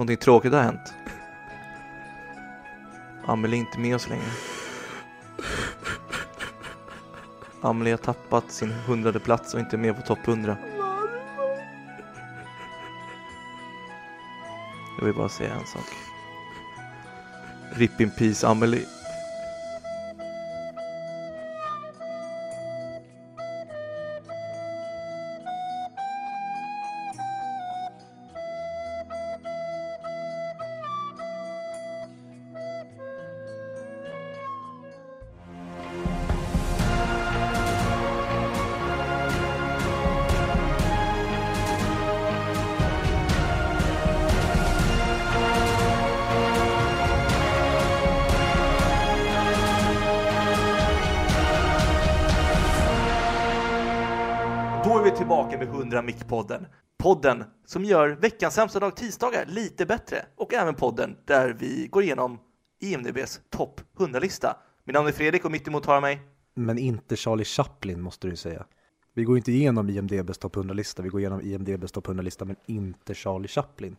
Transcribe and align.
Någonting 0.00 0.16
tråkigt 0.16 0.52
har 0.52 0.62
hänt. 0.62 0.94
Amelie 3.26 3.56
är 3.56 3.60
inte 3.60 3.78
med 3.78 3.94
oss 3.94 4.08
längre. 4.08 4.30
Amelie 7.60 7.92
har 7.92 7.98
tappat 7.98 8.52
sin 8.52 8.72
hundrade 8.72 9.20
plats 9.20 9.54
och 9.54 9.60
inte 9.60 9.76
är 9.76 9.78
med 9.78 9.96
på 9.96 10.02
topp 10.02 10.18
100. 10.28 10.56
Jag 14.98 15.04
vill 15.04 15.14
bara 15.14 15.28
säga 15.28 15.54
en 15.54 15.66
sak. 15.66 15.86
Rip 17.72 18.00
in 18.00 18.10
peace 18.10 18.48
Amelie. 18.48 18.99
Som 57.70 57.84
gör 57.84 58.08
veckans 58.08 58.54
sämsta 58.54 58.80
dag 58.80 58.96
tisdagar 58.96 59.46
lite 59.46 59.86
bättre. 59.86 60.26
Och 60.36 60.54
även 60.54 60.74
podden 60.74 61.16
där 61.24 61.56
vi 61.58 61.86
går 61.86 62.02
igenom 62.02 62.38
IMDBs 62.80 63.40
topp 63.50 63.80
100-lista. 63.96 64.56
Min 64.84 64.94
namn 64.94 65.08
är 65.08 65.12
Fredrik 65.12 65.44
och 65.44 65.50
mitt 65.50 65.68
emot 65.68 65.86
har 65.86 65.94
jag 65.94 66.02
mig. 66.02 66.22
Men 66.54 66.78
inte 66.78 67.16
Charlie 67.16 67.44
Chaplin 67.44 68.00
måste 68.00 68.28
du 68.28 68.36
säga. 68.36 68.66
Vi 69.14 69.24
går 69.24 69.36
inte 69.36 69.52
igenom 69.52 69.90
IMDBs 69.90 70.38
topp 70.38 70.56
100-lista, 70.56 71.02
vi 71.02 71.08
går 71.08 71.20
igenom 71.20 71.40
IMDBs 71.40 71.92
topp 71.92 72.06
100-lista, 72.06 72.44
men 72.44 72.56
inte 72.66 73.14
Charlie 73.14 73.48
Chaplin. 73.48 73.96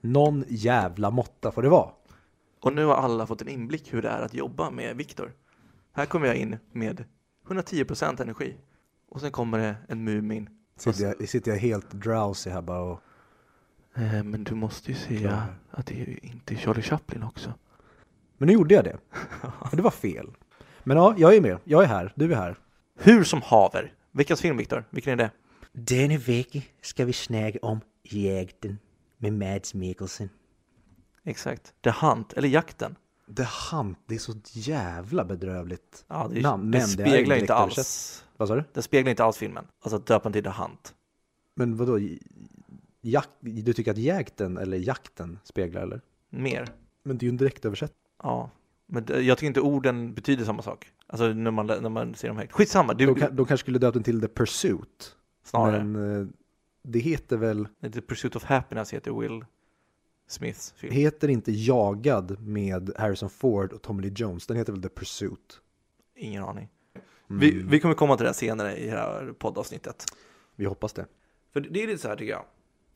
Någon 0.00 0.44
jävla 0.48 1.10
måtta 1.10 1.52
får 1.52 1.62
det 1.62 1.68
vara. 1.68 1.90
Och 2.60 2.72
nu 2.72 2.84
har 2.84 2.94
alla 2.94 3.26
fått 3.26 3.42
en 3.42 3.48
inblick 3.48 3.94
hur 3.94 4.02
det 4.02 4.08
är 4.08 4.22
att 4.22 4.34
jobba 4.34 4.70
med 4.70 4.96
Viktor. 4.96 5.32
Här 5.92 6.06
kommer 6.06 6.26
jag 6.26 6.36
in 6.36 6.58
med 6.72 7.04
110% 7.48 8.22
energi. 8.22 8.56
Och 9.08 9.20
sen 9.20 9.30
kommer 9.30 9.58
det 9.58 9.74
en 9.88 10.04
Mumin. 10.04 10.48
Sitter 10.76 11.04
jag, 11.04 11.28
sitter 11.28 11.50
jag 11.50 11.58
helt 11.58 11.90
drowsy 11.90 12.50
här 12.50 12.62
bara 12.62 12.80
och... 12.80 13.00
Eh, 13.94 14.22
men 14.22 14.44
du 14.44 14.54
måste 14.54 14.90
ju 14.92 14.96
säga 14.98 15.20
Klar. 15.20 15.54
att 15.70 15.86
det 15.86 15.94
är 15.94 16.06
ju 16.06 16.18
inte 16.22 16.56
Charlie 16.56 16.82
Chaplin 16.82 17.22
också. 17.22 17.54
Men 18.38 18.46
nu 18.46 18.52
gjorde 18.52 18.74
jag 18.74 18.84
det. 18.84 18.98
Det 19.72 19.82
var 19.82 19.90
fel. 19.90 20.30
Men 20.84 20.96
ja, 20.96 21.14
jag 21.18 21.34
är 21.34 21.40
med. 21.40 21.58
Jag 21.64 21.82
är 21.82 21.88
här. 21.88 22.12
Du 22.16 22.32
är 22.32 22.36
här. 22.36 22.56
Hur 22.98 23.24
som 23.24 23.42
haver. 23.42 23.92
Veckans 24.12 24.40
film, 24.40 24.56
Viktor. 24.56 24.84
Vilken 24.90 25.12
är 25.12 25.16
det? 25.16 25.30
Denne 25.72 26.18
vecka 26.18 26.60
ska 26.82 27.04
vi 27.04 27.12
snacka 27.12 27.58
om 27.62 27.80
Jagten 28.02 28.78
med 29.18 29.32
Mads 29.32 29.74
Mikkelsen. 29.74 30.28
Exakt. 31.24 31.74
The 31.84 31.90
Hunt, 31.90 32.32
eller 32.32 32.48
Jakten. 32.48 32.96
The 33.36 33.46
Hunt, 33.70 33.98
det 34.06 34.14
är 34.14 34.18
så 34.18 34.32
jävla 34.52 35.24
bedrövligt 35.24 36.04
Ja, 36.08 36.28
det, 36.32 36.38
är, 36.38 36.42
namn. 36.42 36.70
det 36.70 36.78
Men 36.78 36.96
det 36.96 37.02
är 37.02 37.06
speglar 37.06 37.36
ju 37.36 37.40
inte 37.40 37.54
alls. 37.54 38.24
Vad 38.36 38.48
sa 38.48 38.54
du? 38.54 38.64
Det 38.72 38.82
speglar 38.82 39.10
inte 39.10 39.24
alls 39.24 39.36
filmen. 39.36 39.66
Alltså 39.82 39.98
döpen 39.98 40.32
till 40.32 40.44
The 40.44 40.50
Hunt. 40.50 40.94
Men 41.54 41.76
vadå? 41.76 41.98
Jak, 43.04 43.28
du 43.40 43.72
tycker 43.72 43.90
att 43.90 43.98
jakten 43.98 44.58
eller 44.58 44.76
jakten 44.76 45.38
speglar 45.44 45.82
eller? 45.82 46.00
Mer. 46.30 46.66
Men 47.02 47.18
det 47.18 47.22
är 47.24 47.26
ju 47.26 47.30
en 47.30 47.36
direktöversättning. 47.36 47.98
Ja. 48.22 48.50
Men 48.86 49.04
jag 49.08 49.38
tycker 49.38 49.46
inte 49.46 49.60
orden 49.60 50.14
betyder 50.14 50.44
samma 50.44 50.62
sak. 50.62 50.90
Alltså 51.06 51.28
när 51.28 51.50
man, 51.50 51.66
när 51.66 51.88
man 51.88 52.14
ser 52.14 52.28
dem 52.28 52.36
högt. 52.36 52.52
Skitsamma. 52.52 52.94
Du, 52.94 53.06
De, 53.06 53.14
kan, 53.14 53.36
de 53.36 53.46
kanske 53.46 53.64
skulle 53.64 53.78
döpt 53.78 53.94
den 53.94 54.02
till 54.02 54.20
The 54.20 54.28
Pursuit. 54.28 55.16
snarare. 55.44 55.84
Men 55.84 56.20
eh, 56.22 56.26
det 56.82 56.98
heter 56.98 57.36
väl, 57.36 57.68
The 57.92 58.00
Pursuit 58.00 58.36
of 58.36 58.44
Happiness 58.44 58.92
heter 58.92 59.10
Will 59.20 59.44
Smiths 60.26 60.72
film. 60.76 60.92
heter 60.94 61.28
inte 61.28 61.52
Jagad 61.52 62.40
med 62.40 62.90
Harrison 62.98 63.30
Ford 63.30 63.72
och 63.72 63.82
Tommy 63.82 64.02
Lee 64.02 64.12
Jones. 64.16 64.46
Den 64.46 64.56
heter 64.56 64.72
väl 64.72 64.82
The 64.82 64.88
Pursuit. 64.88 65.60
Ingen 66.16 66.42
aning. 66.44 66.68
Mm, 67.30 67.40
Vi, 67.40 67.50
vi 67.50 67.80
kommer 67.80 67.94
komma 67.94 68.16
till 68.16 68.26
det 68.26 68.34
senare 68.34 68.76
i 68.76 68.84
det 68.86 68.96
här 68.96 69.32
poddavsnittet. 69.38 70.04
vi 70.56 70.64
hoppas 70.64 70.92
det. 70.92 71.06
För 71.52 71.60
det 71.60 71.82
är 71.82 71.86
lite 71.86 72.02
så 72.02 72.08
här 72.08 72.16
tycker 72.16 72.32
jag. 72.32 72.44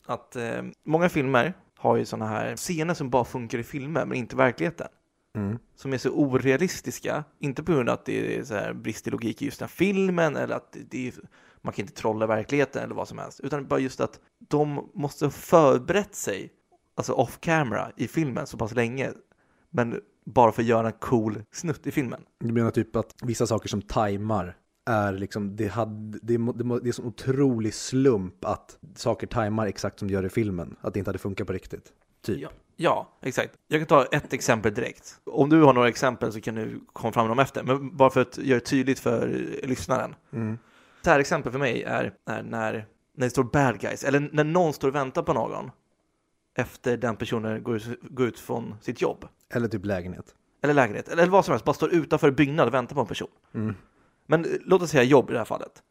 Att 0.07 0.37
eh, 0.37 0.63
många 0.85 1.09
filmer 1.09 1.55
har 1.77 1.97
ju 1.97 2.05
sådana 2.05 2.27
här 2.27 2.57
scener 2.57 2.95
som 2.95 3.11
bara 3.11 3.25
funkar 3.25 3.59
i 3.59 3.63
filmer 3.63 4.07
men 4.07 4.19
inte 4.19 4.35
i 4.35 4.37
verkligheten. 4.37 4.89
Mm. 5.37 5.59
Som 5.75 5.93
är 5.93 5.99
så 5.99 6.11
orealistiska. 6.11 7.25
Inte 7.39 7.63
på 7.63 7.73
grund 7.73 7.89
av 7.89 7.95
att 7.95 8.05
det 8.05 8.39
är 8.39 8.45
så 8.45 8.55
här 8.55 8.73
brist 8.73 9.07
i 9.09 9.11
logik 9.11 9.43
i 9.43 9.45
just 9.45 9.59
den 9.59 9.69
här 9.69 9.75
filmen 9.75 10.37
eller 10.37 10.55
att 10.55 10.77
det 10.91 11.09
är, 11.09 11.15
man 11.63 11.73
kan 11.73 11.83
inte 11.83 11.95
trolla 11.95 12.27
verkligheten 12.27 12.85
eller 12.85 12.95
vad 12.95 13.09
som 13.09 13.19
helst. 13.19 13.41
Utan 13.41 13.67
bara 13.67 13.81
just 13.81 14.01
att 14.01 14.21
de 14.49 14.91
måste 14.95 15.25
ha 15.25 15.31
förberett 15.31 16.15
sig, 16.15 16.51
alltså 16.95 17.13
off 17.13 17.41
camera 17.41 17.91
i 17.97 18.09
filmen 18.09 18.47
så 18.47 18.57
pass 18.57 18.75
länge. 18.75 19.13
Men 19.71 20.01
bara 20.25 20.53
för 20.53 20.63
att 20.63 20.69
göra 20.69 20.87
en 20.87 20.93
cool 20.93 21.43
snutt 21.53 21.87
i 21.87 21.91
filmen. 21.91 22.21
Du 22.39 22.53
menar 22.53 22.71
typ 22.71 22.97
att 22.97 23.15
vissa 23.23 23.47
saker 23.47 23.69
som 23.69 23.83
tajmar 23.83 24.57
är 24.87 25.13
liksom, 25.13 25.57
det, 25.57 25.67
hade, 25.69 26.19
det, 26.23 26.37
det, 26.37 26.81
det 26.81 26.89
är 26.89 26.93
så 26.93 27.03
otrolig 27.03 27.75
slump 27.75 28.45
att 28.45 28.79
saker 28.95 29.27
tajmar 29.27 29.67
exakt 29.67 29.99
som 29.99 30.09
det 30.09 30.15
gör 30.15 30.25
i 30.27 30.29
filmen. 30.29 30.77
Att 30.81 30.95
det 30.95 30.99
inte 30.99 31.09
hade 31.09 31.19
funkat 31.19 31.47
på 31.47 31.53
riktigt. 31.53 31.93
Typ. 32.23 32.41
Ja, 32.43 32.49
ja, 32.77 33.09
exakt. 33.23 33.55
Jag 33.69 33.81
kan 33.81 33.87
ta 33.87 34.05
ett 34.05 34.33
exempel 34.33 34.75
direkt. 34.75 35.21
Om 35.25 35.49
du 35.51 35.63
har 35.63 35.73
några 35.73 35.89
exempel 35.89 36.33
så 36.33 36.41
kan 36.41 36.55
du 36.55 36.81
komma 36.93 37.13
fram 37.13 37.25
med 37.27 37.31
dem 37.31 37.39
efter. 37.39 37.63
Men 37.63 37.97
bara 37.97 38.11
för 38.11 38.21
att 38.21 38.39
göra 38.39 38.59
det 38.59 38.65
tydligt 38.65 38.99
för 38.99 39.29
lyssnaren. 39.63 40.15
Mm. 40.33 40.59
Det 41.03 41.11
här 41.11 41.21
exempel 41.21 41.53
för 41.53 41.59
mig 41.59 41.83
är, 41.83 42.13
är 42.27 42.43
när, 42.43 42.73
när 43.15 43.27
det 43.27 43.31
står 43.31 43.45
bad 43.45 43.81
guys, 43.81 44.05
eller 44.05 44.31
när 44.33 44.45
någon 44.45 44.73
står 44.73 44.89
och 44.89 44.95
väntar 44.95 45.23
på 45.23 45.33
någon 45.33 45.71
efter 46.59 46.97
den 46.97 47.17
personen 47.17 47.63
går, 47.63 47.77
ut- 47.77 47.99
går 48.03 48.27
ut 48.27 48.39
från 48.39 48.75
sitt 48.81 49.03
jobb, 49.03 49.25
Eller 49.55 49.69
typ 49.69 49.85
lägenhet. 49.85 50.35
eller 50.63 50.75
lägenhet, 50.75 51.09
eller 51.09 51.27
vad 51.27 51.45
som 51.45 51.53
helst, 51.53 51.65
bara 51.65 51.75
står 51.75 51.95
utanför 51.95 52.29
en 52.29 52.35
byggnad 52.35 52.67
och 52.69 52.75
väntar 52.75 52.95
på 52.95 53.01
en 53.01 53.07
person. 53.07 53.29
Mm. 53.55 53.75
Men 54.27 54.45
eh, 54.45 54.51
låt 54.65 54.83
oss 54.83 54.91
säga 54.91 55.03
jobb 55.03 55.31
i 55.31 55.33
det 55.33 55.39
här 55.39 55.45
fallet. 55.45 55.83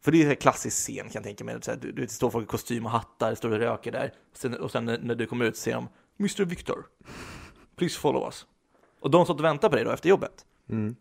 För 0.00 0.12
det 0.12 0.22
är 0.22 0.30
en 0.30 0.36
klassisk 0.36 0.76
scen 0.76 1.04
kan 1.04 1.10
jag 1.12 1.22
tänka 1.22 1.44
mig. 1.44 1.62
Så 1.62 1.70
här, 1.70 1.78
du, 1.78 1.92
du, 1.92 2.08
står 2.08 2.30
folk 2.30 2.44
i 2.44 2.46
kostym 2.46 2.86
och 2.86 2.92
hattar, 2.92 3.34
står 3.34 3.50
och 3.50 3.58
röker 3.58 3.92
där. 3.92 4.12
Sen, 4.32 4.54
och 4.54 4.70
sen 4.70 4.84
när, 4.84 4.98
när 4.98 5.14
du 5.14 5.26
kommer 5.26 5.44
ut 5.44 5.56
säger 5.56 5.76
de 5.76 5.88
Mr 6.18 6.44
Victor, 6.44 6.86
please 7.76 7.98
follow 7.98 8.24
us. 8.24 8.46
Och 9.00 9.10
de 9.10 9.24
står 9.24 9.34
och 9.34 9.44
väntar 9.44 9.68
på 9.68 9.76
dig 9.76 9.84
då 9.84 9.90
efter 9.90 10.08
jobbet. 10.08 10.46
Mm. 10.68 10.96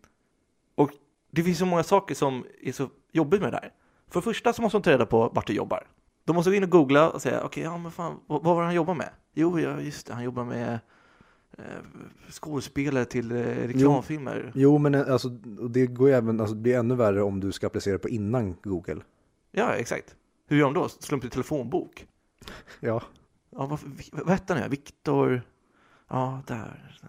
Och 0.75 0.91
det 1.31 1.44
finns 1.44 1.59
så 1.59 1.66
många 1.66 1.83
saker 1.83 2.16
som 2.16 2.45
är 2.61 2.71
så 2.71 2.89
jobbigt 3.11 3.41
med 3.41 3.53
det 3.53 3.57
här. 3.57 3.73
För 4.07 4.19
det 4.19 4.23
första 4.23 4.53
så 4.53 4.61
måste 4.61 4.77
de 4.77 4.81
ta 4.83 4.91
reda 4.91 5.05
på 5.05 5.29
vart 5.29 5.47
du 5.47 5.53
jobbar. 5.53 5.88
De 6.25 6.35
måste 6.35 6.51
gå 6.51 6.55
in 6.55 6.63
och 6.63 6.69
googla 6.69 7.09
och 7.09 7.21
säga, 7.21 7.44
okej, 7.44 7.63
ja 7.63 7.77
men 7.77 7.91
fan, 7.91 8.19
vad, 8.27 8.44
vad 8.44 8.55
var 8.55 8.61
det 8.61 8.67
han 8.67 8.75
jobbade 8.75 8.97
med? 8.97 9.09
Jo, 9.33 9.59
ja, 9.59 9.81
just 9.81 10.07
det, 10.07 10.13
han 10.13 10.23
jobbar 10.23 10.44
med 10.44 10.79
skådespelare 12.29 13.05
till 13.05 13.31
eh, 13.31 13.38
reklamfilmer. 13.38 14.51
Jo, 14.55 14.77
men 14.77 14.95
eh, 14.95 15.11
alltså, 15.11 15.29
det 15.69 15.88
går 15.88 16.09
ju 16.09 16.16
även, 16.16 16.39
alltså, 16.39 16.55
det 16.55 16.61
blir 16.61 16.77
ännu 16.77 16.95
värre 16.95 17.22
om 17.22 17.39
du 17.39 17.51
ska 17.51 17.67
applicera 17.67 17.99
på 17.99 18.09
innan 18.09 18.55
Google. 18.63 19.01
Ja, 19.51 19.73
exakt. 19.73 20.16
Hur 20.47 20.57
gör 20.57 20.66
de 20.66 20.73
då? 20.73 20.89
Slår 20.89 21.19
de 21.19 21.27
i 21.27 21.29
telefonbok? 21.29 22.07
Ja. 22.79 23.01
Ja, 23.50 23.66
vad, 23.66 23.79
vad 24.11 24.29
hette 24.29 24.53
han 24.53 24.63
nu? 24.63 24.69
Viktor? 24.69 25.41
Ja, 26.07 26.44
där. 26.47 27.00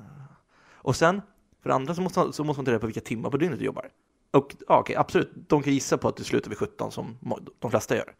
Och 0.74 0.96
sen, 0.96 1.22
för 1.62 1.68
det 1.68 1.74
andra 1.74 1.94
så 1.94 2.02
måste, 2.02 2.32
så 2.32 2.44
måste 2.44 2.58
man 2.58 2.64
ta 2.64 2.70
reda 2.70 2.80
på 2.80 2.86
vilka 2.86 3.00
timmar 3.00 3.30
på 3.30 3.36
dygnet 3.36 3.58
du 3.58 3.64
jobbar. 3.64 3.91
Och 4.30 4.56
ja, 4.68 4.78
okej, 4.78 4.96
absolut, 4.96 5.30
de 5.34 5.62
kan 5.62 5.72
gissa 5.72 5.98
på 5.98 6.08
att 6.08 6.16
du 6.16 6.24
slutar 6.24 6.48
vid 6.48 6.58
17 6.58 6.92
som 6.92 7.18
de 7.58 7.70
flesta 7.70 7.96
gör. 7.96 8.14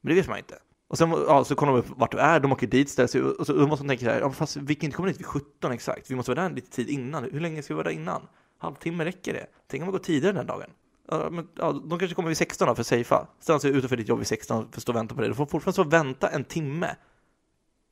Men 0.00 0.08
det 0.08 0.20
vet 0.20 0.28
man 0.28 0.38
inte. 0.38 0.58
Och 0.90 0.98
sen 0.98 1.10
ja, 1.10 1.44
så 1.44 1.54
kollar 1.54 1.72
de 1.72 1.78
upp 1.78 1.86
vart 1.96 2.12
du 2.12 2.18
är, 2.18 2.40
de 2.40 2.52
åker 2.52 2.66
dit, 2.66 2.90
ställer 2.90 3.06
sig, 3.06 3.22
och 3.22 3.46
så 3.46 3.52
måste 3.52 3.84
de 3.84 3.88
tänka 3.88 4.04
så 4.04 4.10
här, 4.10 4.20
ja, 4.20 4.30
fast 4.30 4.56
vi 4.56 4.74
kan 4.74 4.84
inte 4.84 4.96
komma 4.96 5.08
dit 5.08 5.18
vid 5.18 5.26
17 5.26 5.72
exakt, 5.72 6.10
vi 6.10 6.14
måste 6.14 6.34
vara 6.34 6.48
där 6.48 6.54
lite 6.54 6.70
tid 6.70 6.88
innan. 6.88 7.24
Hur 7.24 7.40
länge 7.40 7.62
ska 7.62 7.74
vi 7.74 7.76
vara 7.76 7.88
där 7.88 7.94
innan? 7.94 8.22
Halvtimme 8.58 9.04
räcker 9.04 9.32
det? 9.32 9.46
Tänk 9.66 9.82
om 9.82 9.88
vi 9.88 9.92
går 9.92 9.98
tidigare 9.98 10.36
den 10.36 10.46
dagen? 10.46 10.70
Ja, 11.08 11.30
men, 11.30 11.48
ja, 11.54 11.72
de 11.72 11.98
kanske 11.98 12.14
kommer 12.14 12.28
vid 12.28 12.36
16 12.36 12.68
då 12.68 12.74
för 12.74 12.80
att 12.80 12.86
safea. 12.86 13.26
Ställer 13.40 13.58
sig 13.58 13.70
utanför 13.70 13.96
ditt 13.96 14.08
jobb 14.08 14.18
vid 14.18 14.26
16 14.26 14.68
för 14.70 14.78
att 14.78 14.82
stå 14.82 14.92
och 14.92 14.96
vänta 14.96 15.14
på 15.14 15.20
dig. 15.20 15.30
Du 15.30 15.34
får 15.34 15.46
fortfarande 15.46 15.72
stå 15.72 15.82
och 15.82 15.92
vänta 15.92 16.28
en 16.28 16.44
timme 16.44 16.96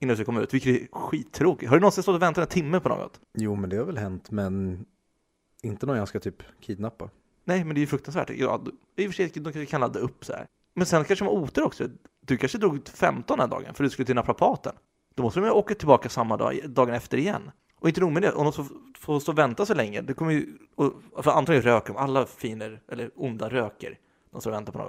innan 0.00 0.08
du 0.08 0.16
ska 0.16 0.24
komma 0.24 0.40
ut, 0.40 0.54
vilket 0.54 0.82
är 0.82 0.88
skittråkigt. 0.92 1.68
Har 1.68 1.76
du 1.76 1.80
någonsin 1.80 2.02
stått 2.02 2.14
och 2.14 2.22
väntat 2.22 2.42
en 2.42 2.48
timme 2.48 2.80
på 2.80 2.88
något? 2.88 3.20
Jo, 3.34 3.54
men 3.54 3.70
det 3.70 3.76
har 3.76 3.84
väl 3.84 3.98
hänt, 3.98 4.30
men 4.30 4.84
inte 5.62 5.86
någon 5.86 5.96
jag 5.96 6.08
ska 6.08 6.20
typ 6.20 6.42
kidnappa. 6.60 7.10
Nej, 7.44 7.64
men 7.64 7.74
det 7.74 7.78
är 7.78 7.80
ju 7.82 7.86
fruktansvärt. 7.86 8.30
Ja, 8.30 8.64
I 8.96 9.06
och 9.06 9.10
för 9.10 9.16
sig, 9.16 9.28
de 9.34 9.42
kanske 9.42 9.66
kan 9.66 9.80
ladda 9.80 10.00
upp 10.00 10.24
så 10.24 10.32
här. 10.32 10.46
Men 10.74 10.86
sen 10.86 11.04
kanske 11.04 11.24
de 11.24 11.28
har 11.28 11.42
otur 11.42 11.64
också. 11.64 11.88
Du 12.28 12.36
kanske 12.36 12.58
drog 12.58 12.88
15 12.88 13.38
den 13.38 13.50
dagen 13.50 13.74
för 13.74 13.84
du 13.84 13.90
skulle 13.90 14.06
till 14.06 14.14
naprapaten. 14.14 14.72
Då 15.14 15.22
måste 15.22 15.40
de 15.40 15.46
ju 15.46 15.52
åka 15.52 15.74
tillbaka 15.74 16.08
samma 16.08 16.36
dag, 16.36 16.60
dagen 16.68 16.94
efter 16.94 17.18
igen. 17.18 17.50
Och 17.80 17.88
inte 17.88 18.00
nog 18.00 18.12
med 18.12 18.22
det, 18.22 18.32
om 18.32 18.44
de 18.44 18.52
får 18.98 19.20
stå 19.20 19.32
och 19.32 19.38
vänta 19.38 19.66
så 19.66 19.74
länge, 19.74 20.00
det 20.00 20.14
kommer 20.14 20.32
ju, 20.32 20.58
och, 20.74 20.92
för 21.24 21.30
antagligen 21.30 21.62
röker 21.62 21.92
de, 21.92 21.98
alla 21.98 22.26
finer, 22.26 22.80
eller 22.88 23.10
onda 23.16 23.48
röker, 23.48 23.98
de 24.30 24.40
står 24.40 24.50
och 24.50 24.56
väntar 24.56 24.72
på 24.72 24.78
någon. 24.78 24.88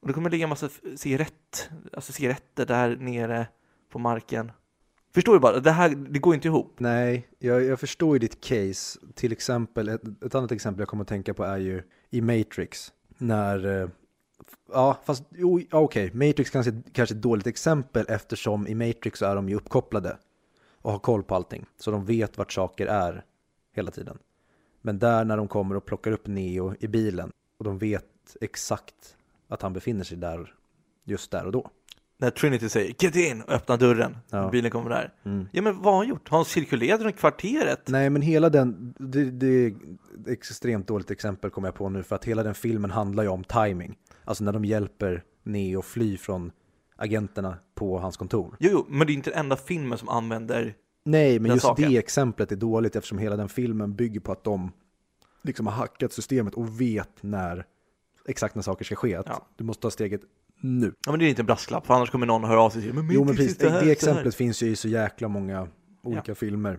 Och 0.00 0.08
det 0.08 0.12
kommer 0.12 0.30
ligga 0.30 0.42
en 0.42 0.48
massa 0.48 0.68
cigarett, 0.96 1.70
alltså 1.92 2.12
cigaretter 2.12 2.66
där 2.66 2.96
nere 2.96 3.46
på 3.92 3.98
marken. 3.98 4.52
Förstår 5.14 5.32
du 5.32 5.38
bara? 5.38 5.60
Det 5.60 5.70
här, 5.70 5.88
det 5.88 6.18
går 6.18 6.34
inte 6.34 6.48
ihop. 6.48 6.74
Nej, 6.78 7.28
jag, 7.38 7.64
jag 7.64 7.80
förstår 7.80 8.14
ju 8.14 8.18
ditt 8.18 8.44
case. 8.44 8.98
Till 9.14 9.32
exempel, 9.32 9.88
ett, 9.88 10.22
ett 10.24 10.34
annat 10.34 10.52
exempel 10.52 10.80
jag 10.80 10.88
kommer 10.88 11.04
att 11.04 11.08
tänka 11.08 11.34
på 11.34 11.44
är 11.44 11.58
ju 11.58 11.82
i 12.10 12.20
Matrix. 12.20 12.92
När, 13.18 13.82
eh, 13.82 13.88
ja 14.72 14.98
fast 15.04 15.24
jo, 15.30 15.60
ja, 15.70 15.78
okej, 15.78 16.10
Matrix 16.14 16.50
kanske, 16.50 16.82
kanske 16.92 17.14
är 17.14 17.16
ett 17.16 17.22
dåligt 17.22 17.46
exempel 17.46 18.06
eftersom 18.08 18.66
i 18.66 18.74
Matrix 18.74 19.18
så 19.18 19.26
är 19.26 19.36
de 19.36 19.48
ju 19.48 19.54
uppkopplade 19.54 20.18
och 20.82 20.92
har 20.92 20.98
koll 20.98 21.22
på 21.22 21.34
allting. 21.34 21.66
Så 21.76 21.90
de 21.90 22.04
vet 22.04 22.38
vart 22.38 22.52
saker 22.52 22.86
är 22.86 23.24
hela 23.72 23.90
tiden. 23.90 24.18
Men 24.82 24.98
där 24.98 25.24
när 25.24 25.36
de 25.36 25.48
kommer 25.48 25.74
och 25.74 25.84
plockar 25.84 26.12
upp 26.12 26.26
Neo 26.26 26.74
i 26.80 26.88
bilen 26.88 27.32
och 27.58 27.64
de 27.64 27.78
vet 27.78 28.36
exakt 28.40 29.16
att 29.48 29.62
han 29.62 29.72
befinner 29.72 30.04
sig 30.04 30.16
där 30.16 30.54
just 31.04 31.30
där 31.30 31.44
och 31.44 31.52
då. 31.52 31.70
När 32.16 32.30
Trinity 32.30 32.68
säger 32.68 32.94
get 32.98 33.16
in 33.16 33.42
och 33.42 33.52
öppnar 33.52 33.76
dörren. 33.76 34.16
Ja. 34.30 34.50
Bilen 34.50 34.70
kommer 34.70 34.90
där. 34.90 35.12
Mm. 35.24 35.48
Ja 35.52 35.62
men 35.62 35.82
vad 35.82 35.92
har 35.92 36.00
han 36.00 36.08
gjort? 36.08 36.28
Har 36.28 36.38
han 36.38 36.44
cirkulerat 36.44 37.00
runt 37.00 37.16
kvarteret? 37.16 37.88
Nej, 37.88 38.10
men 38.10 38.22
hela 38.22 38.50
den, 38.50 38.94
det, 38.98 39.30
det 39.30 39.46
är 39.46 39.68
ett 39.68 40.28
extremt 40.28 40.88
dåligt 40.88 41.10
exempel 41.10 41.50
kommer 41.50 41.68
jag 41.68 41.74
på 41.74 41.88
nu 41.88 42.02
för 42.02 42.16
att 42.16 42.24
hela 42.24 42.42
den 42.42 42.54
filmen 42.54 42.90
handlar 42.90 43.22
ju 43.22 43.28
om 43.28 43.44
timing. 43.44 43.96
Alltså 44.24 44.44
när 44.44 44.52
de 44.52 44.64
hjälper 44.64 45.22
Neo 45.42 45.82
fly 45.82 46.16
från 46.16 46.52
agenterna 46.96 47.58
på 47.74 47.98
hans 47.98 48.16
kontor. 48.16 48.56
Jo, 48.60 48.70
jo, 48.72 48.86
men 48.88 49.06
det 49.06 49.12
är 49.12 49.14
inte 49.14 49.30
den 49.30 49.38
enda 49.38 49.56
filmen 49.56 49.98
som 49.98 50.08
använder 50.08 50.74
Nej, 51.04 51.38
men 51.38 51.50
just 51.50 51.62
saken. 51.62 51.90
det 51.90 51.98
exemplet 51.98 52.52
är 52.52 52.56
dåligt 52.56 52.96
eftersom 52.96 53.18
hela 53.18 53.36
den 53.36 53.48
filmen 53.48 53.94
bygger 53.94 54.20
på 54.20 54.32
att 54.32 54.44
de 54.44 54.72
liksom 55.42 55.66
har 55.66 55.74
hackat 55.74 56.12
systemet 56.12 56.54
och 56.54 56.80
vet 56.80 57.22
när 57.22 57.66
exakt 58.28 58.54
när 58.54 58.62
saker 58.62 58.84
ska 58.84 58.96
ske. 58.96 59.10
Ja. 59.26 59.46
Du 59.56 59.64
måste 59.64 59.82
ta 59.82 59.90
steget 59.90 60.20
nu. 60.64 60.92
Ja 61.06 61.10
men 61.12 61.20
det 61.20 61.26
är 61.26 61.28
inte 61.28 61.42
en 61.42 61.46
brasklapp, 61.46 61.86
för 61.86 61.94
annars 61.94 62.10
kommer 62.10 62.26
någon 62.26 62.44
att 62.44 62.50
höra 62.50 62.60
av 62.60 62.70
sig 62.70 62.82
säga 62.82 62.94
men 62.94 63.10
Jo, 63.10 63.24
men 63.24 63.36
precis, 63.36 63.56
det, 63.56 63.70
här, 63.70 63.74
det 63.74 63.80
så 63.80 63.84
här." 63.84 63.92
exemplet 63.92 64.34
finns 64.34 64.62
ju 64.62 64.66
i 64.66 64.76
så 64.76 64.88
jäkla 64.88 65.28
många 65.28 65.68
olika 66.02 66.34
filmer. 66.34 66.78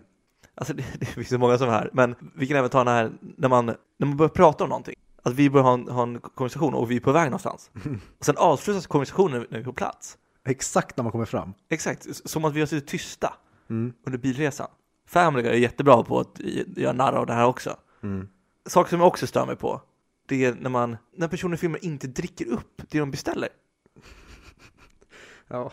Alltså 0.55 0.73
det, 0.73 0.83
det 0.99 1.05
finns 1.05 1.29
så 1.29 1.37
många 1.37 1.57
som 1.57 1.69
här, 1.69 1.89
men 1.93 2.15
vi 2.35 2.47
kan 2.47 2.57
även 2.57 2.69
ta 2.69 2.77
den 2.83 2.93
här 2.93 3.11
när 3.37 3.49
man, 3.49 3.65
när 3.65 4.07
man 4.07 4.17
börjar 4.17 4.29
prata 4.29 4.63
om 4.63 4.69
någonting. 4.69 4.95
Att 5.23 5.33
vi 5.33 5.49
börjar 5.49 5.63
ha 5.63 5.73
en, 5.73 5.87
ha 5.87 6.03
en 6.03 6.19
konversation 6.19 6.73
och 6.73 6.91
vi 6.91 6.95
är 6.95 6.99
på 6.99 7.11
väg 7.11 7.25
någonstans. 7.25 7.71
Och 8.19 8.25
sen 8.25 8.37
avslutas 8.37 8.87
konversationen 8.87 9.45
när 9.49 9.57
vi 9.57 9.61
är 9.61 9.63
på 9.63 9.73
plats. 9.73 10.17
Exakt 10.47 10.97
när 10.97 11.03
man 11.03 11.11
kommer 11.11 11.25
fram. 11.25 11.53
Exakt, 11.69 12.29
som 12.29 12.45
att 12.45 12.53
vi 12.53 12.59
har 12.59 12.67
suttit 12.67 12.87
tysta 12.89 13.33
Mm. 13.69 13.93
under 14.05 14.19
bilresan. 14.19 14.67
Family 15.07 15.43
Guy 15.43 15.51
är 15.51 15.57
jättebra 15.57 16.03
på 16.03 16.19
att 16.19 16.39
göra 16.77 16.93
narr 16.93 17.13
av 17.13 17.25
det 17.25 17.33
här 17.33 17.45
också. 17.45 17.77
Mm. 18.03 18.27
Saker 18.65 18.89
som 18.89 18.99
jag 18.99 19.07
också 19.07 19.27
stör 19.27 19.45
mig 19.45 19.55
på, 19.55 19.81
det 20.27 20.45
är 20.45 20.53
när 20.53 20.69
man, 20.69 20.97
när 21.15 21.27
personer 21.27 21.55
i 21.55 21.57
filmer 21.57 21.85
inte 21.85 22.07
dricker 22.07 22.45
upp 22.45 22.81
det 22.89 22.99
de 22.99 23.11
beställer. 23.11 23.49
Ja. 25.47 25.71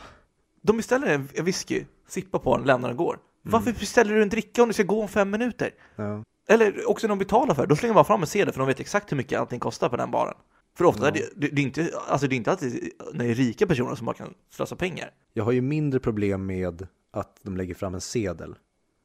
De 0.62 0.76
beställer 0.76 1.06
en 1.06 1.44
whisky, 1.44 1.84
sippar 2.08 2.38
på 2.38 2.56
den, 2.56 2.66
lämnar 2.66 2.88
den 2.88 2.98
och 2.98 3.04
går. 3.04 3.19
Varför 3.42 3.72
beställer 3.72 4.14
du 4.14 4.22
en 4.22 4.28
dricka 4.28 4.62
om 4.62 4.69
det 4.69 4.74
ska 4.74 4.82
gå 4.82 5.02
om 5.02 5.08
fem 5.08 5.30
minuter? 5.30 5.70
Ja. 5.96 6.24
Eller 6.48 6.90
också 6.90 7.06
när 7.06 7.08
de 7.08 7.19
betalar 7.19 7.54
för 7.54 7.62
det, 7.62 7.69
då 7.69 7.76
slänger 7.76 7.94
man 7.94 8.04
fram 8.04 8.20
en 8.20 8.26
sedel 8.26 8.52
för 8.52 8.58
de 8.58 8.69
vet 8.69 8.80
exakt 8.80 9.12
hur 9.12 9.16
mycket 9.16 9.40
allting 9.40 9.60
kostar 9.60 9.88
på 9.88 9.96
den 9.96 10.10
baren. 10.10 10.34
För 10.74 10.84
ofta 10.84 11.08
är 11.08 11.12
det, 11.12 11.50
det, 11.50 11.62
är 11.62 11.64
inte, 11.64 11.90
alltså 12.08 12.26
det 12.28 12.34
är 12.34 12.36
inte 12.36 12.50
alltid 12.50 12.92
när 13.12 13.24
det 13.24 13.30
är 13.30 13.34
rika 13.34 13.66
personer 13.66 13.94
som 13.94 14.06
bara 14.06 14.16
kan 14.16 14.34
slösa 14.50 14.76
pengar. 14.76 15.10
Jag 15.32 15.44
har 15.44 15.52
ju 15.52 15.60
mindre 15.60 16.00
problem 16.00 16.46
med 16.46 16.86
att 17.10 17.40
de 17.42 17.56
lägger 17.56 17.75
fram 17.75 17.94
en 17.94 18.00
sedel 18.00 18.54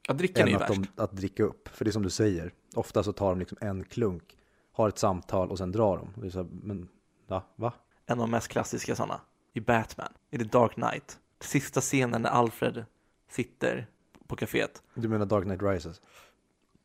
Ja, 0.07 0.13
drickan 0.13 0.41
är 0.41 0.45
än 0.45 0.49
ju 0.49 0.63
att, 0.63 0.69
värst. 0.69 0.81
de, 0.95 1.03
att 1.03 1.11
dricka 1.11 1.43
upp. 1.43 1.69
För 1.69 1.85
det 1.85 1.89
är 1.89 1.93
som 1.93 2.03
du 2.03 2.09
säger, 2.09 2.51
ofta 2.75 3.03
så 3.03 3.13
tar 3.13 3.29
de 3.29 3.39
liksom 3.39 3.57
en 3.61 3.83
klunk, 3.83 4.23
har 4.71 4.89
ett 4.89 4.97
samtal 4.97 5.51
och 5.51 5.57
sen 5.57 5.71
drar 5.71 5.97
de. 5.97 6.21
Det 6.21 6.27
är 6.27 6.31
så 6.31 6.37
här, 6.37 6.47
men 6.51 6.87
ja, 7.27 7.45
va? 7.55 7.73
En 8.05 8.19
av 8.19 8.27
de 8.27 8.31
mest 8.31 8.47
klassiska 8.47 8.95
sådana, 8.95 9.21
i 9.57 9.61
Batman, 9.61 10.13
i 10.31 10.37
The 10.37 10.43
Dark 10.43 10.73
Knight. 10.73 11.19
Sista 11.39 11.81
scenen 11.81 12.21
när 12.21 12.29
Alfred 12.29 12.85
sitter 13.29 13.87
på 14.27 14.35
kaféet. 14.35 14.83
Du 14.93 15.07
menar 15.07 15.25
Dark 15.25 15.43
Knight 15.43 15.61
Rises? 15.61 16.01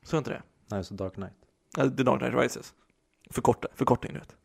Så 0.03 0.19
inte 0.19 0.31
det? 0.31 0.43
Nej, 0.67 0.85
så 0.85 0.95
Dark 0.95 1.15
Knight. 1.15 1.33
Ja, 1.77 1.91
The 1.91 2.03
Dark 2.03 2.21
Knight 2.21 2.35
Rises. 2.35 2.75
Förkorta, 3.31 3.69
förkortning 3.75 4.13
du 4.13 4.19
vet. 4.19 4.37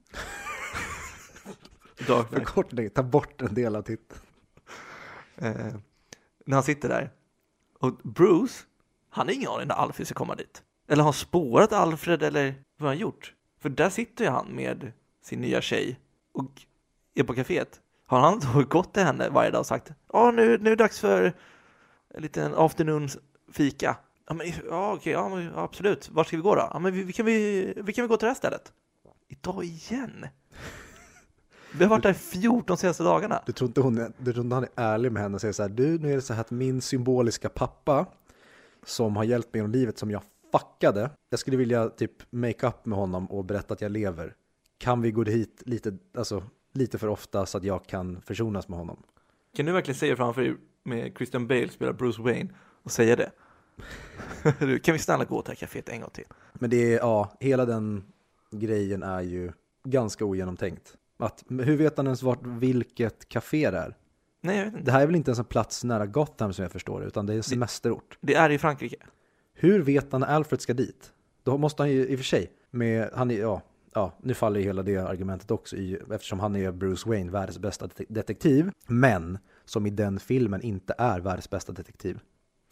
Dark 2.07 2.27
Knight. 2.27 2.47
Förkortning, 2.47 2.89
ta 2.89 3.03
bort 3.03 3.41
en 3.41 3.53
del 3.53 3.75
av 3.75 3.81
titeln. 3.81 4.21
Eh, 5.35 5.75
när 6.45 6.55
han 6.55 6.63
sitter 6.63 6.89
där. 6.89 7.11
Och 7.79 7.93
Bruce, 7.93 8.63
han 9.09 9.27
har 9.27 9.33
ingen 9.33 9.49
aning 9.49 9.67
när 9.67 9.75
Alfred 9.75 10.07
ska 10.07 10.15
komma 10.15 10.35
dit. 10.35 10.63
Eller 10.87 11.03
har 11.03 11.07
han 11.07 11.13
spårat 11.13 11.71
Alfred 11.71 12.23
eller 12.23 12.55
vad 12.77 12.87
har 12.87 12.95
han 12.95 12.97
gjort? 12.97 13.33
För 13.59 13.69
där 13.69 13.89
sitter 13.89 14.25
ju 14.25 14.29
han 14.31 14.47
med 14.47 14.91
sin 15.21 15.41
nya 15.41 15.61
tjej 15.61 15.99
och 16.31 16.61
är 17.15 17.23
på 17.23 17.33
kaféet. 17.33 17.81
Har 18.09 18.19
han 18.19 18.39
då 18.39 18.63
gått 18.63 18.93
till 18.93 19.03
henne 19.03 19.29
varje 19.29 19.51
dag 19.51 19.59
och 19.59 19.65
sagt 19.65 19.91
ja 20.13 20.31
nu, 20.31 20.57
nu 20.57 20.71
är 20.71 20.75
det 20.75 20.83
dags 20.83 20.99
för 20.99 21.33
en 22.13 22.21
liten 22.21 22.55
afternoon 22.55 23.07
fika. 23.51 23.97
Ja, 24.27 24.33
men, 24.33 24.47
ja 24.69 24.93
okej, 24.93 25.13
ja, 25.13 25.29
men, 25.29 25.55
absolut. 25.55 26.09
Vart 26.11 26.27
ska 26.27 26.37
vi 26.37 26.43
gå 26.43 26.55
då? 26.55 26.69
Ja, 26.73 26.79
men 26.79 26.93
vi, 26.93 27.03
vi, 27.03 27.13
kan 27.13 27.25
vi, 27.25 27.73
vi 27.77 27.93
kan 27.93 28.03
väl 28.03 28.09
gå 28.09 28.17
till 28.17 28.25
det 28.25 28.29
här 28.29 28.35
stället? 28.35 28.73
Idag 29.27 29.63
igen? 29.63 30.25
Vi 31.73 31.83
har 31.83 31.89
varit 31.89 32.03
där 32.03 32.13
14 32.13 32.77
senaste 32.77 33.03
dagarna. 33.03 33.43
Du 33.45 33.51
tror 33.51 33.67
inte, 33.67 33.81
hon 33.81 33.97
är, 33.97 34.11
du 34.17 34.33
tror 34.33 34.43
inte 34.45 34.55
han 34.55 34.63
är 34.63 34.69
ärlig 34.75 35.11
med 35.11 35.21
henne 35.21 35.35
och 35.35 35.41
säger 35.41 35.53
så 35.53 35.61
här, 35.61 35.69
du 35.69 35.99
nu 35.99 36.11
är 36.11 36.15
det 36.15 36.21
så 36.21 36.33
här 36.33 36.41
att 36.41 36.51
min 36.51 36.81
symboliska 36.81 37.49
pappa 37.49 38.05
som 38.85 39.15
har 39.15 39.23
hjälpt 39.23 39.53
mig 39.53 39.59
genom 39.59 39.71
livet 39.71 39.97
som 39.97 40.11
jag 40.11 40.21
fuckade, 40.51 41.09
jag 41.29 41.39
skulle 41.39 41.57
vilja 41.57 41.89
typ 41.89 42.11
make 42.29 42.67
up 42.67 42.85
med 42.85 42.97
honom 42.97 43.31
och 43.31 43.45
berätta 43.45 43.73
att 43.73 43.81
jag 43.81 43.91
lever. 43.91 44.35
Kan 44.77 45.01
vi 45.01 45.11
gå 45.11 45.23
hit 45.23 45.63
lite, 45.65 45.97
alltså, 46.17 46.43
lite 46.77 46.97
för 46.97 47.07
ofta 47.07 47.45
så 47.45 47.57
att 47.57 47.63
jag 47.63 47.85
kan 47.85 48.21
försonas 48.21 48.67
med 48.67 48.79
honom? 48.79 49.03
Kan 49.55 49.65
du 49.65 49.71
verkligen 49.71 49.97
säga 49.97 50.15
framför 50.15 50.41
dig 50.41 50.55
med 50.83 51.13
Christian 51.17 51.47
Bale 51.47 51.69
spelar 51.69 51.93
Bruce 51.93 52.21
Wayne 52.21 52.49
och 52.83 52.91
säga 52.91 53.15
det? 53.15 53.31
Kan 54.83 54.93
vi 54.93 54.99
snälla 54.99 55.25
gå 55.25 55.41
till 55.41 55.49
det 55.49 55.59
här 55.59 55.67
kaféet 55.67 55.89
en 55.89 56.01
gång 56.01 56.09
till? 56.09 56.25
Men 56.53 56.69
det 56.69 56.93
är, 56.93 56.97
ja, 56.97 57.37
hela 57.39 57.65
den 57.65 58.03
grejen 58.51 59.03
är 59.03 59.21
ju 59.21 59.51
ganska 59.83 60.25
ogenomtänkt. 60.25 60.97
Att, 61.17 61.43
hur 61.49 61.77
vet 61.77 61.97
han 61.97 62.05
ens 62.05 62.23
vart, 62.23 62.45
vilket 62.45 63.29
café 63.29 63.71
det 63.71 63.77
är? 63.77 63.97
Nej, 64.41 64.57
jag 64.57 64.65
vet 64.65 64.73
inte. 64.73 64.85
Det 64.85 64.91
här 64.91 65.01
är 65.01 65.05
väl 65.05 65.15
inte 65.15 65.29
ens 65.29 65.39
en 65.39 65.45
plats 65.45 65.83
nära 65.83 66.05
Gotham 66.05 66.53
som 66.53 66.63
jag 66.63 66.71
förstår 66.71 67.01
det, 67.01 67.07
utan 67.07 67.25
det 67.25 67.33
är 67.33 67.37
en 67.37 67.43
semesterort. 67.43 68.17
Det 68.21 68.35
är 68.35 68.49
i 68.49 68.57
Frankrike. 68.57 68.97
Hur 69.53 69.81
vet 69.81 70.11
han 70.11 70.21
när 70.21 70.27
Alfred 70.27 70.61
ska 70.61 70.73
dit? 70.73 71.11
Då 71.43 71.57
måste 71.57 71.83
han 71.83 71.89
ju 71.89 72.07
i 72.07 72.15
och 72.15 72.19
för 72.19 72.25
sig, 72.25 72.51
med, 72.69 73.09
han 73.13 73.31
är, 73.31 73.39
ja, 73.39 73.61
ja, 73.97 74.11
nu 74.21 74.33
faller 74.33 74.59
ju 74.59 74.65
hela 74.65 74.83
det 74.83 74.97
argumentet 74.97 75.51
också 75.51 75.75
i, 75.75 75.99
eftersom 76.11 76.39
han 76.39 76.55
är 76.55 76.71
Bruce 76.71 77.09
Wayne, 77.09 77.31
världens 77.31 77.59
bästa 77.59 77.89
detektiv, 78.09 78.71
men 78.87 79.37
som 79.65 79.85
i 79.85 79.89
den 79.89 80.19
filmen 80.19 80.61
inte 80.61 80.95
är 80.97 81.19
världens 81.19 81.49
bästa 81.49 81.71
detektiv, 81.71 82.19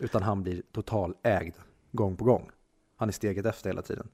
utan 0.01 0.23
han 0.23 0.43
blir 0.43 0.61
totalägd 0.71 1.55
gång 1.91 2.17
på 2.17 2.23
gång. 2.23 2.49
Han 2.97 3.09
är 3.09 3.13
steget 3.13 3.45
efter 3.45 3.69
hela 3.69 3.81
tiden. 3.81 4.07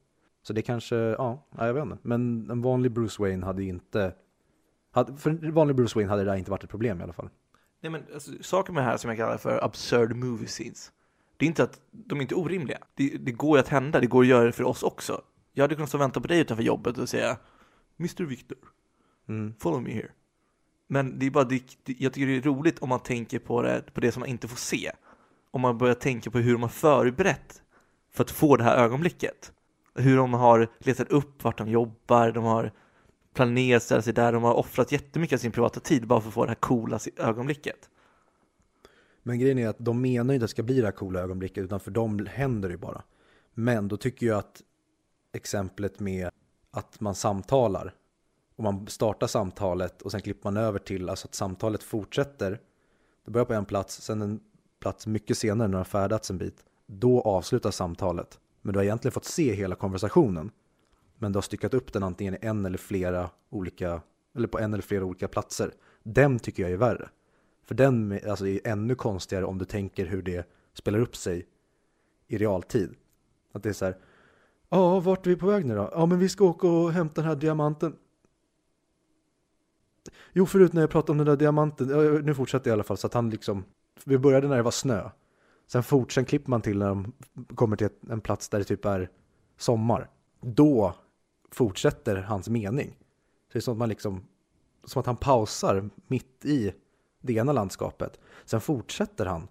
Så 0.44 0.54
det 0.54 0.62
kanske, 0.62 0.96
ja, 0.96 1.48
jag 1.58 1.74
vet 1.74 1.84
inte. 1.84 1.98
Men 2.02 2.52
en 2.52 2.62
vanlig 2.62 2.92
Bruce 2.92 3.22
Wayne 3.22 3.46
hade 3.46 3.64
ju 3.64 3.70
inte, 3.70 4.14
hade, 4.92 5.18
för 5.18 5.30
en 5.30 5.54
vanlig 5.54 5.76
Bruce 5.76 5.96
Wayne 5.96 6.10
hade 6.10 6.24
det 6.24 6.32
där 6.32 6.38
inte 6.38 6.52
varit 6.52 6.64
ett 6.64 6.70
problem 6.70 7.00
i 7.00 7.04
alla 7.04 7.14
fall. 7.14 7.30
Nej, 7.82 7.92
men 7.92 8.04
alltså, 8.14 8.32
saker 8.42 8.74
med 8.74 8.84
det 8.84 8.88
här 8.88 8.98
som 8.98 9.10
jag 9.10 9.18
kallar 9.18 9.38
för 9.38 9.64
absurd 9.64 10.16
movie 10.16 10.48
scenes. 10.48 10.92
Det 11.38 11.46
är 11.46 11.48
inte 11.48 11.64
att 11.64 11.82
de 11.92 12.18
är 12.18 12.22
inte 12.22 12.36
orimliga. 12.36 12.78
Det, 12.96 13.18
det 13.20 13.32
går 13.32 13.58
ju 13.58 13.60
att 13.60 13.68
hända, 13.68 14.00
det 14.00 14.08
går 14.08 14.22
att 14.22 14.28
göra 14.28 14.46
det 14.46 14.52
för 14.52 14.64
oss 14.64 14.84
också. 14.84 15.22
Jag 15.54 15.64
hade 15.64 15.76
kunnat 15.76 15.90
stå 15.90 15.98
och 15.98 16.02
vänta 16.02 16.22
på 16.22 16.28
dig 16.28 16.40
utanför 16.40 16.64
jobbet 16.64 16.98
och 16.98 17.10
säga 17.10 17.38
Mr. 18.00 18.24
Victor, 18.24 18.58
Mm. 19.28 19.54
follow 19.60 19.82
me 19.82 19.92
here. 19.94 20.12
Men 20.88 21.20
det 21.20 21.26
är 21.26 21.32
bara, 21.32 21.44
det, 21.44 21.64
jag 21.86 22.14
tycker 22.14 22.28
det 22.28 22.36
är 22.38 22.42
roligt 22.42 22.80
om 22.80 22.90
man 22.90 23.00
tänker 23.00 23.40
på 23.40 23.62
det, 23.62 23.84
på 23.94 24.00
det 24.00 24.12
som 24.12 24.20
man 24.20 24.30
inte 24.30 24.48
får 24.48 24.58
se. 24.58 24.92
Om 25.52 25.62
man 25.62 25.78
börjar 25.78 25.96
tänka 25.96 26.32
på 26.32 26.38
hur 26.38 26.52
de 26.54 26.62
har 26.62 26.70
förberett 26.70 27.62
för 28.12 28.24
att 28.24 28.32
få 28.32 28.58
det 28.58 28.64
här 28.64 28.78
ögonblicket. 28.78 29.54
Hur 29.96 30.18
de 30.18 30.34
har 30.34 30.68
letat 30.80 31.10
upp 31.12 31.44
vart 31.44 31.58
de 31.58 31.70
jobbar, 31.70 32.32
de 32.32 32.44
har 32.44 32.72
planerat 33.34 33.84
ställa 33.84 34.02
sig 34.02 34.14
där, 34.14 34.34
de 34.34 34.44
har 34.44 34.54
offrat 34.54 34.92
jättemycket 34.92 35.38
av 35.38 35.40
sin 35.40 35.52
privata 35.52 35.80
tid 35.80 36.08
bara 36.08 36.22
för 36.22 36.28
att 36.28 36.34
få 36.34 36.46
det 36.46 36.50
här 36.50 36.56
coola 36.56 37.00
ögonblicket. 37.18 37.90
Men 39.24 39.40
grejen 39.40 39.58
är 39.60 39.68
att 39.68 39.80
de 39.80 40.02
menar 40.02 40.34
ju 40.34 40.36
inte 40.36 40.44
att 40.46 40.50
det 40.50 40.52
ska 40.52 40.64
bli 40.64 40.80
det 40.80 40.88
här 40.88 40.92
coola 40.92 41.20
ögonblicket, 41.20 41.64
utan 41.64 41.80
för 41.80 41.92
dem 41.92 42.28
händer 42.32 42.70
det 42.70 42.74
ju 42.74 42.78
bara. 42.78 43.04
Men 43.54 43.88
då 43.88 43.98
tycker 43.98 44.26
jag 44.26 44.38
att 44.38 44.62
exemplet 45.32 46.00
med 46.00 46.30
att 46.72 47.00
man 47.00 47.16
samtalar 47.16 47.96
och 48.56 48.64
man 48.64 48.88
startar 48.88 49.28
samtalet 49.28 50.02
och 50.02 50.12
sen 50.12 50.22
klipper 50.22 50.52
man 50.52 50.58
över 50.58 50.80
till 50.80 51.10
alltså 51.10 51.28
att 51.28 51.36
samtalet 51.36 51.84
fortsätter. 51.84 52.60
Det 53.26 53.32
börjar 53.32 53.46
på 53.46 53.54
en 53.54 53.66
plats, 53.66 54.02
sen 54.02 54.22
en 54.22 54.40
plats 54.80 55.08
mycket 55.08 55.38
senare 55.38 55.68
när 55.68 55.72
det 55.72 55.78
har 55.80 55.84
färdats 55.84 56.30
en 56.30 56.38
bit. 56.38 56.66
Då 56.86 57.22
avslutas 57.22 57.76
samtalet. 57.76 58.40
Men 58.62 58.74
du 58.74 58.80
har 58.80 58.84
egentligen 58.84 59.12
fått 59.12 59.26
se 59.26 59.54
hela 59.54 59.76
konversationen. 59.76 60.52
Men 61.18 61.32
du 61.32 61.38
har 61.38 61.42
styckat 61.42 61.74
upp 61.74 61.94
den 61.94 62.04
antingen 62.04 62.34
i 62.34 62.38
en 62.42 62.66
eller 62.66 62.78
flera 62.78 63.30
olika, 63.50 64.02
eller 64.36 64.48
på 64.48 64.60
en 64.60 64.74
eller 64.74 64.84
flera 64.84 65.06
olika 65.06 65.28
platser. 65.28 65.74
Den 66.04 66.40
tycker 66.40 66.64
jag 66.64 66.72
är 66.72 66.78
värre. 66.78 67.10
För 67.64 67.76
den 67.76 68.20
alltså, 68.28 68.48
är 68.48 68.68
ännu 68.68 68.96
konstigare 68.96 69.46
om 69.46 69.58
du 69.58 69.66
tänker 69.66 70.06
hur 70.06 70.22
det 70.22 70.50
spelar 70.74 71.00
upp 71.00 71.16
sig 71.16 71.48
i 72.28 72.38
realtid. 72.38 72.96
Att 73.52 73.64
det 73.64 73.70
är 73.70 73.74
så 73.74 73.86
här, 73.86 73.98
ja, 74.72 75.00
vart 75.00 75.26
är 75.26 75.30
vi 75.30 75.36
på 75.36 75.48
väg 75.48 75.66
nu 75.66 75.76
då? 75.76 75.90
Ja, 75.94 76.06
men 76.06 76.20
vi 76.20 76.30
ska 76.30 76.46
åka 76.46 76.68
och 76.68 76.92
hämta 76.92 77.22
den 77.22 77.30
här 77.30 77.36
diamanten. 77.36 77.96
Jo, 80.34 80.46
förut 80.46 80.74
när 80.74 80.82
jag 80.82 80.90
pratade 80.90 81.12
om 81.12 81.18
den 81.18 81.28
där 81.28 81.36
diamanten, 81.36 81.90
ja, 81.90 82.02
nu 82.02 82.36
fortsätter 82.36 82.70
jag 82.70 82.74
i 82.74 82.76
alla 82.76 82.84
fall 82.84 82.98
så 82.98 83.08
att 83.08 83.14
han 83.14 83.30
liksom, 83.30 83.64
vi 84.06 84.18
började 84.18 84.48
när 84.48 84.58
det 84.58 84.64
var 84.64 84.72
snö. 84.72 85.10
Sen 85.68 85.84
fort, 85.84 86.12
sen 86.12 86.26
klipper 86.26 86.50
man 86.50 86.62
till 86.62 86.78
när 86.78 86.88
de 86.88 87.14
kommer 87.56 87.76
till 87.76 87.90
en 88.10 88.22
plats 88.22 88.50
där 88.50 88.60
det 88.60 88.66
typ 88.66 88.86
är 88.86 89.10
sommar. 89.58 90.10
Då 90.42 90.96
fortsätter 91.52 92.16
hans 92.16 92.50
mening. 92.50 92.98
Så 93.48 93.54
det 93.54 93.60
är 93.60 93.62
som 93.62 93.72
att 93.72 93.78
man 93.78 93.90
liksom, 93.90 94.24
som 94.84 95.00
att 95.00 95.06
han 95.06 95.18
pausar 95.18 95.90
mitt 96.08 96.46
i 96.46 96.74
det 97.22 97.34
ena 97.34 97.52
landskapet. 97.52 98.20
Sen 98.46 98.62
fortsätter 98.62 99.26
han 99.26 99.48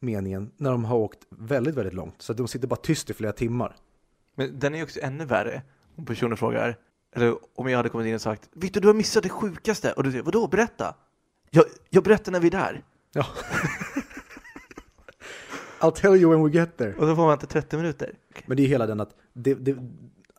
meningen 0.00 0.50
när 0.56 0.70
de 0.70 0.84
har 0.84 0.96
åkt 0.96 1.26
väldigt, 1.30 1.74
väldigt 1.74 1.94
långt. 1.94 2.22
Så 2.22 2.32
att 2.32 2.38
de 2.38 2.48
sitter 2.48 2.68
bara 2.68 2.76
tyst 2.76 3.10
i 3.10 3.14
flera 3.14 3.32
timmar. 3.32 3.76
Men 4.36 4.58
den 4.58 4.74
är 4.74 4.78
ju 4.78 4.84
också 4.84 5.00
ännu 5.02 5.24
värre 5.24 5.62
om 5.96 6.04
personen 6.04 6.36
frågar, 6.36 6.76
eller 7.16 7.36
om 7.54 7.68
jag 7.68 7.76
hade 7.76 7.88
kommit 7.88 8.06
in 8.06 8.14
och 8.14 8.20
sagt 8.20 8.48
Victor, 8.52 8.80
du 8.80 8.86
har 8.86 8.94
missat 8.94 9.22
det 9.22 9.28
sjukaste. 9.28 9.92
Och 9.92 10.02
du 10.02 10.10
säger, 10.10 10.24
vadå, 10.24 10.48
berätta? 10.48 10.94
Jag, 11.50 11.64
jag 11.90 12.04
berättar 12.04 12.32
när 12.32 12.40
vi 12.40 12.46
är 12.46 12.50
där. 12.50 12.82
Ja. 13.12 13.26
I'll 15.80 15.90
tell 15.90 16.16
you 16.16 16.30
when 16.30 16.44
we 16.44 16.58
get 16.58 16.76
there. 16.76 16.94
Och 16.94 17.06
då 17.06 17.16
får 17.16 17.24
man 17.24 17.32
inte 17.32 17.46
30 17.46 17.76
minuter. 17.76 18.14
Men 18.46 18.56
det 18.56 18.62
är 18.62 18.66
hela 18.66 18.86
den 18.86 19.00
att 19.00 19.16
det, 19.32 19.54
det, 19.54 19.76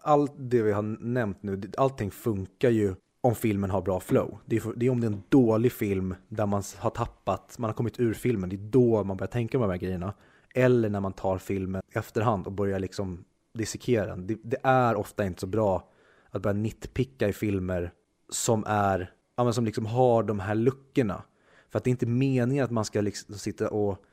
allt 0.01 0.33
det 0.37 0.61
vi 0.61 0.71
har 0.71 0.81
nämnt 0.99 1.43
nu, 1.43 1.61
allting 1.77 2.11
funkar 2.11 2.69
ju 2.69 2.95
om 3.21 3.35
filmen 3.35 3.69
har 3.69 3.81
bra 3.81 3.99
flow. 3.99 4.39
Det 4.45 4.55
är, 4.55 4.59
för, 4.59 4.73
det 4.75 4.85
är 4.85 4.89
om 4.89 5.01
det 5.01 5.07
är 5.07 5.11
en 5.11 5.23
dålig 5.29 5.71
film 5.71 6.15
där 6.27 6.45
man 6.45 6.63
har 6.77 6.89
tappat, 6.89 7.55
man 7.59 7.69
har 7.69 7.75
kommit 7.75 7.99
ur 7.99 8.13
filmen, 8.13 8.49
det 8.49 8.55
är 8.55 8.57
då 8.57 9.03
man 9.03 9.17
börjar 9.17 9.31
tänka 9.31 9.57
på 9.57 9.63
de 9.63 9.71
här 9.71 9.77
grejerna. 9.77 10.13
Eller 10.55 10.89
när 10.89 10.99
man 10.99 11.13
tar 11.13 11.37
filmen 11.37 11.81
efterhand 11.91 12.47
och 12.47 12.53
börjar 12.53 12.79
liksom 12.79 13.23
dissekera 13.57 14.05
den. 14.05 14.27
Det, 14.27 14.37
det 14.43 14.57
är 14.63 14.95
ofta 14.95 15.25
inte 15.25 15.39
så 15.39 15.47
bra 15.47 15.89
att 16.29 16.41
börja 16.41 16.53
nitpicka 16.53 17.27
i 17.27 17.33
filmer 17.33 17.91
som 18.29 18.63
är, 18.67 19.11
ja, 19.35 19.43
men 19.43 19.53
som 19.53 19.65
liksom 19.65 19.85
har 19.85 20.23
de 20.23 20.39
här 20.39 20.55
luckorna. 20.55 21.23
För 21.69 21.77
att 21.77 21.83
det 21.83 21.89
är 21.89 21.91
inte 21.91 22.05
meningen 22.05 22.63
att 22.63 22.71
man 22.71 22.85
ska 22.85 23.01
liksom 23.01 23.35
sitta 23.35 23.69
och 23.69 24.03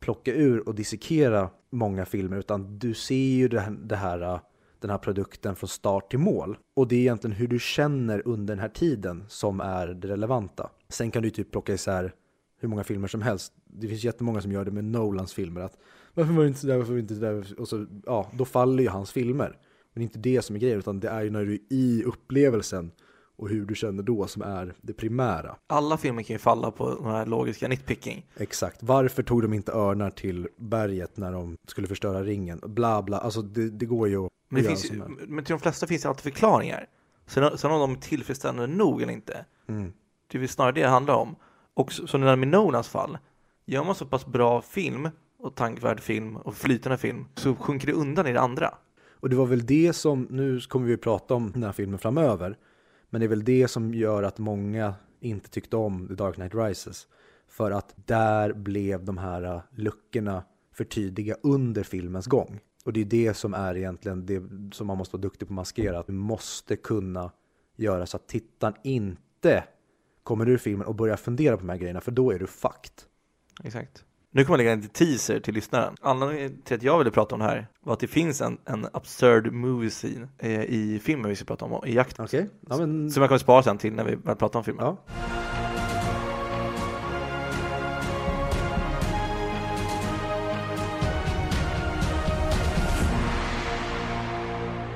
plocka 0.00 0.32
ur 0.34 0.68
och 0.68 0.74
dissekera 0.74 1.50
många 1.70 2.04
filmer 2.04 2.36
utan 2.36 2.78
du 2.78 2.94
ser 2.94 3.14
ju 3.14 3.48
det 3.48 3.60
här, 3.60 3.70
det 3.70 3.96
här, 3.96 4.40
den 4.80 4.90
här 4.90 4.98
produkten 4.98 5.56
från 5.56 5.68
start 5.68 6.10
till 6.10 6.18
mål. 6.18 6.58
Och 6.74 6.88
det 6.88 6.96
är 6.96 7.00
egentligen 7.00 7.36
hur 7.36 7.48
du 7.48 7.58
känner 7.58 8.28
under 8.28 8.54
den 8.54 8.60
här 8.60 8.68
tiden 8.68 9.24
som 9.28 9.60
är 9.60 9.86
det 9.86 10.08
relevanta. 10.08 10.70
Sen 10.88 11.10
kan 11.10 11.22
du 11.22 11.30
typ 11.30 11.50
plocka 11.50 11.74
isär 11.74 12.14
hur 12.58 12.68
många 12.68 12.84
filmer 12.84 13.08
som 13.08 13.22
helst. 13.22 13.52
Det 13.64 13.88
finns 13.88 14.04
jättemånga 14.04 14.40
som 14.40 14.52
gör 14.52 14.64
det 14.64 14.70
med 14.70 14.84
Nolans 14.84 15.34
filmer. 15.34 15.60
Att 15.60 15.78
varför 16.20 16.34
var 16.34 16.42
det 16.42 16.48
inte 16.48 16.60
sådär, 16.60 16.76
varför 16.76 16.90
var 16.92 16.96
det 16.96 17.00
inte 17.00 17.14
sådär? 17.14 17.60
Och 17.60 17.68
så, 17.68 17.86
ja, 18.06 18.30
då 18.34 18.44
faller 18.44 18.82
ju 18.82 18.88
hans 18.88 19.12
filmer. 19.12 19.56
Men 19.92 20.02
inte 20.02 20.18
det 20.18 20.42
som 20.42 20.56
är 20.56 20.60
grejen, 20.60 20.78
utan 20.78 21.00
det 21.00 21.08
är 21.08 21.22
ju 21.22 21.30
när 21.30 21.44
du 21.44 21.52
är 21.52 21.58
i 21.70 22.02
upplevelsen 22.04 22.92
och 23.36 23.48
hur 23.48 23.66
du 23.66 23.74
känner 23.74 24.02
då 24.02 24.26
som 24.26 24.42
är 24.42 24.74
det 24.80 24.92
primära. 24.92 25.56
Alla 25.66 25.96
filmer 25.96 26.22
kan 26.22 26.34
ju 26.34 26.38
falla 26.38 26.70
på 26.70 26.94
den 26.94 27.04
här 27.10 27.26
logiska 27.26 27.68
nitpicking. 27.68 28.26
Exakt. 28.36 28.82
Varför 28.82 29.22
tog 29.22 29.42
de 29.42 29.52
inte 29.54 29.72
örnar 29.72 30.10
till 30.10 30.48
berget 30.56 31.16
när 31.16 31.32
de 31.32 31.56
skulle 31.68 31.86
förstöra 31.86 32.22
ringen? 32.24 32.60
Bla 32.66 33.02
bla. 33.02 33.18
Alltså 33.18 33.42
det, 33.42 33.70
det 33.70 33.86
går 33.86 34.08
ju 34.08 34.24
att 34.26 34.32
Men, 34.48 34.64
finns, 34.64 34.90
ju- 34.90 35.02
men 35.28 35.44
till 35.44 35.52
de 35.52 35.58
flesta 35.60 35.86
finns 35.86 36.02
det 36.02 36.08
alltid 36.08 36.22
förklaringar. 36.32 36.86
Sen, 37.26 37.58
sen 37.58 37.70
om 37.70 37.80
de 37.80 37.92
är 37.92 37.96
tillfredsställande 38.00 38.66
nog 38.66 39.02
eller 39.02 39.12
inte, 39.12 39.44
Mm. 39.68 39.92
det 40.26 40.38
är 40.38 40.40
väl 40.40 40.48
snarare 40.48 40.72
det 40.72 40.80
det 40.82 40.88
handlar 40.88 41.14
om. 41.14 41.36
Och 41.74 41.92
så- 41.92 42.06
som 42.06 42.20
med 42.20 42.48
Nolans 42.48 42.88
fall, 42.88 43.18
gör 43.66 43.84
man 43.84 43.94
så 43.94 44.06
pass 44.06 44.26
bra 44.26 44.62
film 44.62 45.08
och 45.42 45.54
tankvärd 45.54 46.00
film 46.00 46.36
och 46.36 46.54
flytande 46.54 46.98
film 46.98 47.26
så 47.34 47.54
sjunker 47.54 47.86
det 47.86 47.92
undan 47.92 48.26
i 48.26 48.32
det 48.32 48.40
andra. 48.40 48.74
Och 49.12 49.30
det 49.30 49.36
var 49.36 49.46
väl 49.46 49.66
det 49.66 49.92
som, 49.92 50.26
nu 50.30 50.60
kommer 50.60 50.86
vi 50.86 50.96
prata 50.96 51.34
om 51.34 51.52
den 51.52 51.62
här 51.62 51.72
filmen 51.72 51.98
framöver, 51.98 52.56
men 53.10 53.20
det 53.20 53.26
är 53.26 53.28
väl 53.28 53.44
det 53.44 53.68
som 53.68 53.94
gör 53.94 54.22
att 54.22 54.38
många 54.38 54.94
inte 55.20 55.50
tyckte 55.50 55.76
om 55.76 56.08
The 56.08 56.14
Dark 56.14 56.34
Knight 56.34 56.54
Rises. 56.54 57.06
För 57.48 57.70
att 57.70 57.94
där 58.06 58.52
blev 58.52 59.04
de 59.04 59.18
här 59.18 59.44
uh, 59.44 59.60
luckorna 59.70 60.44
för 60.72 60.84
tydliga 60.84 61.36
under 61.42 61.82
filmens 61.82 62.26
gång. 62.26 62.60
Och 62.84 62.92
det 62.92 63.00
är 63.00 63.04
det 63.04 63.34
som 63.34 63.54
är 63.54 63.76
egentligen 63.76 64.26
det 64.26 64.42
som 64.72 64.86
man 64.86 64.98
måste 64.98 65.16
vara 65.16 65.22
duktig 65.22 65.48
på 65.48 65.52
att 65.52 65.56
maskera. 65.56 65.98
Att 65.98 66.06
du 66.06 66.12
måste 66.12 66.76
kunna 66.76 67.32
göra 67.76 68.06
så 68.06 68.16
att 68.16 68.28
tittaren 68.28 68.74
inte 68.84 69.64
kommer 70.22 70.48
ur 70.48 70.58
filmen 70.58 70.86
och 70.86 70.94
börjar 70.94 71.16
fundera 71.16 71.56
på 71.56 71.60
de 71.60 71.68
här 71.68 71.76
grejerna, 71.76 72.00
för 72.00 72.10
då 72.10 72.30
är 72.30 72.38
du 72.38 72.46
fucked. 72.46 73.02
Exakt. 73.64 74.04
Nu 74.32 74.44
kommer 74.44 74.58
jag 74.58 74.64
lägga 74.64 74.72
en 74.72 74.88
teaser 74.88 75.40
till 75.40 75.54
lyssnaren. 75.54 75.94
Anledningen 76.00 76.62
till 76.62 76.76
att 76.76 76.82
jag 76.82 76.98
ville 76.98 77.10
prata 77.10 77.34
om 77.34 77.38
det 77.38 77.46
här 77.46 77.66
var 77.80 77.92
att 77.92 78.00
det 78.00 78.06
finns 78.06 78.40
en, 78.40 78.58
en 78.64 78.86
absurd 78.92 79.52
movie 79.52 79.90
scene 79.90 80.28
eh, 80.38 80.60
i 80.60 81.00
filmen 81.04 81.28
vi 81.28 81.36
ska 81.36 81.44
prata 81.44 81.64
om, 81.64 81.86
i 81.86 81.94
jakten. 81.94 82.24
Okej? 82.24 82.48
Ja, 82.68 82.76
men... 82.76 83.10
Som 83.10 83.20
jag 83.20 83.28
kommer 83.28 83.38
spara 83.38 83.62
sen 83.62 83.78
till 83.78 83.92
när 83.92 84.04
vi 84.04 84.14
väl 84.14 84.36
pratar 84.36 84.58
om 84.58 84.64
filmen. 84.64 84.84
Ja. 84.84 84.96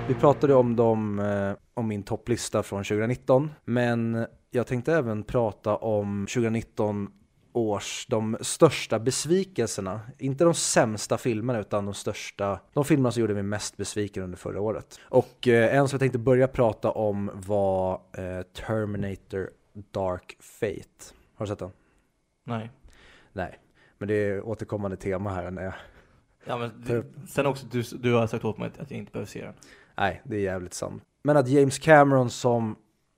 Vi 0.08 0.14
pratade 0.14 0.54
om, 0.54 0.76
dem, 0.76 1.18
eh, 1.18 1.52
om 1.74 1.88
min 1.88 2.02
topplista 2.02 2.62
från 2.62 2.84
2019, 2.84 3.50
men 3.64 4.26
jag 4.50 4.66
tänkte 4.66 4.94
även 4.94 5.22
prata 5.22 5.76
om 5.76 6.26
2019 6.26 7.08
års 7.54 8.06
de 8.06 8.36
största 8.40 8.98
besvikelserna. 8.98 10.00
Inte 10.18 10.44
de 10.44 10.54
sämsta 10.54 11.18
filmerna 11.18 11.58
utan 11.60 11.84
de 11.84 11.94
största, 11.94 12.60
de 12.72 12.84
filmerna 12.84 13.12
som 13.12 13.20
gjorde 13.20 13.34
mig 13.34 13.42
mest 13.42 13.76
besviken 13.76 14.22
under 14.22 14.38
förra 14.38 14.60
året. 14.60 15.00
Och 15.02 15.48
eh, 15.48 15.76
en 15.76 15.88
som 15.88 15.94
jag 15.96 16.00
tänkte 16.00 16.18
börja 16.18 16.48
prata 16.48 16.90
om 16.90 17.30
var 17.34 17.92
eh, 17.94 18.42
Terminator 18.42 19.50
Dark 19.90 20.36
Fate. 20.40 21.14
Har 21.34 21.46
du 21.46 21.50
sett 21.50 21.58
den? 21.58 21.70
Nej. 22.44 22.70
Nej, 23.32 23.58
men 23.98 24.08
det 24.08 24.14
är 24.14 24.46
återkommande 24.48 24.96
tema 24.96 25.30
här 25.30 25.50
när 25.50 25.62
jag 25.64 25.74
Ja, 26.46 26.58
men 26.58 26.82
För- 26.82 27.04
sen 27.28 27.46
också, 27.46 27.66
du, 27.70 27.82
du 27.82 28.12
har 28.12 28.26
sagt 28.26 28.44
åt 28.44 28.58
mig 28.58 28.70
att 28.78 28.90
jag 28.90 28.98
inte 28.98 29.12
behöver 29.12 29.30
se 29.30 29.44
den. 29.44 29.54
Nej, 29.96 30.22
det 30.24 30.36
är 30.36 30.40
jävligt 30.40 30.74
sant. 30.74 31.02
Men 31.22 31.36
att 31.36 31.48
James 31.48 31.78
Cameron 31.78 32.30
som 32.30 32.76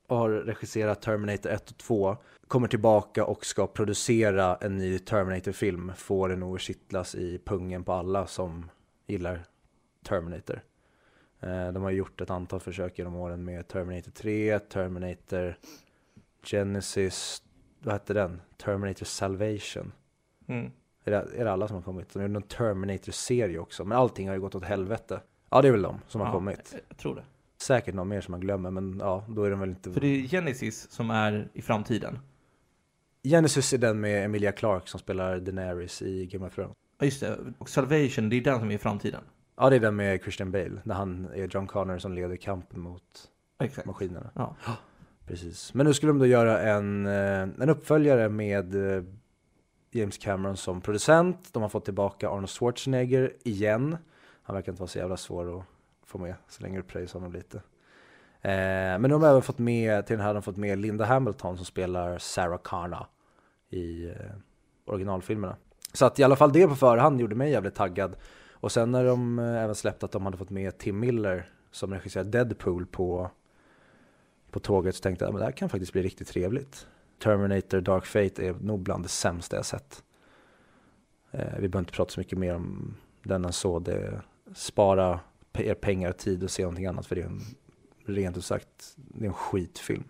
har 0.09 0.31
regisserat 0.31 1.03
Terminator 1.03 1.51
1 1.51 1.71
och 1.71 1.79
2 1.79 2.17
kommer 2.49 2.69
tillbaka 2.69 3.25
och 3.25 3.47
ska 3.47 3.67
producera 3.67 4.57
en 4.57 4.77
ny 4.77 4.99
Terminator-film 4.99 5.93
får 5.97 6.29
det 6.29 6.37
nog 6.37 6.61
kittlas 6.61 7.15
i 7.15 7.39
pungen 7.45 7.85
på 7.85 7.93
alla 7.93 8.27
som 8.27 8.71
gillar 9.07 9.45
Terminator. 10.05 10.61
Eh, 11.41 11.73
De 11.73 11.83
har 11.83 11.91
gjort 11.91 12.21
ett 12.21 12.31
antal 12.31 12.61
försök 12.61 12.99
genom 12.99 13.15
åren 13.15 13.45
med 13.45 13.69
Terminator 13.69 14.11
3, 14.11 14.59
Terminator 14.59 15.59
Genesis, 16.43 17.43
vad 17.83 17.93
hette 17.93 18.15
den? 18.15 18.41
Terminator 18.57 19.05
Salvation. 19.07 19.93
Mm. 20.47 20.71
Är 21.05 21.11
det, 21.11 21.17
är 21.37 21.45
det 21.45 21.53
alla 21.53 21.69
som 21.69 21.75
har 21.77 21.83
kommit? 21.83 22.13
De 22.15 22.23
gjorde 22.23 22.37
en 22.37 22.43
Terminator-serie 22.43 23.59
också, 23.59 23.85
men 23.85 23.99
allting 23.99 24.29
har 24.29 24.35
ju 24.35 24.41
gått 24.41 24.55
åt 24.55 24.65
helvete. 24.65 25.21
Ja, 25.51 25.63
det 25.63 25.69
är 25.69 25.73
väl 25.73 25.83
de 25.83 26.01
som 26.09 26.21
har 26.21 26.29
Ja, 26.29 26.33
kommit. 26.33 26.69
Jag, 26.73 26.81
jag 26.89 26.97
tror 26.99 27.15
det. 27.15 27.25
Säkert 27.59 27.95
någon 27.95 28.09
mer 28.09 28.21
som 28.21 28.33
man 28.33 28.41
glömmer, 28.41 28.71
men 28.71 28.99
ja, 29.01 29.25
då 29.29 29.45
är 29.45 29.51
de 29.51 29.61
väl 29.61 29.69
inte... 29.69 29.93
För 29.93 30.01
det 30.01 30.07
är 30.07 30.23
Genesis 30.29 30.91
som 30.91 31.11
är 31.11 31.49
i 31.53 31.63
framtiden. 31.63 32.19
Genesis 33.29 33.73
är 33.73 33.79
den 33.79 34.01
med 34.01 34.25
Emilia 34.25 34.53
Clarke 34.53 34.91
som 34.91 35.01
spelar 35.01 35.39
Daenerys 35.39 36.03
i 36.03 36.27
Game 36.27 36.47
of 36.47 36.55
Thrones. 36.55 36.77
Ja, 36.99 37.05
just 37.05 37.21
det. 37.21 37.39
Och 37.59 37.69
Salvation, 37.69 38.29
det 38.29 38.37
är 38.37 38.41
den 38.41 38.59
som 38.59 38.71
är 38.71 38.75
i 38.75 38.79
framtiden. 38.79 39.21
Ja, 39.57 39.71
det 39.71 39.77
är 39.77 39.81
den 39.81 39.97
med 39.97 40.23
Christian 40.23 40.51
Bale, 40.51 40.81
när 40.85 40.95
han 40.95 41.29
är 41.35 41.49
John 41.49 41.67
Connor 41.67 41.99
som 41.99 42.13
leder 42.13 42.37
kampen 42.37 42.81
mot 42.81 43.03
Exakt. 43.61 43.87
maskinerna. 43.87 44.31
Ja. 44.35 44.57
Precis. 45.27 45.75
Men 45.75 45.87
nu 45.87 45.95
skulle 45.95 46.11
de 46.11 46.19
då 46.19 46.27
göra 46.27 46.61
en, 46.61 47.07
eh, 47.07 47.41
en 47.41 47.69
uppföljare 47.69 48.29
med 48.29 48.97
eh, 48.97 49.05
James 49.91 50.19
Cameron 50.19 50.57
som 50.57 50.81
producent. 50.81 51.53
De 51.53 51.63
har 51.63 51.69
fått 51.69 51.85
tillbaka 51.85 52.29
Arnold 52.29 52.51
Schwarzenegger 52.51 53.33
igen. 53.45 53.97
Han 54.43 54.55
verkar 54.55 54.73
inte 54.73 54.81
vara 54.81 54.89
så 54.89 54.99
jävla 54.99 55.17
svår 55.17 55.59
att 55.59 55.65
få 56.07 56.19
med 56.19 56.35
så 56.49 56.63
länge 56.63 56.79
du 56.79 56.83
pröjsar 56.83 57.19
honom 57.19 57.33
lite. 57.33 57.57
Eh, 58.41 58.99
men 58.99 59.11
de 59.11 59.23
har 59.23 59.31
även 59.31 59.43
fått 59.43 59.59
med, 59.59 60.07
till 60.07 60.17
den 60.17 60.21
här 60.21 60.27
har 60.27 60.35
de 60.35 60.43
fått 60.43 60.57
med 60.57 60.79
Linda 60.79 61.05
Hamilton 61.05 61.57
som 61.57 61.67
spelar 61.67 62.19
Sarah 62.19 62.59
Connor 62.59 63.07
i 63.71 64.09
eh, 64.09 64.15
originalfilmerna. 64.85 65.57
Så 65.93 66.07
att 66.07 66.19
i 66.19 66.23
alla 66.23 66.37
fall 66.37 66.53
det 66.53 66.69
på 66.69 66.75
förhand 66.75 67.21
gjorde 67.21 67.35
mig 67.35 67.51
jävligt 67.51 67.75
taggad. 67.75 68.17
Och 68.51 68.73
sen 68.73 68.91
när 68.91 69.05
de 69.05 69.39
eh, 69.39 69.63
även 69.63 69.75
släppte 69.75 70.07
att 70.07 70.13
de 70.13 70.25
hade 70.25 70.37
fått 70.37 70.51
med 70.51 70.79
Tim 70.79 71.01
Miller 71.01 71.51
som 71.71 71.95
regisserade 71.95 72.31
Deadpool 72.31 72.87
på 72.87 73.31
på 74.51 74.61
tåget 74.61 74.95
så 74.95 75.03
tänkte 75.03 75.25
jag 75.25 75.35
att 75.35 75.41
det 75.41 75.45
här 75.45 75.53
kan 75.53 75.69
faktiskt 75.69 75.93
bli 75.93 76.03
riktigt 76.03 76.29
trevligt. 76.29 76.87
Terminator 77.19 77.81
Dark 77.81 78.07
Fate 78.07 78.47
är 78.47 78.55
nog 78.55 78.81
bland 78.81 79.05
det 79.05 79.09
sämsta 79.09 79.57
jag 79.57 79.67
sett. 79.67 80.05
Eh, 81.31 81.55
vi 81.59 81.69
behöver 81.69 81.79
inte 81.79 81.93
prata 81.93 82.11
så 82.11 82.21
mycket 82.21 82.39
mer 82.39 82.55
om 82.55 82.97
den 83.23 83.45
än 83.45 83.53
så. 83.53 83.79
Det, 83.79 84.21
spara 84.55 85.21
er 85.53 85.75
pengar 85.75 86.11
och 86.11 86.17
tid 86.17 86.43
och 86.43 86.51
se 86.51 86.63
någonting 86.63 86.87
annat 86.87 87.07
för 87.07 87.15
det 87.15 87.23
är 87.23 87.27
en, 87.27 87.43
rent 88.07 88.37
ut 88.37 88.45
sagt, 88.45 88.95
det 88.97 89.25
är 89.25 89.29
en 89.29 89.35
skitfilm. 89.35 90.05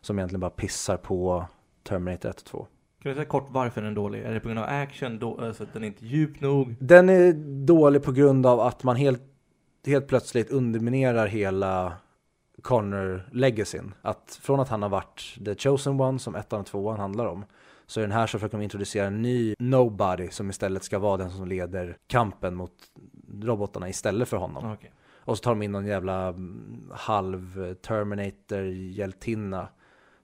Som 0.00 0.18
egentligen 0.18 0.40
bara 0.40 0.50
pissar 0.50 0.96
på 0.96 1.46
Terminator 1.82 2.28
1 2.28 2.38
och 2.40 2.44
2. 2.44 2.66
Kan 3.02 3.10
du 3.10 3.14
säga 3.14 3.24
kort 3.24 3.46
varför 3.50 3.80
den 3.80 3.90
är 3.90 3.94
dålig? 3.94 4.22
Är 4.22 4.34
det 4.34 4.40
på 4.40 4.48
grund 4.48 4.58
av 4.58 4.68
action, 4.68 5.18
då, 5.18 5.40
alltså 5.40 5.62
att 5.62 5.72
den 5.72 5.82
är 5.82 5.86
inte 5.86 6.06
djup 6.06 6.40
nog? 6.40 6.74
Den 6.78 7.08
är 7.08 7.32
dålig 7.66 8.02
på 8.02 8.12
grund 8.12 8.46
av 8.46 8.60
att 8.60 8.82
man 8.82 8.96
helt, 8.96 9.22
helt 9.86 10.08
plötsligt 10.08 10.50
underminerar 10.50 11.26
hela 11.26 11.92
Connor 12.62 13.28
legacyn. 13.32 13.94
Att 14.02 14.38
från 14.42 14.60
att 14.60 14.68
han 14.68 14.82
har 14.82 14.88
varit 14.88 15.38
the 15.44 15.54
chosen 15.54 16.00
one 16.00 16.18
som 16.18 16.34
ettan 16.34 16.60
och 16.60 16.66
tvåan 16.66 17.00
handlar 17.00 17.26
om 17.26 17.44
Så 17.86 18.00
i 18.00 18.02
den 18.02 18.12
här 18.12 18.26
så 18.26 18.38
försöker 18.38 18.58
de 18.58 18.64
introducera 18.64 19.06
en 19.06 19.22
ny 19.22 19.54
nobody 19.58 20.28
som 20.30 20.50
istället 20.50 20.84
ska 20.84 20.98
vara 20.98 21.16
den 21.16 21.30
som 21.30 21.48
leder 21.48 21.96
kampen 22.06 22.54
mot 22.54 22.72
robotarna 23.42 23.88
istället 23.88 24.28
för 24.28 24.36
honom. 24.36 24.72
Okej. 24.72 24.92
Och 25.24 25.36
så 25.36 25.42
tar 25.42 25.50
de 25.50 25.62
in 25.62 25.72
någon 25.72 25.86
jävla 25.86 26.28
mm, 26.28 26.90
halv 26.94 27.74
Terminator 27.74 28.62
hjältinna 28.64 29.68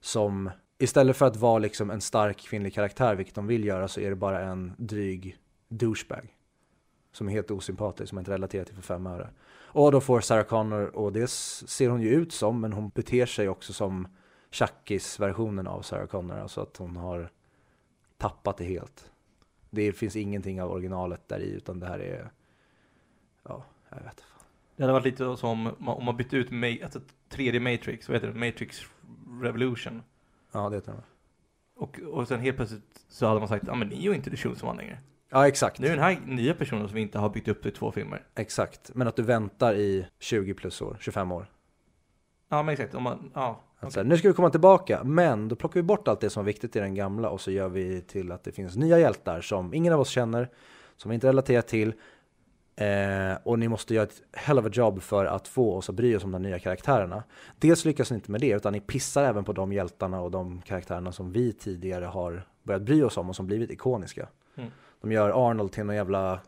som 0.01 0.49
istället 0.79 1.17
för 1.17 1.25
att 1.25 1.35
vara 1.35 1.59
liksom 1.59 1.89
en 1.89 2.01
stark 2.01 2.37
kvinnlig 2.37 2.73
karaktär, 2.73 3.15
vilket 3.15 3.35
de 3.35 3.47
vill 3.47 3.65
göra, 3.65 3.87
så 3.87 3.99
är 4.01 4.09
det 4.09 4.15
bara 4.15 4.39
en 4.39 4.73
dryg 4.77 5.37
douchebag. 5.67 6.35
Som 7.11 7.27
är 7.27 7.31
helt 7.31 7.51
osympatisk, 7.51 8.09
som 8.09 8.15
man 8.15 8.21
inte 8.21 8.31
relaterar 8.31 8.63
till 8.63 8.75
för 8.75 8.81
fem 8.81 9.07
öre. 9.07 9.29
Och 9.71 9.91
då 9.91 10.01
får 10.01 10.21
Sarah 10.21 10.43
Connor, 10.45 10.95
och 10.95 11.13
det 11.13 11.29
ser 11.29 11.89
hon 11.89 12.01
ju 12.01 12.09
ut 12.09 12.33
som, 12.33 12.61
men 12.61 12.73
hon 12.73 12.89
beter 12.89 13.25
sig 13.25 13.49
också 13.49 13.73
som 13.73 14.07
Chuckys-versionen 14.51 15.67
av 15.67 15.81
Sarah 15.81 16.05
Connor, 16.07 16.37
alltså 16.39 16.61
att 16.61 16.77
hon 16.77 16.95
har 16.95 17.29
tappat 18.17 18.57
det 18.57 18.63
helt. 18.65 19.11
Det 19.69 19.91
finns 19.93 20.15
ingenting 20.15 20.61
av 20.61 20.71
originalet 20.71 21.27
där 21.27 21.39
i, 21.39 21.49
utan 21.51 21.79
det 21.79 21.87
här 21.87 21.99
är, 21.99 22.31
ja, 23.43 23.63
jag 23.89 23.97
vet 23.97 24.05
inte. 24.05 24.23
Det 24.75 24.83
hade 24.83 24.93
varit 24.93 25.05
lite 25.05 25.37
som 25.37 25.49
om 25.49 25.63
man- 25.79 25.97
om 25.97 26.05
man 26.05 26.17
bytte 26.17 26.37
ut 26.37 26.49
ma- 26.49 26.83
alltså 26.83 26.99
3D 27.29 27.59
Matrix, 27.59 28.07
vad 28.09 28.15
heter 28.15 28.27
det? 28.27 28.45
Matrix 28.45 28.81
Revolution. 29.41 30.01
Ja, 30.51 30.69
det 30.69 30.75
heter 30.75 30.91
den. 30.91 31.01
Och, 31.75 31.99
och 31.99 32.27
sen 32.27 32.39
helt 32.39 32.57
plötsligt 32.57 33.05
så 33.07 33.27
hade 33.27 33.39
man 33.39 33.49
sagt, 33.49 33.63
ja 33.67 33.75
men 33.75 33.87
ni 33.87 33.95
är 33.95 34.01
ju 34.01 34.15
inte 34.15 34.29
The 34.29 34.37
Chosen 34.37 34.69
One 34.69 34.81
längre. 34.81 34.99
Ja, 35.29 35.47
exakt. 35.47 35.79
Nu 35.79 35.87
är 35.87 35.91
den 35.91 35.99
här 35.99 36.21
nya 36.25 36.53
personen 36.53 36.87
som 36.87 36.95
vi 36.95 37.01
inte 37.01 37.19
har 37.19 37.29
byggt 37.29 37.47
upp 37.47 37.65
i 37.65 37.71
två 37.71 37.91
filmer. 37.91 38.27
Exakt. 38.35 38.91
Men 38.95 39.07
att 39.07 39.15
du 39.15 39.23
väntar 39.23 39.73
i 39.73 40.07
20 40.19 40.53
plus 40.53 40.81
år, 40.81 40.97
25 40.99 41.31
år. 41.31 41.51
Ja 42.49 42.63
men 42.63 42.73
exakt, 42.73 42.95
om 42.95 43.03
man, 43.03 43.31
ja. 43.33 43.61
Att 43.79 43.93
så 43.93 43.99
här, 43.99 44.07
nu 44.07 44.17
ska 44.17 44.27
vi 44.27 44.33
komma 44.33 44.49
tillbaka, 44.49 45.03
men 45.03 45.47
då 45.47 45.55
plockar 45.55 45.79
vi 45.79 45.83
bort 45.83 46.07
allt 46.07 46.19
det 46.21 46.29
som 46.29 46.43
var 46.43 46.45
viktigt 46.45 46.75
i 46.75 46.79
den 46.79 46.95
gamla 46.95 47.29
och 47.29 47.41
så 47.41 47.51
gör 47.51 47.69
vi 47.69 48.01
till 48.01 48.31
att 48.31 48.43
det 48.43 48.51
finns 48.51 48.75
nya 48.75 48.99
hjältar 48.99 49.41
som 49.41 49.73
ingen 49.73 49.93
av 49.93 49.99
oss 49.99 50.09
känner, 50.09 50.49
som 50.95 51.09
vi 51.09 51.15
inte 51.15 51.27
relaterar 51.27 51.61
till. 51.61 51.93
Eh, 52.79 53.37
och 53.43 53.59
ni 53.59 53.67
måste 53.67 53.93
göra 53.93 54.03
ett 54.05 54.21
hell 54.33 54.59
of 54.59 54.65
a 54.65 54.69
job 54.73 55.01
för 55.01 55.25
att 55.25 55.47
få 55.47 55.73
oss 55.75 55.89
att 55.89 55.95
bry 55.95 56.15
oss 56.15 56.23
om 56.23 56.31
de 56.31 56.41
nya 56.41 56.59
karaktärerna. 56.59 57.23
Dels 57.59 57.85
lyckas 57.85 58.11
ni 58.11 58.15
inte 58.15 58.31
med 58.31 58.41
det, 58.41 58.49
utan 58.55 58.73
ni 58.73 58.79
pissar 58.79 59.23
även 59.23 59.43
på 59.43 59.53
de 59.53 59.73
hjältarna 59.73 60.21
och 60.21 60.31
de 60.31 60.61
karaktärerna 60.61 61.11
som 61.11 61.31
vi 61.31 61.53
tidigare 61.53 62.05
har 62.05 62.47
börjat 62.63 62.81
bry 62.81 63.03
oss 63.03 63.17
om 63.17 63.29
och 63.29 63.35
som 63.35 63.47
blivit 63.47 63.71
ikoniska. 63.71 64.27
Mm. 64.55 64.69
De 65.01 65.11
gör 65.11 65.49
Arnold 65.49 65.71
till 65.71 65.83
någon 65.85 65.95
jävla... 65.95 66.39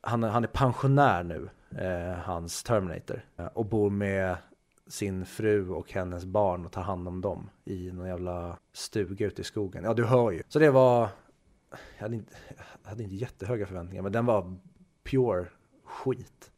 Han, 0.00 0.24
är- 0.24 0.28
han 0.28 0.44
är 0.44 0.48
pensionär 0.48 1.22
nu, 1.22 1.48
eh, 1.84 2.18
hans 2.18 2.62
Terminator. 2.62 3.24
Eh, 3.36 3.46
Och 3.46 3.66
bor 3.66 3.90
med 3.90 4.36
sin 4.86 5.26
fru 5.26 5.70
och 5.70 5.92
hennes 5.92 6.24
barn 6.24 6.66
och 6.66 6.72
tar 6.72 6.82
hand 6.82 7.08
om 7.08 7.20
dem 7.20 7.50
i 7.64 7.92
någon 7.92 8.08
jävla 8.08 8.58
stuga 8.72 9.26
ute 9.26 9.40
i 9.40 9.44
skogen. 9.44 9.84
Ja, 9.84 9.94
du 9.94 10.04
hör 10.04 10.30
ju. 10.30 10.42
Så 10.48 10.58
det 10.58 10.70
var... 10.70 11.08
Jag 11.96 12.02
hade 12.02 12.16
inte, 12.16 12.34
jag 12.84 12.90
hade 12.90 13.02
inte 13.02 13.14
jättehöga 13.16 13.66
förväntningar, 13.66 14.02
men 14.02 14.12
den 14.12 14.26
var 14.26 14.56
pure 15.10 15.46
skit. 15.84 16.50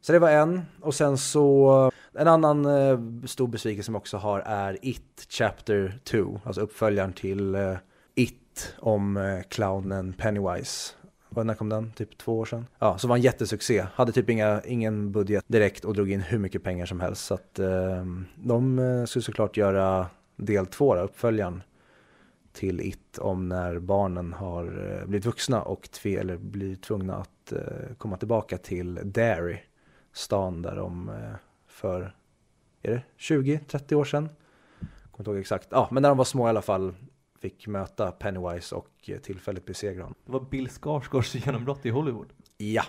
Så 0.00 0.12
det 0.12 0.18
var 0.18 0.30
en. 0.30 0.62
Och 0.80 0.94
sen 0.94 1.18
så... 1.18 1.70
Eh, 2.14 2.20
en 2.20 2.28
annan 2.28 2.64
eh, 2.66 2.98
stor 3.26 3.48
besvikelse 3.48 3.86
som 3.86 3.94
jag 3.94 4.00
också 4.00 4.16
har 4.16 4.40
är 4.40 4.78
It 4.82 5.26
Chapter 5.28 6.00
2. 6.04 6.40
Alltså 6.44 6.60
uppföljaren 6.60 7.12
till 7.12 7.54
eh, 7.54 7.74
It 8.14 8.74
om 8.78 9.16
eh, 9.16 9.40
clownen 9.48 10.12
Pennywise. 10.12 10.92
Vad- 11.28 11.46
När 11.46 11.54
kom 11.54 11.68
den? 11.68 11.92
Typ 11.92 12.18
två 12.18 12.38
år 12.38 12.44
sedan? 12.44 12.66
Ja, 12.78 12.98
så 12.98 13.08
var 13.08 13.16
en 13.16 13.22
jättesuccé. 13.22 13.86
Hade 13.94 14.12
typ 14.12 14.30
inga, 14.30 14.62
ingen 14.64 15.12
budget 15.12 15.44
direkt 15.46 15.84
och 15.84 15.94
drog 15.94 16.10
in 16.10 16.20
hur 16.20 16.38
mycket 16.38 16.62
pengar 16.62 16.86
som 16.86 17.00
helst. 17.00 17.24
Så 17.26 17.34
att 17.34 17.58
eh, 17.58 18.04
de 18.36 18.78
eh, 18.78 19.04
skulle 19.04 19.22
såklart 19.22 19.56
göra 19.56 20.06
del 20.36 20.66
två, 20.66 20.94
då, 20.94 21.00
uppföljaren 21.00 21.62
till 22.52 22.80
It 22.80 23.18
om 23.18 23.48
när 23.48 23.78
barnen 23.78 24.32
har 24.32 24.96
eh, 25.00 25.06
blivit 25.08 25.26
vuxna 25.26 25.62
och 25.62 25.90
tve, 25.90 26.16
eller 26.20 26.36
blir 26.36 26.76
tvungna 26.76 27.16
att 27.16 27.30
eh, 27.52 27.94
komma 27.98 28.16
tillbaka 28.16 28.58
till 28.58 29.00
Derry, 29.04 29.58
stan 30.12 30.62
där 30.62 30.76
de 30.76 31.08
eh, 31.08 31.34
för, 31.66 32.14
är 32.82 32.90
det 32.90 33.02
20-30 33.18 33.94
år 33.94 34.04
sedan? 34.04 34.28
Kommer 34.78 35.20
inte 35.20 35.30
ihåg 35.30 35.40
exakt, 35.40 35.68
ja 35.70 35.88
men 35.90 36.02
när 36.02 36.08
de 36.08 36.18
var 36.18 36.24
små 36.24 36.46
i 36.46 36.50
alla 36.50 36.62
fall 36.62 36.94
fick 37.40 37.66
möta 37.66 38.10
Pennywise 38.10 38.74
och 38.74 38.90
eh, 39.06 39.18
tillfälligt 39.18 39.66
besegra 39.66 40.02
honom. 40.02 40.14
Det 40.24 40.32
var 40.32 40.40
Bill 40.40 40.68
Skarsgårds 40.68 41.34
genombrott 41.34 41.86
i 41.86 41.90
Hollywood. 41.90 42.32
Ja, 42.56 42.84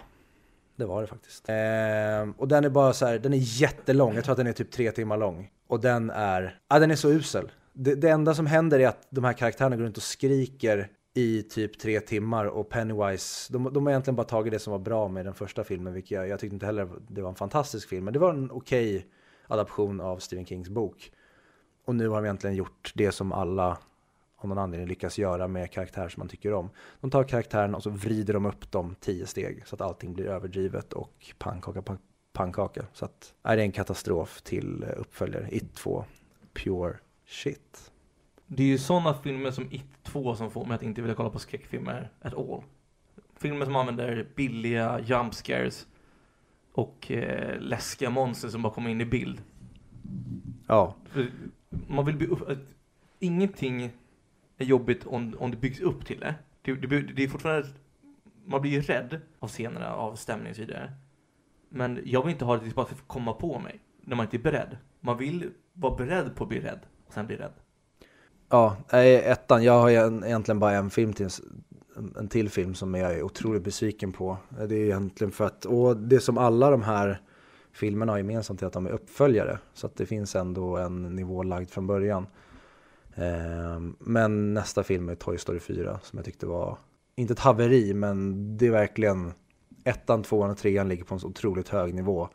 det 0.76 0.86
var 0.86 1.02
det 1.02 1.08
faktiskt. 1.08 1.46
Ehm, 1.48 2.32
och 2.32 2.48
den 2.48 2.66
är 2.66 2.70
bara 2.70 2.94
så 2.94 3.06
här, 3.06 3.20
den 3.20 3.34
är 3.34 3.62
jättelång, 3.62 4.16
jag 4.16 4.24
tror 4.24 4.32
att 4.32 4.38
den 4.38 4.48
är 4.48 4.54
typ 4.54 4.72
tre 4.72 4.92
timmar 4.92 5.18
lång. 5.18 5.52
Och 5.68 5.80
den 5.80 6.10
är, 6.10 6.60
ja 6.70 6.80
den 6.80 6.92
är 6.92 6.96
så 6.96 7.10
usel. 7.10 7.52
Det, 7.74 7.96
det 7.96 8.10
enda 8.10 8.34
som 8.34 8.46
händer 8.46 8.80
är 8.80 8.88
att 8.88 9.08
de 9.10 9.24
här 9.24 9.34
karaktärerna 9.34 9.76
går 9.76 9.84
runt 9.84 9.98
och 9.98 10.04
skriker 10.04 10.90
i 11.14 11.44
typ 11.44 11.80
tre 11.80 12.00
timmar 12.00 12.46
och 12.46 12.70
Pennywise, 12.70 13.54
de, 13.54 13.74
de 13.74 13.86
har 13.86 13.92
egentligen 13.92 14.16
bara 14.16 14.28
tagit 14.28 14.54
det 14.54 14.60
som 14.60 14.72
var 14.72 14.80
bra 14.80 15.08
med 15.08 15.26
den 15.26 15.34
första 15.34 15.64
filmen, 15.64 15.94
vilket 15.94 16.12
jag, 16.12 16.28
jag 16.28 16.40
tyckte 16.40 16.54
inte 16.54 16.66
heller 16.66 16.90
det 17.08 17.22
var 17.22 17.30
en 17.30 17.36
fantastisk 17.36 17.90
film, 17.90 18.06
men 18.06 18.14
det 18.14 18.20
var 18.20 18.30
en 18.30 18.52
okej 18.52 19.08
adaption 19.48 20.02
av 20.02 20.18
Stephen 20.18 20.46
Kings 20.46 20.70
bok. 20.70 21.12
Och 21.86 21.96
nu 21.96 22.08
har 22.08 22.16
de 22.16 22.26
egentligen 22.26 22.56
gjort 22.56 22.92
det 22.96 23.12
som 23.12 23.32
alla 23.32 23.78
av 24.36 24.50
någon 24.50 24.58
anledning 24.58 24.88
lyckas 24.88 25.18
göra 25.18 25.48
med 25.48 25.72
karaktärer 25.72 26.10
som 26.10 26.22
man 26.22 26.28
tycker 26.28 26.54
om. 26.54 26.70
De 27.02 27.12
tar 27.12 27.24
karaktärerna 27.24 27.78
och 27.78 27.84
så 27.84 27.90
vrider 27.90 28.34
de 28.34 28.46
upp 28.46 28.72
dem 28.72 28.96
tio 29.00 29.26
steg 29.26 29.68
så 29.68 29.76
att 29.76 29.82
allting 29.82 30.14
blir 30.14 30.26
överdrivet 30.26 30.94
och 30.94 31.34
pannkaka, 31.38 31.98
pannkaka. 32.34 32.86
Så 32.94 33.06
att, 33.06 33.34
är 33.44 33.58
det 33.58 33.64
en 33.64 33.72
katastrof 33.72 34.42
till 34.42 34.86
uppföljare. 34.98 35.48
It 35.52 35.76
2, 35.76 36.06
pure 36.54 36.98
shit. 37.28 37.92
Det 38.52 38.64
är 38.64 38.68
ju 38.68 38.78
sådana 38.78 39.14
filmer 39.14 39.52
som 39.52 39.72
It 39.72 40.04
2 40.04 40.36
som 40.36 40.52
får 40.52 40.66
mig 40.66 40.76
att 40.76 40.84
inte 40.84 41.02
vilja 41.02 41.16
kolla 41.16 41.30
på 41.30 41.40
skräckfilmer 41.40 42.10
at 42.22 42.34
all. 42.34 42.64
Filmer 43.38 43.66
som 43.66 43.76
använder 43.76 44.28
billiga 44.36 45.00
jump 45.00 45.34
scares 45.34 45.88
och 46.74 47.12
eh, 47.12 47.62
läskiga 47.62 48.10
monster 48.10 48.50
som 48.50 48.62
bara 48.62 48.74
kommer 48.74 48.90
in 48.90 49.02
i 49.02 49.06
bild. 49.06 49.42
Ja, 50.68 50.96
För 51.06 51.32
man 51.88 52.06
vill 52.06 52.16
bli 52.16 52.28
upp, 52.28 52.50
att 52.50 52.58
ingenting 53.20 53.92
är 54.58 54.66
jobbigt 54.66 55.06
om, 55.06 55.36
om 55.40 55.52
det 55.52 55.58
byggs 55.58 55.80
upp 55.80 56.06
till 56.06 56.20
det. 56.20 56.36
Det, 56.62 56.74
det, 56.74 57.02
det 57.02 57.24
är 57.24 57.28
fortfarande, 57.28 57.68
man 58.46 58.62
blir 58.62 58.72
ju 58.72 58.82
rädd 58.82 59.22
av 59.40 59.48
scenerna, 59.48 59.94
av 59.94 60.16
stämning 60.16 60.50
och 60.50 60.56
så 60.56 60.62
vidare. 60.62 60.92
Men 61.70 62.02
jag 62.06 62.24
vill 62.24 62.32
inte 62.32 62.46
ha 62.46 62.58
det 62.58 62.64
till 62.64 62.74
bara 62.74 62.86
för 62.86 62.96
att 62.96 63.08
komma 63.08 63.34
på 63.34 63.60
mig, 63.60 63.80
när 64.02 64.16
man 64.16 64.26
inte 64.26 64.38
är 64.38 64.52
beredd. 64.52 64.78
Man 65.00 65.18
vill 65.18 65.52
vara 65.74 65.96
beredd 65.96 66.36
på 66.36 66.44
att 66.44 66.50
bli 66.50 66.60
rädd, 66.60 66.80
och 67.08 67.14
sen 67.14 67.28
bli 67.28 67.36
rädd 67.36 67.54
ja 68.50 68.78
ettan, 68.92 69.64
jag 69.64 69.82
har 69.82 69.90
egentligen 69.90 70.60
bara 70.60 70.72
en 70.72 70.90
film 70.90 71.14
till, 71.14 71.30
en, 72.18 72.28
till 72.28 72.50
film 72.50 72.76
som 72.76 72.96
jag 72.96 73.14
är 73.14 73.24
otroligt 73.24 73.64
besviken 73.64 74.12
på. 74.12 74.38
Det 74.50 74.76
är 74.76 74.86
egentligen 74.86 75.32
för 75.32 75.46
att, 75.46 75.66
och 75.66 75.98
det 75.98 76.20
som 76.20 76.38
alla 76.38 76.72
de 76.72 76.84
här 76.84 77.22
filmerna 77.72 78.12
har 78.12 78.18
gemensamt 78.18 78.62
är 78.62 78.68
att 78.68 78.74
de 78.74 78.86
är 78.86 78.92
uppföljare. 78.92 79.60
Så 79.74 79.88
att 79.88 79.96
det 79.96 80.06
finns 80.06 80.36
ändå 80.36 80.78
en 80.78 81.16
nivå 81.16 81.44
lagd 81.44 81.70
från 81.70 81.88
början. 81.88 82.28
Ehm, 83.16 83.96
men 84.00 84.54
nästa 84.54 84.84
film 84.84 85.10
är 85.10 85.16
Toy 85.16 85.38
Story 85.38 85.60
4 85.60 86.00
som 86.04 86.18
jag 86.18 86.26
tyckte 86.26 86.46
var, 86.46 86.78
inte 87.16 87.34
ett 87.34 87.40
haveri, 87.40 87.94
men 87.94 88.58
det 88.58 88.68
är 88.68 88.72
verkligen 88.72 89.34
ettan, 89.84 90.24
tvåan 90.24 90.50
och 90.50 90.58
trean 90.58 90.90
ligger 90.90 91.04
på 91.04 91.14
en 91.14 91.20
så 91.20 91.28
otroligt 91.28 91.70
hög 91.70 91.94
nivå. 91.94 92.30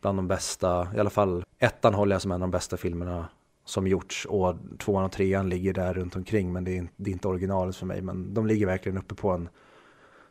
Bland 0.00 0.18
de 0.18 0.28
bästa, 0.28 0.88
i 0.96 1.00
alla 1.00 1.10
fall 1.10 1.44
ettan 1.58 1.94
håller 1.94 2.14
jag 2.14 2.22
som 2.22 2.30
en 2.30 2.34
av 2.34 2.40
de 2.40 2.50
bästa 2.50 2.76
filmerna 2.76 3.28
som 3.64 3.86
gjorts 3.86 4.26
och 4.26 4.56
tvåan 4.78 5.04
och 5.04 5.12
trean 5.12 5.48
ligger 5.48 5.72
där 5.72 5.94
runt 5.94 6.16
omkring 6.16 6.52
men 6.52 6.64
det 6.64 6.78
är, 6.78 6.88
det 6.96 7.10
är 7.10 7.12
inte 7.12 7.28
originalet 7.28 7.76
för 7.76 7.86
mig. 7.86 8.02
Men 8.02 8.34
de 8.34 8.46
ligger 8.46 8.66
verkligen 8.66 8.98
uppe 8.98 9.14
på 9.14 9.30
en 9.30 9.48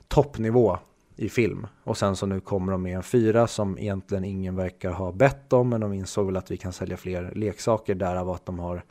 toppnivå 0.08 0.78
i 1.15 1.30
film. 1.30 1.67
Och 1.84 1.98
sen 1.98 2.15
så 2.15 2.26
nu 2.26 2.39
kommer 2.39 2.72
de 2.72 2.82
med 2.82 2.96
en 2.96 3.04
fyra 3.04 3.48
som 3.48 3.78
egentligen 3.78 4.24
ingen 4.24 4.56
verkar 4.56 4.91
ha 4.91 5.12
bett 5.12 5.54
om 5.54 5.70
men 5.70 5.82
de 5.82 5.94
insåg 5.94 6.26
väl 6.26 6.38
att 6.38 6.52
vi 6.52 6.58
kan 6.58 6.74
sälja 6.74 6.98
fler 6.98 7.32
leksaker 7.36 7.96
därav 7.96 8.30
att 8.30 8.46
de 8.46 8.60
har 8.60 8.84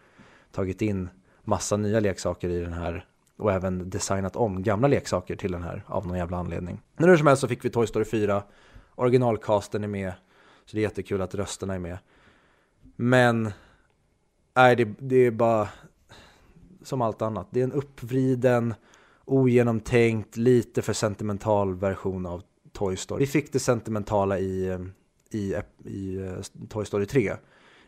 tagit 0.52 0.82
in 0.82 1.08
massa 1.44 1.76
nya 1.76 2.00
leksaker 2.00 2.48
i 2.48 2.60
den 2.60 2.72
här 2.72 3.06
och 3.36 3.52
även 3.52 3.90
designat 3.90 4.36
om 4.36 4.62
gamla 4.62 4.88
leksaker 4.88 5.36
till 5.36 5.52
den 5.52 5.62
här 5.62 5.82
av 5.86 6.06
någon 6.06 6.18
jävla 6.18 6.36
anledning. 6.36 6.82
Men 6.96 7.08
hur 7.08 7.16
som 7.16 7.26
helst 7.26 7.40
så 7.40 7.48
fick 7.48 7.64
vi 7.64 7.70
Toy 7.70 7.86
Story 7.86 8.04
4, 8.04 8.42
originalcasten 8.94 9.84
är 9.84 9.88
med, 9.88 10.12
så 10.64 10.76
det 10.76 10.80
är 10.80 10.82
jättekul 10.82 11.22
att 11.22 11.34
rösterna 11.34 11.74
är 11.74 11.78
med. 11.78 11.98
Men, 12.96 13.52
nej 14.54 14.76
det, 14.76 14.88
det 14.98 15.16
är 15.16 15.30
bara 15.30 15.68
som 16.82 17.02
allt 17.02 17.22
annat. 17.22 17.48
Det 17.50 17.60
är 17.60 17.64
en 17.64 17.72
uppvriden, 17.72 18.74
ogenomtänkt, 19.24 20.36
lite 20.36 20.82
för 20.82 20.92
sentimental 20.92 21.74
version 21.74 22.26
av 22.26 22.42
Toy 22.72 22.96
Story. 22.96 23.20
Vi 23.20 23.26
fick 23.26 23.52
det 23.52 23.58
sentimentala 23.58 24.38
i, 24.38 24.78
i, 25.30 25.54
i 25.84 26.16
eh, 26.16 26.66
Toy 26.68 26.84
Story 26.84 27.06
3 27.06 27.32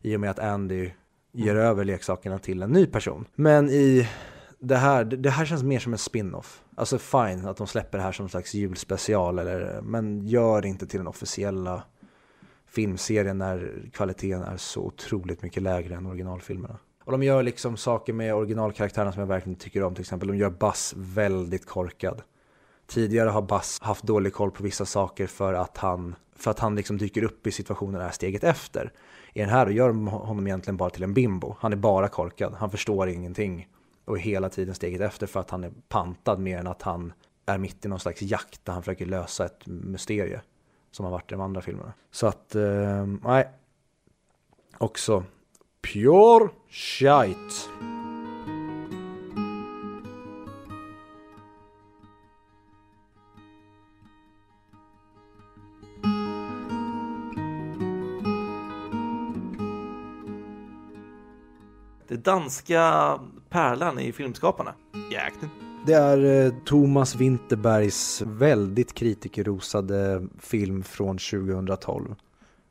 i 0.03 0.17
och 0.17 0.21
med 0.21 0.31
att 0.31 0.39
Andy 0.39 0.91
ger 1.33 1.57
över 1.57 1.85
leksakerna 1.85 2.39
till 2.39 2.63
en 2.63 2.71
ny 2.71 2.87
person. 2.87 3.25
Men 3.35 3.71
i 3.71 4.09
det 4.59 4.77
här, 4.77 5.05
det 5.05 5.31
här 5.31 5.45
känns 5.45 5.63
mer 5.63 5.79
som 5.79 5.93
en 5.93 5.99
spin-off. 5.99 6.63
Alltså 6.75 6.99
fine 6.99 7.47
att 7.47 7.57
de 7.57 7.67
släpper 7.67 7.99
det 7.99 8.05
här 8.05 8.13
som 8.13 8.25
en 8.25 8.31
slags 8.31 8.55
julspecial, 8.55 9.39
eller, 9.39 9.81
men 9.83 10.27
gör 10.27 10.63
det 10.63 10.69
inte 10.69 10.87
till 10.87 10.99
den 10.99 11.07
officiella 11.07 11.83
filmserien 12.75 13.39
när 13.39 13.91
kvaliteten 13.93 14.43
är 14.43 14.57
så 14.57 14.81
otroligt 14.81 15.43
mycket 15.43 15.63
lägre 15.63 15.95
än 15.95 16.07
originalfilmerna. 16.07 16.79
Och 17.05 17.13
de 17.13 17.23
gör 17.23 17.43
liksom 17.43 17.77
saker 17.77 18.13
med 18.13 18.35
originalkaraktärerna 18.35 19.13
som 19.13 19.21
jag 19.21 19.27
verkligen 19.27 19.57
tycker 19.57 19.83
om. 19.83 19.95
Till 19.95 20.03
exempel 20.03 20.29
de 20.29 20.37
gör 20.37 20.51
Buzz 20.51 20.95
väldigt 20.97 21.67
korkad. 21.67 22.23
Tidigare 22.87 23.29
har 23.29 23.43
Buzz 23.43 23.81
haft 23.81 24.05
dålig 24.05 24.33
koll 24.33 24.51
på 24.51 24.63
vissa 24.63 24.85
saker 24.85 25.27
för 25.27 25.55
att 25.55 25.79
han, 25.79 26.15
för 26.37 26.51
att 26.51 26.59
han 26.59 26.77
liksom 26.77 26.99
dyker 26.99 27.23
upp 27.23 27.47
i 27.47 27.51
situationer 27.51 28.01
är 28.01 28.11
steget 28.11 28.45
efter. 28.45 28.93
I 29.33 29.41
den 29.41 29.49
här 29.49 29.67
då 29.67 29.73
gör 29.73 29.89
de 29.89 30.09
honom 30.09 30.47
egentligen 30.47 30.77
bara 30.77 30.91
till 30.91 31.03
en 31.03 31.15
bimbo. 31.15 31.57
Han 31.59 31.73
är 31.73 31.77
bara 31.77 32.09
korkad, 32.09 32.55
han 32.55 32.71
förstår 32.71 33.09
ingenting. 33.09 33.69
Och 34.05 34.17
är 34.17 34.21
hela 34.21 34.49
tiden 34.49 34.75
steget 34.75 35.01
efter 35.01 35.27
för 35.27 35.41
att 35.41 35.51
han 35.51 35.65
är 35.65 35.73
pantad 35.89 36.41
mer 36.41 36.59
än 36.59 36.67
att 36.67 36.83
han 36.83 37.13
är 37.47 37.59
mitt 37.59 37.85
i 37.85 37.89
någon 37.89 38.01
slags 38.01 38.23
jakt 38.23 38.65
där 38.65 38.73
han 38.73 38.83
försöker 38.83 39.07
lösa 39.07 39.45
ett 39.45 39.67
mysterium. 39.67 40.41
Som 40.93 41.05
har 41.05 41.13
varit 41.13 41.33
i 41.33 41.35
de 41.35 41.41
andra 41.41 41.61
filmerna. 41.61 41.93
Så 42.11 42.27
att, 42.27 42.55
eh, 42.55 43.07
nej. 43.23 43.49
Också 44.79 45.25
pure 45.83 46.49
shite. 46.69 47.73
Det 62.09 62.17
danska 62.17 63.19
pärlan 63.49 63.99
i 63.99 64.13
filmskaparna. 64.13 64.75
Jakten. 65.13 65.72
Det 65.87 65.93
är 65.93 66.47
eh, 66.47 66.53
Thomas 66.65 67.15
Winterbergs 67.17 68.23
väldigt 68.27 68.95
kritikerrosade 68.95 70.27
film 70.39 70.83
från 70.83 71.19
2012. 71.19 72.15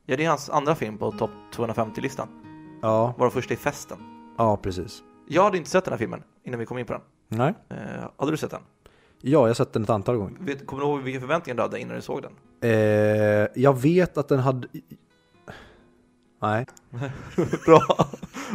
Ja, 0.06 0.17
det 0.17 0.26
är 0.26 0.30
hans 0.30 0.50
andra 0.50 0.76
film 0.76 0.97
på 0.97 1.12
topp 1.12 1.32
250-listan. 1.56 2.28
Ja, 2.82 3.13
Vara 3.17 3.30
första 3.30 3.54
i 3.54 3.58
festen. 3.58 3.97
ja 4.38 4.58
precis. 4.58 5.04
Jag 5.28 5.43
hade 5.43 5.58
inte 5.58 5.69
sett 5.69 5.86
den 5.86 5.91
här 5.91 5.97
filmen 5.97 6.24
innan 6.43 6.60
vi 6.60 6.65
kom 6.65 6.78
in 6.78 6.86
på 6.86 6.93
den. 6.93 7.02
Nej. 7.28 7.54
Eh, 7.69 7.78
hade 8.17 8.32
du 8.32 8.38
sett 8.38 8.52
den? 8.52 8.62
Ja, 9.21 9.39
jag 9.39 9.47
har 9.47 9.54
sett 9.54 9.74
den 9.74 9.84
ett 9.84 9.89
antal 9.89 10.17
gånger. 10.17 10.38
Vet, 10.39 10.67
kommer 10.67 10.84
du 10.84 10.89
ihåg 10.89 11.02
vilka 11.02 11.19
förväntningar 11.19 11.56
du 11.56 11.62
hade 11.62 11.80
innan 11.80 11.95
du 11.95 12.02
såg 12.02 12.21
den? 12.21 12.32
Eh, 12.71 13.47
jag 13.56 13.82
vet 13.82 14.17
att 14.17 14.28
den 14.28 14.39
hade... 14.39 14.67
Nej. 16.41 16.65
Bra. 17.65 17.82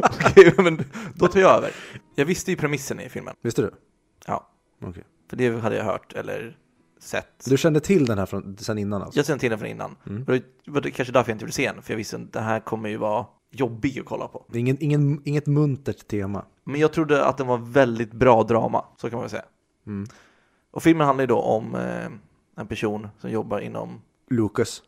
Okej, 0.03 0.53
men 0.57 0.83
då 1.15 1.27
tar 1.27 1.39
jag 1.39 1.51
över. 1.57 1.71
Jag 2.15 2.25
visste 2.25 2.51
ju 2.51 2.57
premissen 2.57 2.99
i 2.99 3.09
filmen. 3.09 3.35
Visste 3.41 3.61
du? 3.61 3.71
Ja. 4.27 4.47
Okej. 4.81 5.03
För 5.29 5.37
det 5.37 5.59
hade 5.59 5.75
jag 5.75 5.83
hört 5.83 6.13
eller 6.13 6.57
sett. 6.99 7.45
Du 7.45 7.57
kände 7.57 7.79
till 7.79 8.05
den 8.05 8.17
här 8.17 8.25
från, 8.25 8.57
sen 8.57 8.77
innan 8.77 9.01
alltså? 9.01 9.19
Jag 9.19 9.25
kände 9.25 9.39
till 9.39 9.49
den 9.49 9.59
från 9.59 9.69
innan. 9.69 9.95
Mm. 10.07 10.25
Det 10.25 10.71
var 10.71 10.81
det 10.81 10.91
kanske 10.91 11.11
därför 11.11 11.31
jag 11.31 11.35
inte 11.35 11.45
ville 11.45 11.53
se 11.53 11.71
den, 11.71 11.81
för 11.81 11.93
jag 11.93 11.97
visste 11.97 12.15
att 12.15 12.33
det 12.33 12.39
här 12.39 12.59
kommer 12.59 12.89
ju 12.89 12.97
vara 12.97 13.25
jobbig 13.51 13.99
att 13.99 14.05
kolla 14.05 14.27
på. 14.27 14.45
Ingen, 14.53 14.77
ingen, 14.79 15.21
inget 15.25 15.47
muntert 15.47 16.07
tema. 16.07 16.45
Men 16.63 16.81
jag 16.81 16.93
trodde 16.93 17.25
att 17.25 17.37
den 17.37 17.47
var 17.47 17.57
väldigt 17.57 18.13
bra 18.13 18.43
drama, 18.43 18.85
så 18.97 19.09
kan 19.09 19.17
man 19.17 19.23
väl 19.23 19.29
säga. 19.29 19.45
Mm. 19.87 20.07
Och 20.71 20.83
filmen 20.83 21.07
handlar 21.07 21.23
ju 21.23 21.27
då 21.27 21.39
om 21.39 21.75
eh, 21.75 22.07
en 22.61 22.67
person 22.67 23.07
som 23.19 23.29
jobbar 23.31 23.59
inom, 23.59 24.01
Lucas. 24.29 24.83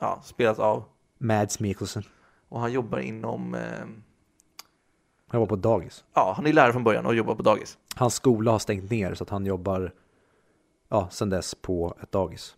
ja, 0.00 0.20
spelat 0.24 0.58
av, 0.58 0.84
Mads 1.18 1.60
Mikkelsen. 1.60 2.02
och 2.48 2.60
han 2.60 2.72
jobbar 2.72 2.98
inom, 2.98 3.54
eh, 3.54 3.60
Han 5.32 5.40
var 5.40 5.46
på 5.46 5.56
dagis. 5.56 6.04
ja, 6.14 6.32
han 6.36 6.46
är 6.46 6.52
lärare 6.52 6.72
från 6.72 6.84
början 6.84 7.06
och 7.06 7.14
jobbar 7.14 7.34
på 7.34 7.42
dagis. 7.42 7.78
Hans 7.94 8.14
skola 8.14 8.50
har 8.50 8.58
stängt 8.58 8.90
ner 8.90 9.14
så 9.14 9.24
att 9.24 9.30
han 9.30 9.46
jobbar, 9.46 9.92
ja, 10.88 11.08
sen 11.10 11.30
dess 11.30 11.54
på 11.54 11.96
ett 12.02 12.12
dagis. 12.12 12.56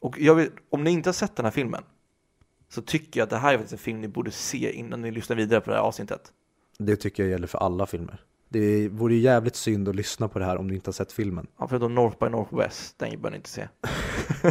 Och 0.00 0.18
vill, 0.18 0.50
om 0.70 0.84
ni 0.84 0.90
inte 0.90 1.08
har 1.08 1.14
sett 1.14 1.36
den 1.36 1.44
här 1.44 1.50
filmen, 1.52 1.84
så 2.68 2.82
tycker 2.82 3.20
jag 3.20 3.24
att 3.24 3.30
det 3.30 3.36
här 3.36 3.52
är 3.52 3.58
faktiskt 3.58 3.72
en 3.72 3.78
film 3.78 4.00
ni 4.00 4.08
borde 4.08 4.30
se 4.30 4.72
innan 4.72 5.02
ni 5.02 5.10
lyssnar 5.10 5.36
vidare 5.36 5.60
på 5.60 5.70
det 5.70 5.76
här 5.76 5.82
avsnittet. 5.82 6.32
Det 6.78 6.96
tycker 6.96 7.22
jag 7.22 7.30
gäller 7.30 7.46
för 7.46 7.58
alla 7.58 7.86
filmer. 7.86 8.20
Det 8.48 8.88
vore 8.88 9.14
ju 9.14 9.20
jävligt 9.20 9.56
synd 9.56 9.88
att 9.88 9.96
lyssna 9.96 10.28
på 10.28 10.38
det 10.38 10.44
här 10.44 10.56
om 10.56 10.68
du 10.68 10.74
inte 10.74 10.88
har 10.88 10.92
sett 10.92 11.12
filmen. 11.12 11.46
Ja, 11.58 11.68
förutom 11.68 11.94
North 11.94 12.18
by 12.20 12.28
Northwest, 12.30 12.98
den 12.98 13.22
bör 13.22 13.30
ni 13.30 13.36
inte 13.36 13.50
se. 13.50 13.68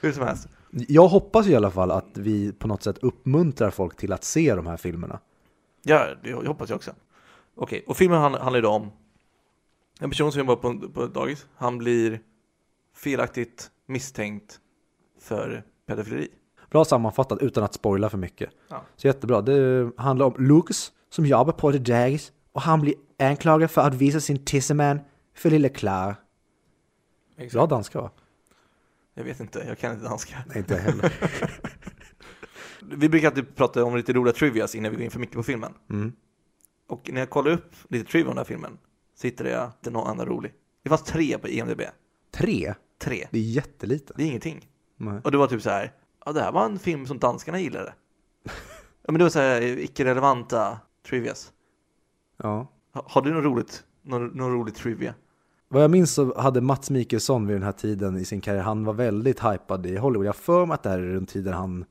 Hur 0.00 0.12
som 0.12 0.22
helst. 0.22 0.48
Jag 0.70 1.08
hoppas 1.08 1.46
i 1.46 1.56
alla 1.56 1.70
fall 1.70 1.90
att 1.90 2.10
vi 2.18 2.52
på 2.52 2.68
något 2.68 2.82
sätt 2.82 2.98
uppmuntrar 2.98 3.70
folk 3.70 3.96
till 3.96 4.12
att 4.12 4.24
se 4.24 4.54
de 4.54 4.66
här 4.66 4.76
filmerna. 4.76 5.20
Ja, 5.88 6.14
det 6.22 6.32
hoppas 6.32 6.68
jag 6.70 6.76
också. 6.76 6.94
Okej, 7.54 7.84
och 7.86 7.96
filmen 7.96 8.20
hand- 8.20 8.36
handlar 8.36 8.62
då 8.62 8.68
om 8.70 8.92
en 10.00 10.10
person 10.10 10.32
som 10.32 10.38
jobbar 10.38 10.56
på, 10.56 10.88
på 10.88 11.04
ett 11.04 11.14
dagis. 11.14 11.46
Han 11.56 11.78
blir 11.78 12.20
felaktigt 12.96 13.70
misstänkt 13.86 14.60
för 15.20 15.64
pedofileri. 15.86 16.28
Bra 16.70 16.84
sammanfattat 16.84 17.42
utan 17.42 17.64
att 17.64 17.74
spoila 17.74 18.10
för 18.10 18.18
mycket. 18.18 18.50
Ja. 18.68 18.82
Så 18.96 19.06
jättebra. 19.06 19.40
Det 19.42 19.90
handlar 19.96 20.26
om 20.26 20.34
Lucas 20.38 20.92
som 21.10 21.26
jobbar 21.26 21.52
på 21.52 21.70
ett 21.70 21.84
dagis 21.84 22.32
och 22.52 22.60
han 22.62 22.80
blir 22.80 22.94
anklagad 23.18 23.70
för 23.70 23.82
att 23.82 23.94
visa 23.94 24.20
sin 24.20 24.44
tisseman 24.44 25.00
för 25.34 25.50
lilla 25.50 25.68
Clara. 25.68 26.16
Bra 27.52 27.66
danska 27.66 28.00
va? 28.00 28.10
Jag 29.14 29.24
vet 29.24 29.40
inte, 29.40 29.64
jag 29.68 29.78
kan 29.78 29.92
inte 29.92 30.04
danska. 30.04 30.36
Nej, 30.46 30.58
inte 30.58 30.76
heller. 30.76 31.12
Vi 32.82 33.08
brukar 33.08 33.28
alltid 33.28 33.56
prata 33.56 33.84
om 33.84 33.96
lite 33.96 34.12
roliga 34.12 34.32
trivias 34.34 34.74
innan 34.74 34.90
vi 34.90 34.96
går 34.96 35.04
in 35.04 35.10
för 35.10 35.20
mycket 35.20 35.36
på 35.36 35.42
filmen. 35.42 35.72
Mm. 35.90 36.12
Och 36.88 37.10
när 37.12 37.20
jag 37.20 37.30
kollar 37.30 37.50
upp 37.50 37.74
lite 37.88 38.10
trivia 38.10 38.26
om 38.28 38.34
den 38.34 38.38
här 38.38 38.44
filmen 38.44 38.78
så 39.14 39.26
hittade 39.26 39.50
jag 39.50 39.64
inte 39.66 39.90
någon 39.90 40.06
annan 40.06 40.26
rolig. 40.26 40.52
Det 40.82 40.88
fanns 40.88 41.02
tre 41.02 41.38
på 41.38 41.48
IMDB. 41.48 41.80
Tre? 42.34 42.74
Tre. 42.98 43.26
Det 43.30 43.38
är 43.38 43.42
jättelite. 43.42 44.12
Det 44.16 44.22
är 44.22 44.26
ingenting. 44.26 44.68
Nej. 44.96 45.20
Och 45.24 45.30
det 45.32 45.38
var 45.38 45.46
typ 45.46 45.62
så 45.62 45.70
här, 45.70 45.92
ja 46.26 46.32
det 46.32 46.40
här 46.40 46.52
var 46.52 46.64
en 46.64 46.78
film 46.78 47.06
som 47.06 47.18
danskarna 47.18 47.60
gillade. 47.60 47.94
ja 49.02 49.12
men 49.12 49.14
det 49.18 49.24
var 49.24 49.30
så 49.30 49.38
här 49.38 49.62
icke-relevanta 49.62 50.78
trivias. 51.08 51.52
Ja. 52.36 52.72
Ha- 52.94 53.04
Har 53.08 53.22
du 53.22 53.34
något 53.34 53.44
roligt, 53.44 53.84
någon, 54.02 54.26
någon 54.26 54.52
rolig 54.52 54.74
trivia? 54.74 55.14
Vad 55.68 55.82
jag 55.82 55.90
minns 55.90 56.14
så 56.14 56.40
hade 56.40 56.60
Mats 56.60 56.90
Mikkelson 56.90 57.46
vid 57.46 57.56
den 57.56 57.62
här 57.62 57.72
tiden 57.72 58.16
i 58.16 58.24
sin 58.24 58.40
karriär, 58.40 58.62
han 58.62 58.84
var 58.84 58.92
väldigt 58.92 59.40
hypad 59.44 59.86
i 59.86 59.96
Hollywood. 59.96 60.26
Jag 60.26 60.32
har 60.32 60.34
för 60.34 60.66
mig 60.66 60.74
att 60.74 60.82
det 60.82 60.88
här 60.90 60.98
är 60.98 61.02
runt 61.12 61.28
tiden 61.28 61.54
han 61.54 61.84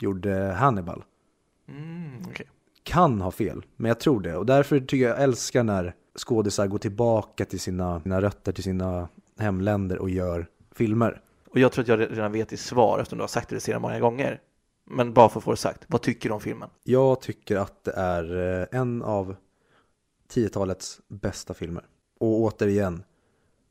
gjorde 0.00 0.34
Hannibal. 0.58 1.04
Mm, 1.68 2.22
okej. 2.28 2.46
Kan 2.82 3.20
ha 3.20 3.30
fel, 3.30 3.66
men 3.76 3.88
jag 3.88 4.00
tror 4.00 4.20
det. 4.20 4.36
Och 4.36 4.46
därför 4.46 4.80
tycker 4.80 4.96
jag 4.96 5.16
jag 5.16 5.22
älskar 5.22 5.62
när 5.62 5.94
skådisar 6.18 6.66
går 6.66 6.78
tillbaka 6.78 7.44
till 7.44 7.60
sina, 7.60 8.00
sina 8.00 8.20
rötter, 8.20 8.52
till 8.52 8.64
sina 8.64 9.08
hemländer 9.38 9.98
och 9.98 10.10
gör 10.10 10.46
filmer. 10.72 11.20
Och 11.50 11.58
jag 11.58 11.72
tror 11.72 11.82
att 11.82 11.88
jag 11.88 12.00
redan 12.00 12.32
vet 12.32 12.52
i 12.52 12.56
svar 12.56 12.98
eftersom 12.98 13.18
du 13.18 13.22
har 13.22 13.28
sagt 13.28 13.48
det 13.48 13.60
sedan 13.60 13.82
många 13.82 14.00
gånger. 14.00 14.40
Men 14.90 15.12
bara 15.12 15.28
för 15.28 15.40
att 15.40 15.44
få 15.44 15.50
det 15.50 15.56
sagt, 15.56 15.84
vad 15.86 16.02
tycker 16.02 16.28
du 16.28 16.34
om 16.34 16.40
filmen? 16.40 16.68
Jag 16.84 17.20
tycker 17.20 17.56
att 17.56 17.84
det 17.84 17.92
är 17.92 18.60
eh, 18.60 18.80
en 18.80 19.02
av 19.02 19.36
10-talets 20.32 21.00
bästa 21.08 21.54
filmer. 21.54 21.84
Och 22.20 22.40
återigen, 22.40 23.02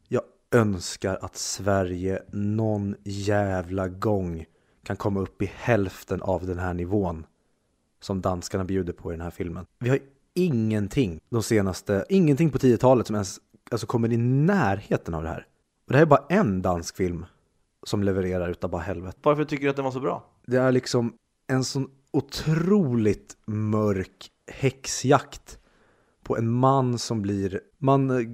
jag 0.08 0.22
önskar 0.52 1.18
att 1.22 1.36
Sverige 1.36 2.24
någon 2.32 2.96
jävla 3.04 3.88
gång 3.88 4.46
kan 4.88 4.98
komma 4.98 5.20
upp 5.20 5.42
i 5.42 5.52
hälften 5.56 6.22
av 6.22 6.46
den 6.46 6.60
här 6.60 6.74
nivån 6.74 7.26
som 8.00 8.22
danskarna 8.22 8.64
bjuder 8.64 8.94
på 8.94 9.12
i 9.12 9.16
den 9.16 9.22
här 9.22 9.32
filmen. 9.32 9.66
Vi 9.80 9.90
har 9.90 10.00
ingenting 10.34 11.20
de 11.30 11.44
senaste, 11.44 12.06
ingenting 12.10 12.50
på 12.50 12.58
10-talet 12.58 13.08
som 13.08 13.16
ens 13.16 13.40
alltså, 13.72 13.88
kommer 13.88 14.14
i 14.14 14.18
närheten 14.18 15.14
av 15.14 15.24
det 15.24 15.30
här. 15.30 15.48
Och 15.86 15.92
det 15.92 15.96
här 15.96 16.02
är 16.02 16.10
bara 16.10 16.26
en 16.30 16.62
dansk 16.62 16.96
film 16.96 17.26
som 17.84 18.04
levererar 18.04 18.50
utav 18.50 18.70
bara 18.70 18.82
helvete. 18.82 19.18
Varför 19.24 19.46
tycker 19.46 19.64
du 19.64 19.70
att 19.70 19.76
den 19.76 19.86
var 19.86 19.92
så 19.92 20.00
bra? 20.00 20.26
Det 20.46 20.58
är 20.58 20.72
liksom 20.72 21.14
en 21.48 21.64
sån 21.64 21.90
otroligt 22.12 23.38
mörk 23.46 24.32
häxjakt 24.52 25.60
på 26.24 26.38
en 26.38 26.50
man 26.52 27.00
som 27.00 27.22
blir, 27.22 27.62
man 27.78 28.10
eh, 28.10 28.28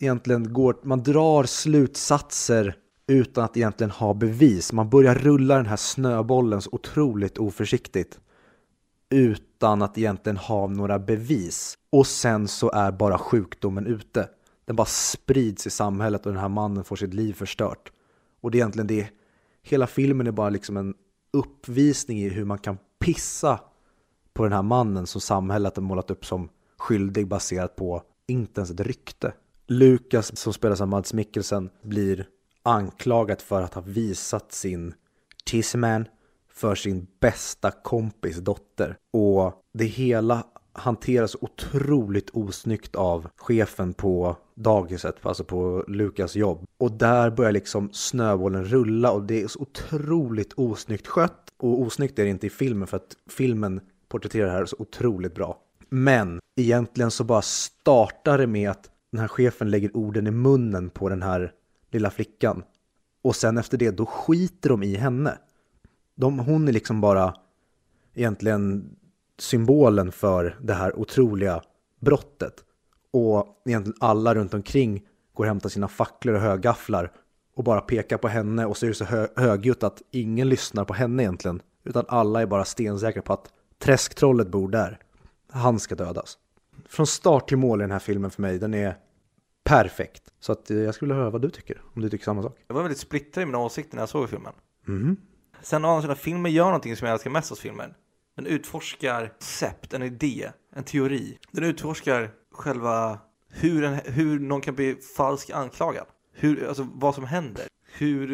egentligen 0.00 0.52
går, 0.52 0.76
man 0.82 1.02
drar 1.02 1.44
slutsatser 1.44 2.76
utan 3.10 3.44
att 3.44 3.56
egentligen 3.56 3.90
ha 3.90 4.14
bevis. 4.14 4.72
Man 4.72 4.90
börjar 4.90 5.14
rulla 5.14 5.56
den 5.56 5.66
här 5.66 5.76
snöbollen 5.76 6.62
så 6.62 6.70
otroligt 6.72 7.38
oförsiktigt 7.38 8.20
utan 9.10 9.82
att 9.82 9.98
egentligen 9.98 10.36
ha 10.36 10.66
några 10.66 10.98
bevis. 10.98 11.78
Och 11.92 12.06
sen 12.06 12.48
så 12.48 12.70
är 12.70 12.92
bara 12.92 13.18
sjukdomen 13.18 13.86
ute. 13.86 14.28
Den 14.64 14.76
bara 14.76 14.86
sprids 14.86 15.66
i 15.66 15.70
samhället 15.70 16.26
och 16.26 16.32
den 16.32 16.40
här 16.40 16.48
mannen 16.48 16.84
får 16.84 16.96
sitt 16.96 17.14
liv 17.14 17.32
förstört. 17.32 17.92
Och 18.40 18.50
det 18.50 18.58
är 18.58 18.60
egentligen 18.60 18.86
det, 18.86 19.08
hela 19.62 19.86
filmen 19.86 20.26
är 20.26 20.32
bara 20.32 20.50
liksom 20.50 20.76
en 20.76 20.94
uppvisning 21.32 22.18
i 22.18 22.28
hur 22.28 22.44
man 22.44 22.58
kan 22.58 22.78
pissa 22.98 23.60
på 24.34 24.42
den 24.42 24.52
här 24.52 24.62
mannen 24.62 25.06
som 25.06 25.20
samhället 25.20 25.76
har 25.76 25.82
målat 25.82 26.10
upp 26.10 26.26
som 26.26 26.48
skyldig 26.78 27.28
baserat 27.28 27.76
på 27.76 28.02
inte 28.26 28.60
ens 28.60 28.70
ett 28.70 28.80
rykte. 28.80 29.32
Lukas 29.66 30.36
som 30.36 30.52
spelas 30.52 30.80
av 30.80 30.88
Mads 30.88 31.14
Mikkelsen 31.14 31.70
blir 31.82 32.26
anklagat 32.62 33.42
för 33.42 33.62
att 33.62 33.74
ha 33.74 33.82
visat 33.82 34.52
sin 34.52 34.94
tissman 35.44 36.08
för 36.52 36.74
sin 36.74 37.06
bästa 37.20 37.70
kompis 37.70 38.36
dotter. 38.36 38.96
Och 39.12 39.52
det 39.72 39.84
hela 39.84 40.44
hanteras 40.72 41.36
otroligt 41.40 42.30
osnyggt 42.30 42.96
av 42.96 43.28
chefen 43.36 43.94
på 43.94 44.36
dagiset, 44.54 45.16
alltså 45.22 45.44
på 45.44 45.84
Lukas 45.88 46.36
jobb. 46.36 46.66
Och 46.78 46.92
där 46.92 47.30
börjar 47.30 47.52
liksom 47.52 47.88
snöbollen 47.92 48.64
rulla 48.64 49.12
och 49.12 49.22
det 49.22 49.42
är 49.42 49.48
så 49.48 49.60
otroligt 49.60 50.52
osnyggt 50.52 51.06
skött. 51.06 51.50
Och 51.56 51.80
osnyggt 51.80 52.18
är 52.18 52.24
det 52.24 52.30
inte 52.30 52.46
i 52.46 52.50
filmen 52.50 52.88
för 52.88 52.96
att 52.96 53.16
filmen 53.28 53.80
porträtterar 54.08 54.46
det 54.46 54.52
här 54.52 54.66
så 54.66 54.76
otroligt 54.78 55.34
bra. 55.34 55.58
Men 55.88 56.40
egentligen 56.56 57.10
så 57.10 57.24
bara 57.24 57.42
startar 57.42 58.38
det 58.38 58.46
med 58.46 58.70
att 58.70 58.90
den 59.12 59.20
här 59.20 59.28
chefen 59.28 59.70
lägger 59.70 59.96
orden 59.96 60.26
i 60.26 60.30
munnen 60.30 60.90
på 60.90 61.08
den 61.08 61.22
här 61.22 61.52
lilla 61.90 62.10
flickan. 62.10 62.62
Och 63.22 63.36
sen 63.36 63.58
efter 63.58 63.78
det, 63.78 63.90
då 63.90 64.06
skiter 64.06 64.68
de 64.68 64.82
i 64.82 64.96
henne. 64.96 65.38
De, 66.14 66.38
hon 66.38 66.68
är 66.68 66.72
liksom 66.72 67.00
bara 67.00 67.34
egentligen 68.14 68.96
symbolen 69.38 70.12
för 70.12 70.58
det 70.62 70.74
här 70.74 70.98
otroliga 70.98 71.62
brottet. 72.00 72.64
Och 73.10 73.62
egentligen 73.64 73.96
alla 74.00 74.34
runt 74.34 74.54
omkring 74.54 75.06
går 75.34 75.44
och 75.44 75.48
hämtar 75.48 75.68
sina 75.68 75.88
facklor 75.88 76.34
och 76.34 76.40
högafflar 76.40 77.12
och 77.54 77.64
bara 77.64 77.80
pekar 77.80 78.18
på 78.18 78.28
henne 78.28 78.66
och 78.66 78.76
så 78.76 78.86
är 78.86 78.88
det 78.88 78.94
så 78.94 79.04
hö 79.04 79.26
högljutt 79.36 79.82
att 79.82 80.02
ingen 80.10 80.48
lyssnar 80.48 80.84
på 80.84 80.94
henne 80.94 81.22
egentligen. 81.22 81.62
Utan 81.84 82.04
alla 82.08 82.42
är 82.42 82.46
bara 82.46 82.64
stensäkra 82.64 83.22
på 83.22 83.32
att 83.32 83.52
träsktrollet 83.78 84.48
bor 84.48 84.68
där. 84.68 84.98
Han 85.50 85.80
ska 85.80 85.94
dödas. 85.94 86.38
Från 86.88 87.06
start 87.06 87.48
till 87.48 87.56
mål 87.56 87.80
i 87.80 87.84
den 87.84 87.90
här 87.90 87.98
filmen 87.98 88.30
för 88.30 88.42
mig, 88.42 88.58
den 88.58 88.74
är 88.74 88.96
perfekt. 89.64 90.22
Så 90.40 90.52
att 90.52 90.70
eh, 90.70 90.76
jag 90.76 90.94
skulle 90.94 91.12
vilja 91.12 91.20
höra 91.20 91.30
vad 91.30 91.42
du 91.42 91.50
tycker, 91.50 91.82
om 91.94 92.02
du 92.02 92.10
tycker 92.10 92.24
samma 92.24 92.42
sak. 92.42 92.58
Jag 92.66 92.74
var 92.74 92.82
väldigt 92.82 92.98
splittrad 92.98 93.42
i 93.42 93.46
mina 93.46 93.58
åsikter 93.58 93.96
när 93.96 94.02
jag 94.02 94.08
såg 94.08 94.30
filmen. 94.30 94.52
Mhm. 94.86 95.16
Sen 95.62 95.84
å 95.84 95.88
andra 95.88 96.02
sidan, 96.02 96.16
filmen 96.16 96.52
gör 96.52 96.64
någonting 96.64 96.96
som 96.96 97.06
jag 97.06 97.14
älskar 97.14 97.30
mest 97.30 97.50
hos 97.50 97.60
filmen. 97.60 97.94
Den 98.36 98.46
utforskar 98.46 99.28
koncept, 99.28 99.94
en 99.94 100.02
idé, 100.02 100.50
en 100.72 100.84
teori. 100.84 101.38
Den 101.50 101.64
utforskar 101.64 102.30
själva 102.50 103.18
hur, 103.48 103.84
en, 103.84 103.94
hur 103.94 104.38
någon 104.38 104.60
kan 104.60 104.74
bli 104.74 104.94
falskt 104.94 105.50
anklagad. 105.50 106.06
Hur, 106.32 106.68
alltså 106.68 106.88
vad 106.94 107.14
som 107.14 107.24
händer. 107.24 107.66
Hur, 107.92 108.28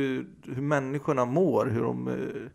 hur 0.44 0.62
människorna 0.62 1.24
mår, 1.24 1.66
hur, 1.66 1.82
de, 1.82 2.08
eh, 2.08 2.50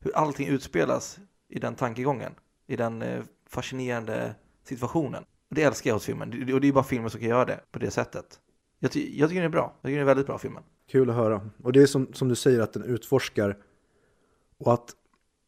hur 0.00 0.16
allting 0.16 0.48
utspelas 0.48 1.18
i 1.48 1.58
den 1.58 1.74
tankegången. 1.74 2.32
I 2.66 2.76
den 2.76 3.02
eh, 3.02 3.22
fascinerande 3.48 4.34
situationen. 4.64 5.24
Och 5.48 5.54
det 5.54 5.62
älskar 5.62 5.90
jag 5.90 5.94
hos 5.94 6.04
filmen. 6.04 6.52
Och 6.52 6.60
det 6.60 6.68
är 6.68 6.72
bara 6.72 6.84
filmen 6.84 7.10
som 7.10 7.20
kan 7.20 7.28
göra 7.28 7.44
det 7.44 7.60
på 7.72 7.78
det 7.78 7.90
sättet. 7.90 8.40
Jag, 8.78 8.92
ty, 8.92 9.18
jag 9.18 9.28
tycker 9.28 9.40
den 9.40 9.50
är 9.50 9.52
bra. 9.52 9.74
Jag 9.80 9.88
tycker 9.88 9.98
den 9.98 10.02
är 10.02 10.06
väldigt 10.06 10.26
bra, 10.26 10.38
filmen. 10.38 10.62
Kul 10.90 11.10
att 11.10 11.16
höra. 11.16 11.50
Och 11.62 11.72
det 11.72 11.82
är 11.82 11.86
som, 11.86 12.12
som 12.12 12.28
du 12.28 12.34
säger 12.34 12.60
att 12.60 12.72
den 12.72 12.84
utforskar 12.84 13.56
och 14.58 14.74
att 14.74 14.90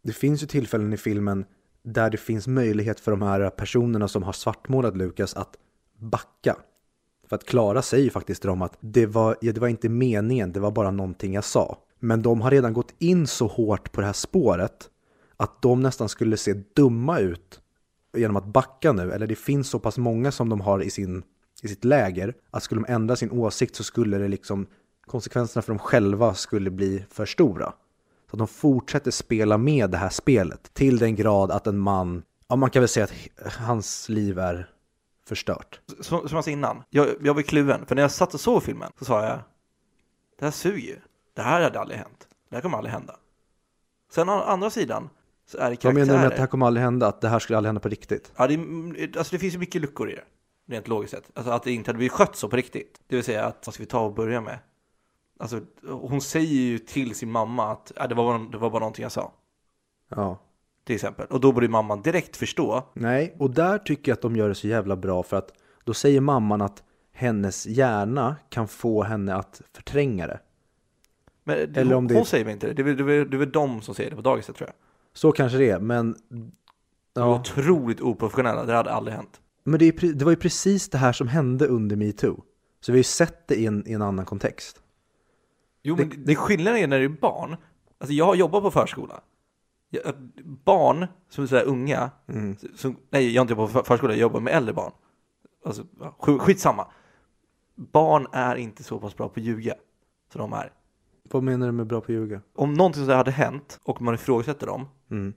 det 0.03 0.13
finns 0.13 0.43
ju 0.43 0.47
tillfällen 0.47 0.93
i 0.93 0.97
filmen 0.97 1.45
där 1.83 2.11
det 2.11 2.17
finns 2.17 2.47
möjlighet 2.47 3.01
för 3.01 3.11
de 3.11 3.23
här 3.23 3.51
personerna 3.51 4.09
som 4.09 4.23
har 4.23 4.33
svartmålat 4.33 4.97
Lukas 4.97 5.35
att 5.35 5.57
backa. 5.97 6.57
För 7.29 7.37
att 7.37 7.45
Klara 7.45 7.83
säger 7.83 8.05
ju 8.05 8.11
faktiskt 8.11 8.41
till 8.41 8.49
dem 8.49 8.63
att 8.63 8.79
det 8.81 9.07
var, 9.07 9.37
ja, 9.41 9.53
det 9.53 9.61
var 9.61 9.69
inte 9.69 9.89
meningen, 9.89 10.53
det 10.53 10.61
var 10.61 10.71
bara 10.71 10.91
någonting 10.91 11.35
jag 11.35 11.45
sa. 11.45 11.79
Men 11.99 12.23
de 12.23 12.41
har 12.41 12.51
redan 12.51 12.73
gått 12.73 12.95
in 12.99 13.27
så 13.27 13.47
hårt 13.47 13.93
på 13.93 14.01
det 14.01 14.07
här 14.07 14.13
spåret 14.13 14.91
att 15.37 15.63
de 15.63 15.81
nästan 15.81 16.09
skulle 16.09 16.37
se 16.37 16.55
dumma 16.75 17.19
ut 17.19 17.61
genom 18.17 18.37
att 18.37 18.45
backa 18.45 18.93
nu. 18.93 19.13
Eller 19.13 19.27
det 19.27 19.37
finns 19.37 19.69
så 19.69 19.79
pass 19.79 19.99
många 19.99 20.33
som 20.33 20.49
de 20.49 20.61
har 20.61 20.83
i, 20.83 20.91
sin, 20.91 21.23
i 21.63 21.69
sitt 21.69 21.85
läger 21.85 22.35
att 22.51 22.63
skulle 22.63 22.81
de 22.81 22.93
ändra 22.93 23.17
sin 23.17 23.31
åsikt 23.31 23.77
så 23.77 23.85
skulle 23.85 24.19
det 24.19 24.29
liksom 24.29 24.67
konsekvenserna 25.07 25.63
för 25.63 25.73
dem 25.73 25.79
själva 25.79 26.35
skulle 26.35 26.71
bli 26.71 27.05
för 27.11 27.27
stora. 27.27 27.73
Så 28.31 28.37
att 28.37 28.39
de 28.39 28.49
fortsätter 28.49 29.11
spela 29.11 29.59
med 29.59 29.91
det 29.91 29.99
här 29.99 30.09
spelet 30.09 30.75
till 30.75 30.99
den 30.99 31.15
grad 31.15 31.51
att 31.51 31.67
en 31.67 31.79
man, 31.79 32.23
ja 32.49 32.57
man 32.57 32.71
kan 32.71 32.83
väl 32.83 32.89
säga 32.89 33.05
att 33.05 33.55
hans 33.57 34.09
liv 34.09 34.39
är 34.39 34.71
förstört. 35.29 35.81
som, 36.01 36.29
som 36.29 36.37
jag 36.37 36.45
sa 36.45 36.51
innan, 36.51 36.83
jag, 36.91 37.09
jag 37.21 37.35
var 37.35 37.43
kluven. 37.43 37.87
För 37.87 37.95
när 37.95 38.03
jag 38.03 38.11
satt 38.11 38.35
och 38.35 38.41
såg 38.41 38.63
filmen 38.63 38.93
så 38.99 39.05
sa 39.05 39.25
jag, 39.25 39.39
det 40.39 40.45
här 40.45 40.53
suger 40.53 40.89
ju. 40.89 40.97
Det 41.35 41.43
här 41.43 41.63
hade 41.63 41.81
aldrig 41.81 41.99
hänt. 41.99 42.29
Det 42.49 42.57
här 42.57 42.63
kommer 42.63 42.79
aldrig 42.79 42.93
hända. 42.93 43.17
Sen 44.11 44.29
å 44.29 44.33
andra 44.33 44.71
sidan 44.71 45.09
så 45.51 45.59
är 45.59 45.71
det 45.71 45.85
Vad 45.85 45.95
menar 45.95 46.07
du 46.15 46.19
med 46.19 46.27
att 46.27 46.35
det 46.35 46.41
här 46.41 46.47
kommer 46.47 46.67
aldrig 46.67 46.85
hända? 46.85 47.07
Att 47.07 47.21
det 47.21 47.29
här 47.29 47.39
skulle 47.39 47.57
aldrig 47.57 47.69
hända 47.69 47.81
på 47.81 47.89
riktigt? 47.89 48.33
Ja, 48.37 48.47
det, 48.47 49.17
alltså 49.19 49.33
det 49.35 49.39
finns 49.39 49.55
ju 49.55 49.59
mycket 49.59 49.81
luckor 49.83 50.11
i 50.11 50.15
det. 50.15 50.25
Rent 50.75 50.89
logiskt 50.89 51.15
sett. 51.15 51.31
Alltså 51.35 51.53
att 51.53 51.63
det 51.63 51.73
inte 51.73 51.89
hade 51.89 51.97
blivit 51.97 52.13
skött 52.13 52.37
så 52.37 52.49
på 52.49 52.57
riktigt. 52.57 53.01
Det 53.07 53.17
vill 53.17 53.25
säga 53.25 53.45
att, 53.45 53.67
vad 53.67 53.75
ska 53.75 53.83
vi 53.83 53.87
ta 53.87 54.01
och 54.01 54.15
börja 54.15 54.41
med? 54.41 54.59
Alltså, 55.41 55.61
hon 55.89 56.21
säger 56.21 56.55
ju 56.55 56.79
till 56.79 57.15
sin 57.15 57.31
mamma 57.31 57.73
att 57.73 57.99
äh, 57.99 58.09
det, 58.09 58.15
var, 58.15 58.25
bara- 58.25 58.51
det 58.51 58.59
var 58.59 58.71
bara 58.71 58.79
någonting 58.81 59.03
jag 59.03 59.13
sa. 59.13 59.33
Ja. 60.09 60.39
Till 60.85 60.95
exempel. 60.95 61.27
Och 61.31 61.41
då 61.41 61.53
borde 61.53 61.69
mamman 61.69 62.03
direkt 62.03 62.37
förstå. 62.37 62.85
Nej, 62.95 63.37
och 63.39 63.51
där 63.51 63.79
tycker 63.79 64.11
jag 64.13 64.17
att 64.17 64.23
de 64.23 64.37
gör 64.37 64.49
det 64.49 64.55
så 64.55 64.69
jävla 64.69 64.97
bra 64.97 65.23
för 65.23 65.37
att 65.37 65.53
då 65.85 65.95
säger 65.95 66.21
mamman 66.21 66.61
att 66.63 66.83
hennes 67.13 67.67
hjärna 67.67 68.37
kan 68.49 68.69
få 68.69 69.03
henne 69.03 69.35
att 69.35 69.61
förtränga 69.75 70.27
det. 70.27 70.41
Men 71.45 71.59
Eller 71.59 71.85
hon, 71.85 71.93
om 71.95 72.09
det- 72.09 72.15
hon 72.15 72.27
säger 72.27 72.45
väl 72.45 72.53
inte 72.55 72.67
det? 72.67 72.73
Det 72.73 72.83
det, 72.83 72.91
är, 73.03 73.05
väl- 73.05 73.31
det 73.31 73.37
är 73.37 73.39
väl 73.39 73.53
de 73.53 73.83
som 73.83 73.95
säger 73.95 74.11
det 74.11 74.17
på 74.17 74.23
dagiset 74.23 74.57
tror 74.57 74.69
jag. 74.69 74.75
Så 75.19 75.33
kanske 75.33 75.59
det 75.59 75.71
är, 75.71 75.81
men... 75.81 76.17
Ja. 77.15 77.41
otroligt 77.41 78.01
oprofessionella. 78.01 78.65
Det 78.65 78.75
hade 78.75 78.93
aldrig 78.93 79.17
hänt. 79.17 79.41
Men 79.65 79.79
det, 79.79 79.85
är, 79.85 80.13
det 80.13 80.25
var 80.25 80.33
ju 80.33 80.37
precis 80.37 80.89
det 80.89 80.99
här 80.99 81.13
som 81.13 81.29
hände 81.29 81.67
under 81.67 81.97
metoo. 81.97 82.43
Så 82.81 82.93
vi 82.93 82.97
har 82.97 82.99
ju 82.99 83.05
sett 83.05 83.49
det 83.49 83.55
i 83.55 83.67
en, 83.67 83.89
i 83.89 83.93
en 83.93 84.03
annan 84.03 84.25
kontext. 84.25 84.83
Jo, 85.83 85.97
men 85.97 86.13
det, 86.25 86.37
skillnaden 86.37 86.81
är 86.81 86.87
när 86.87 86.99
det 86.99 87.05
är 87.05 87.09
barn. 87.09 87.57
Alltså 87.99 88.15
jag 88.15 88.25
har 88.25 88.35
jobbat 88.35 88.63
på 88.63 88.71
förskola. 88.71 89.21
Jag, 89.91 90.03
barn 90.65 91.07
som 91.29 91.45
är 91.45 91.49
sådär 91.49 91.65
unga. 91.65 92.11
Som, 92.77 92.97
nej, 93.11 93.35
jag 93.35 93.41
har 93.41 93.45
inte 93.45 93.53
jobbat 93.53 93.73
på 93.73 93.79
för- 93.79 93.83
förskola. 93.83 94.13
Jag 94.13 94.21
jobbar 94.21 94.41
med 94.41 94.53
äldre 94.55 94.75
barn. 94.75 94.93
Alltså, 95.65 95.85
skitsamma. 96.19 96.87
Barn 97.75 98.27
är 98.33 98.57
inte 98.57 98.83
så 98.83 98.99
pass 98.99 99.17
bra 99.17 99.29
på 99.29 99.41
att 99.41 99.47
ljuga. 99.47 99.75
Som 100.33 100.41
de 100.41 100.53
är. 100.53 100.73
Vad 101.31 101.43
menar 101.43 101.67
du 101.67 101.73
med 101.73 101.87
bra 101.87 102.01
på 102.01 102.05
att 102.05 102.09
ljuga? 102.09 102.41
Om 102.55 102.75
någonting 102.75 103.03
sådär 103.03 103.17
hade 103.17 103.31
hänt 103.31 103.81
och 103.85 104.03
man 104.03 104.15
ifrågasätter 104.15 104.67
dem. 104.67 104.87
Mm. 105.11 105.33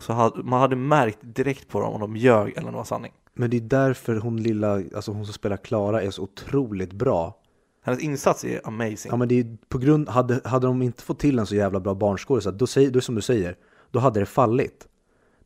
Så 0.00 0.12
hade, 0.12 0.42
man 0.42 0.60
hade 0.60 0.76
märkt 0.76 1.18
direkt 1.22 1.68
på 1.68 1.80
dem 1.80 1.92
om 1.94 2.00
de 2.00 2.16
ljög 2.16 2.50
eller 2.56 2.66
om 2.66 2.72
det 2.72 2.76
var 2.76 2.84
sanning. 2.84 3.12
Men 3.34 3.50
det 3.50 3.56
är 3.56 3.60
därför 3.60 4.16
hon 4.16 4.42
lilla, 4.42 4.72
alltså 4.74 5.12
hon 5.12 5.24
som 5.24 5.34
spelar 5.34 5.56
Klara 5.56 6.02
är 6.02 6.10
så 6.10 6.22
otroligt 6.22 6.92
bra. 6.92 7.36
Hennes 7.82 8.00
insats 8.00 8.44
är 8.44 8.66
amazing. 8.66 9.10
Ja 9.10 9.16
men 9.16 9.28
det 9.28 9.34
är 9.40 9.56
på 9.68 9.78
grund, 9.78 10.08
hade, 10.08 10.40
hade 10.44 10.66
de 10.66 10.82
inte 10.82 11.02
fått 11.02 11.18
till 11.18 11.38
en 11.38 11.46
så 11.46 11.54
jävla 11.54 11.80
bra 11.80 11.94
barnskådis, 11.94 12.44
då, 12.54 12.66
säger- 12.66 12.90
då 12.90 12.92
är 12.92 13.00
det 13.00 13.04
som 13.04 13.14
du 13.14 13.20
säger, 13.22 13.56
då 13.90 13.98
hade 13.98 14.20
det 14.20 14.26
fallit. 14.26 14.86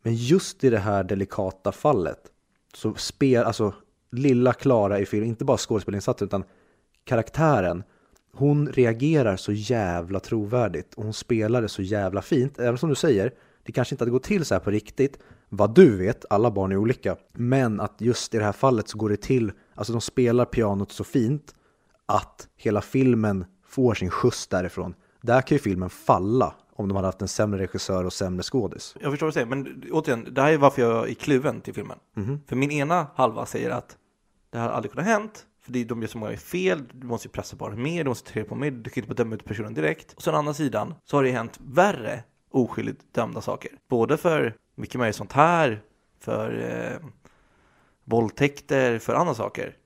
Men 0.02 0.14
just 0.14 0.64
i 0.64 0.70
det 0.70 0.78
här 0.78 1.04
delikata 1.04 1.72
fallet 1.72 2.20
så 2.74 2.94
spel, 2.94 3.44
alltså 3.44 3.74
lilla 4.12 4.52
Klara 4.52 4.98
i 4.98 5.06
filmen, 5.06 5.28
inte 5.28 5.44
bara 5.44 5.56
skådespelinsatsen 5.56 6.28
utan 6.28 6.44
karaktären, 7.04 7.82
hon 8.37 8.68
reagerar 8.68 9.37
så 9.37 9.53
jävla 9.53 10.20
trovärdigt 10.20 10.94
och 10.94 11.05
hon 11.05 11.12
spelar 11.12 11.62
det 11.62 11.68
så 11.68 11.83
jävla 11.83 12.23
fint. 12.23 12.59
Även 12.59 12.79
som 12.79 12.88
du 12.88 12.94
säger, 12.94 13.33
det 13.62 13.73
kanske 13.73 13.94
inte 13.94 14.03
hade 14.03 14.11
gått 14.11 14.23
till 14.23 14.44
så 14.44 14.55
här 14.55 14.61
på 14.61 14.70
riktigt. 14.70 15.18
Vad 15.49 15.75
du 15.75 15.97
vet, 15.97 16.25
alla 16.31 16.51
barn 16.51 16.73
är 16.73 16.77
olika. 16.77 17.16
Men 17.33 17.81
att 17.81 17.94
just 17.99 18.35
i 18.35 18.38
det 18.38 18.44
här 18.44 18.53
fallet 18.53 18.88
så 18.88 18.99
går 18.99 19.09
det 19.09 19.16
till, 19.16 19.53
alltså 19.75 19.92
de 19.92 20.01
spelar 20.01 20.44
pianot 20.44 20.92
så 20.92 21.05
fint 21.05 21.55
att 22.07 22.49
hela 22.57 22.81
filmen 22.81 23.44
får 23.66 23.94
sin 23.94 24.11
skjuts 24.11 24.47
därifrån. 24.47 24.94
Där 25.20 25.40
kan 25.40 25.55
ju 25.55 25.59
filmen 25.59 25.90
falla 25.90 26.55
om 26.73 26.88
de 26.88 26.94
hade 26.94 27.09
haft 27.09 27.23
en 27.23 27.29
sämre 27.29 27.62
regissör 27.62 28.05
och 28.05 28.12
sämre 28.12 28.42
skådis. 28.42 28.97
Jag 29.01 29.12
förstår 29.12 29.27
vad 29.27 29.33
du 29.33 29.35
säger, 29.35 29.47
men 29.47 29.85
återigen, 29.90 30.35
det 30.35 30.42
här 30.42 30.53
är 30.53 30.59
varför 30.59 30.83
jag 30.83 31.11
är 31.11 31.14
kluven 31.14 31.61
till 31.61 31.75
filmen. 31.75 31.99
För 32.47 32.57
min 32.57 32.70
ena 32.70 33.07
halva 33.14 33.47
säger 33.47 33.70
att 33.70 33.97
det 34.51 34.59
här 34.59 34.68
aldrig 34.68 34.92
kunnat 34.92 35.07
hänt, 35.07 35.47
för 35.64 35.72
det 35.72 35.81
är- 35.81 35.85
de 35.85 36.00
gör 36.03 36.09
så 36.09 36.18
många 36.18 36.37
fel, 36.37 36.83
du 36.92 37.07
måste 37.07 37.29
ju 37.29 37.33
pressa 37.33 37.57
bara 37.57 37.77
mer, 37.77 38.05
du 38.05 38.09
måste 38.11 38.33
trä 38.33 38.44
på 38.44 38.55
mer, 38.55 38.70
du 38.70 38.90
kan 38.90 39.05
inte 39.05 39.14
döma 39.14 39.35
ut 39.35 39.44
personen 39.44 39.74
direkt. 39.74 40.12
Och 40.12 40.22
sen 40.22 40.35
å 40.35 40.38
andra 40.38 40.55
sidan 40.55 40.94
så 41.05 41.16
har 41.16 41.24
det 41.24 41.31
hänt 41.31 41.59
värre 41.66 42.24
oskyldigt 42.50 43.14
dömda 43.14 43.40
saker. 43.40 43.70
Både 43.88 44.16
för 44.16 44.57
mycket 44.74 45.00
mer 45.00 45.12
sånt 45.12 45.33
här, 45.33 45.83
för 46.20 46.61
eh, 46.61 47.09
våldtäkter, 48.05 48.98
för 48.98 49.14
andra 49.14 49.35
saker. 49.35 49.77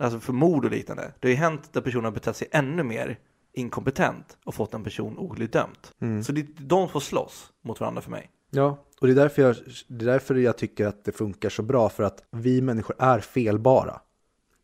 Alltså 0.00 0.20
för 0.20 0.32
mord 0.32 0.64
och 0.64 0.70
liknande. 0.70 1.12
Det 1.20 1.28
har 1.28 1.30
ju 1.30 1.36
hänt 1.36 1.72
där 1.72 1.80
personen 1.80 2.04
har 2.04 2.12
betett 2.12 2.36
sig 2.36 2.48
ännu 2.52 2.82
mer 2.82 3.18
inkompetent 3.52 4.36
och 4.44 4.54
fått 4.54 4.74
en 4.74 4.84
person 4.84 5.18
oskyldigt 5.18 5.52
dömt. 5.52 5.92
Så 6.24 6.32
det, 6.32 6.42
de 6.58 6.88
får 6.88 7.00
slåss 7.00 7.52
mot 7.64 7.80
varandra 7.80 8.02
för 8.02 8.10
mig. 8.10 8.30
Ja, 8.50 8.84
och 9.00 9.06
det 9.06 9.12
är, 9.12 9.14
därför 9.14 9.42
jag, 9.42 9.56
det 9.88 10.04
är 10.04 10.06
därför 10.12 10.34
jag 10.34 10.58
tycker 10.58 10.86
att 10.86 11.04
det 11.04 11.12
funkar 11.12 11.48
så 11.48 11.62
bra, 11.62 11.88
för 11.88 12.02
att 12.02 12.24
vi 12.30 12.62
människor 12.62 12.96
är 12.98 13.20
felbara. 13.20 14.00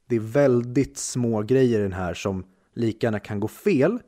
Det 0.07 0.17
är 0.17 0.21
väldigt 0.21 0.99
små 0.99 1.43
grejer 1.43 1.81
i 1.81 1.83
den 1.83 1.93
här 1.93 2.15
som 2.15 2.45
lika 2.75 3.07
gärna 3.07 3.21
kan 3.21 3.41
gå 3.41 3.49
fel, 3.49 3.99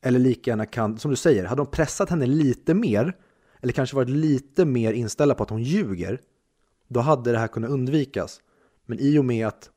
eller 0.00 0.18
lika 0.18 0.50
gärna 0.50 0.66
kan, 0.66 0.98
som 0.98 1.10
du 1.10 1.16
säger, 1.16 1.44
hade 1.44 1.60
de 1.60 1.70
pressat 1.70 2.10
henne 2.10 2.26
lite 2.26 2.74
mer, 2.74 3.16
eller 3.60 3.72
kanske 3.72 3.96
varit 3.96 4.10
lite 4.10 4.64
mer 4.64 4.92
inställda 4.92 5.34
på 5.34 5.42
att 5.42 5.50
hon 5.50 5.62
ljuger, 5.62 6.20
då 6.88 7.00
hade 7.00 7.32
det 7.32 7.38
här 7.38 7.48
kunnat 7.48 7.70
undvikas. 7.70 8.40
Men 8.86 8.98
i 9.00 9.18
och 9.18 9.24
med 9.24 9.46
att 9.46 9.70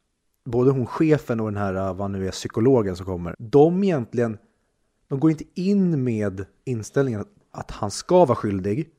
både 0.45 0.71
hon 0.71 0.85
chefen 0.85 1.39
och 1.39 1.51
den 1.51 1.57
här, 1.57 1.75
eh, 1.75 1.93
vad 1.93 2.11
nu 2.11 2.27
är, 2.27 2.31
psykologen 2.31 2.95
som 2.95 3.05
kommer, 3.05 3.35
de 3.39 3.83
egentligen, 3.83 4.37
de 5.07 5.19
går 5.19 5.31
inte 5.31 5.43
in 5.53 6.03
med 6.03 6.45
inställningen 6.65 7.25
att 7.51 7.71
han 7.71 7.91
ska 7.91 8.25
vara 8.25 8.35
skyldig, 8.35 8.89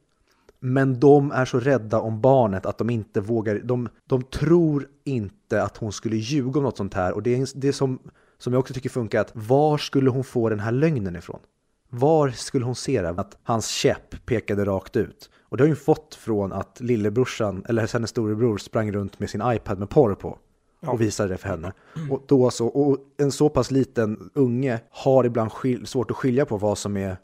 men 0.64 1.00
de 1.00 1.30
är 1.32 1.44
så 1.44 1.60
rädda 1.60 2.00
om 2.00 2.20
barnet 2.20 2.66
att 2.66 2.78
de 2.78 2.90
inte 2.90 3.20
vågar, 3.20 3.58
de, 3.64 3.88
de 4.06 4.22
tror 4.22 4.88
inte 5.04 5.62
att 5.62 5.76
hon 5.76 5.92
skulle 5.92 6.16
ljuga 6.16 6.58
om 6.58 6.64
något 6.64 6.76
sånt 6.76 6.94
här. 6.94 7.12
Och 7.12 7.22
det 7.22 7.34
är 7.34 7.48
det 7.54 7.72
som, 7.72 7.98
som 8.38 8.52
jag 8.52 8.60
också 8.60 8.74
tycker 8.74 8.90
funkar, 8.90 9.20
att 9.20 9.30
var 9.34 9.78
skulle 9.78 10.10
hon 10.10 10.24
få 10.24 10.48
den 10.48 10.60
här 10.60 10.72
lögnen 10.72 11.16
ifrån? 11.16 11.40
Var 11.88 12.30
skulle 12.30 12.64
hon 12.64 12.74
se 12.74 13.02
det? 13.02 13.08
Att 13.08 13.38
hans 13.42 13.68
käpp 13.68 14.26
pekade 14.26 14.64
rakt 14.64 14.96
ut. 14.96 15.30
Och 15.42 15.56
det 15.56 15.62
har 15.62 15.66
hon 15.66 15.74
ju 15.74 15.80
fått 15.80 16.14
från 16.14 16.52
att 16.52 16.80
lillebrorsan, 16.80 17.64
eller 17.68 17.92
hennes 17.92 18.10
storebror, 18.10 18.58
sprang 18.58 18.92
runt 18.92 19.18
med 19.18 19.30
sin 19.30 19.42
iPad 19.44 19.78
med 19.78 19.90
porr 19.90 20.14
på. 20.14 20.38
Och 20.86 21.00
visade 21.00 21.28
det 21.28 21.36
för 21.36 21.48
henne. 21.48 21.72
Och, 22.10 22.24
då 22.28 22.50
så, 22.50 22.66
och 22.66 22.98
en 23.16 23.32
så 23.32 23.48
pass 23.48 23.70
liten 23.70 24.30
unge 24.34 24.80
har 24.90 25.24
ibland 25.24 25.50
svårt 25.84 26.10
att 26.10 26.16
skilja 26.16 26.46
på 26.46 26.56
vad 26.56 26.78
som 26.78 26.96
är 26.96 27.16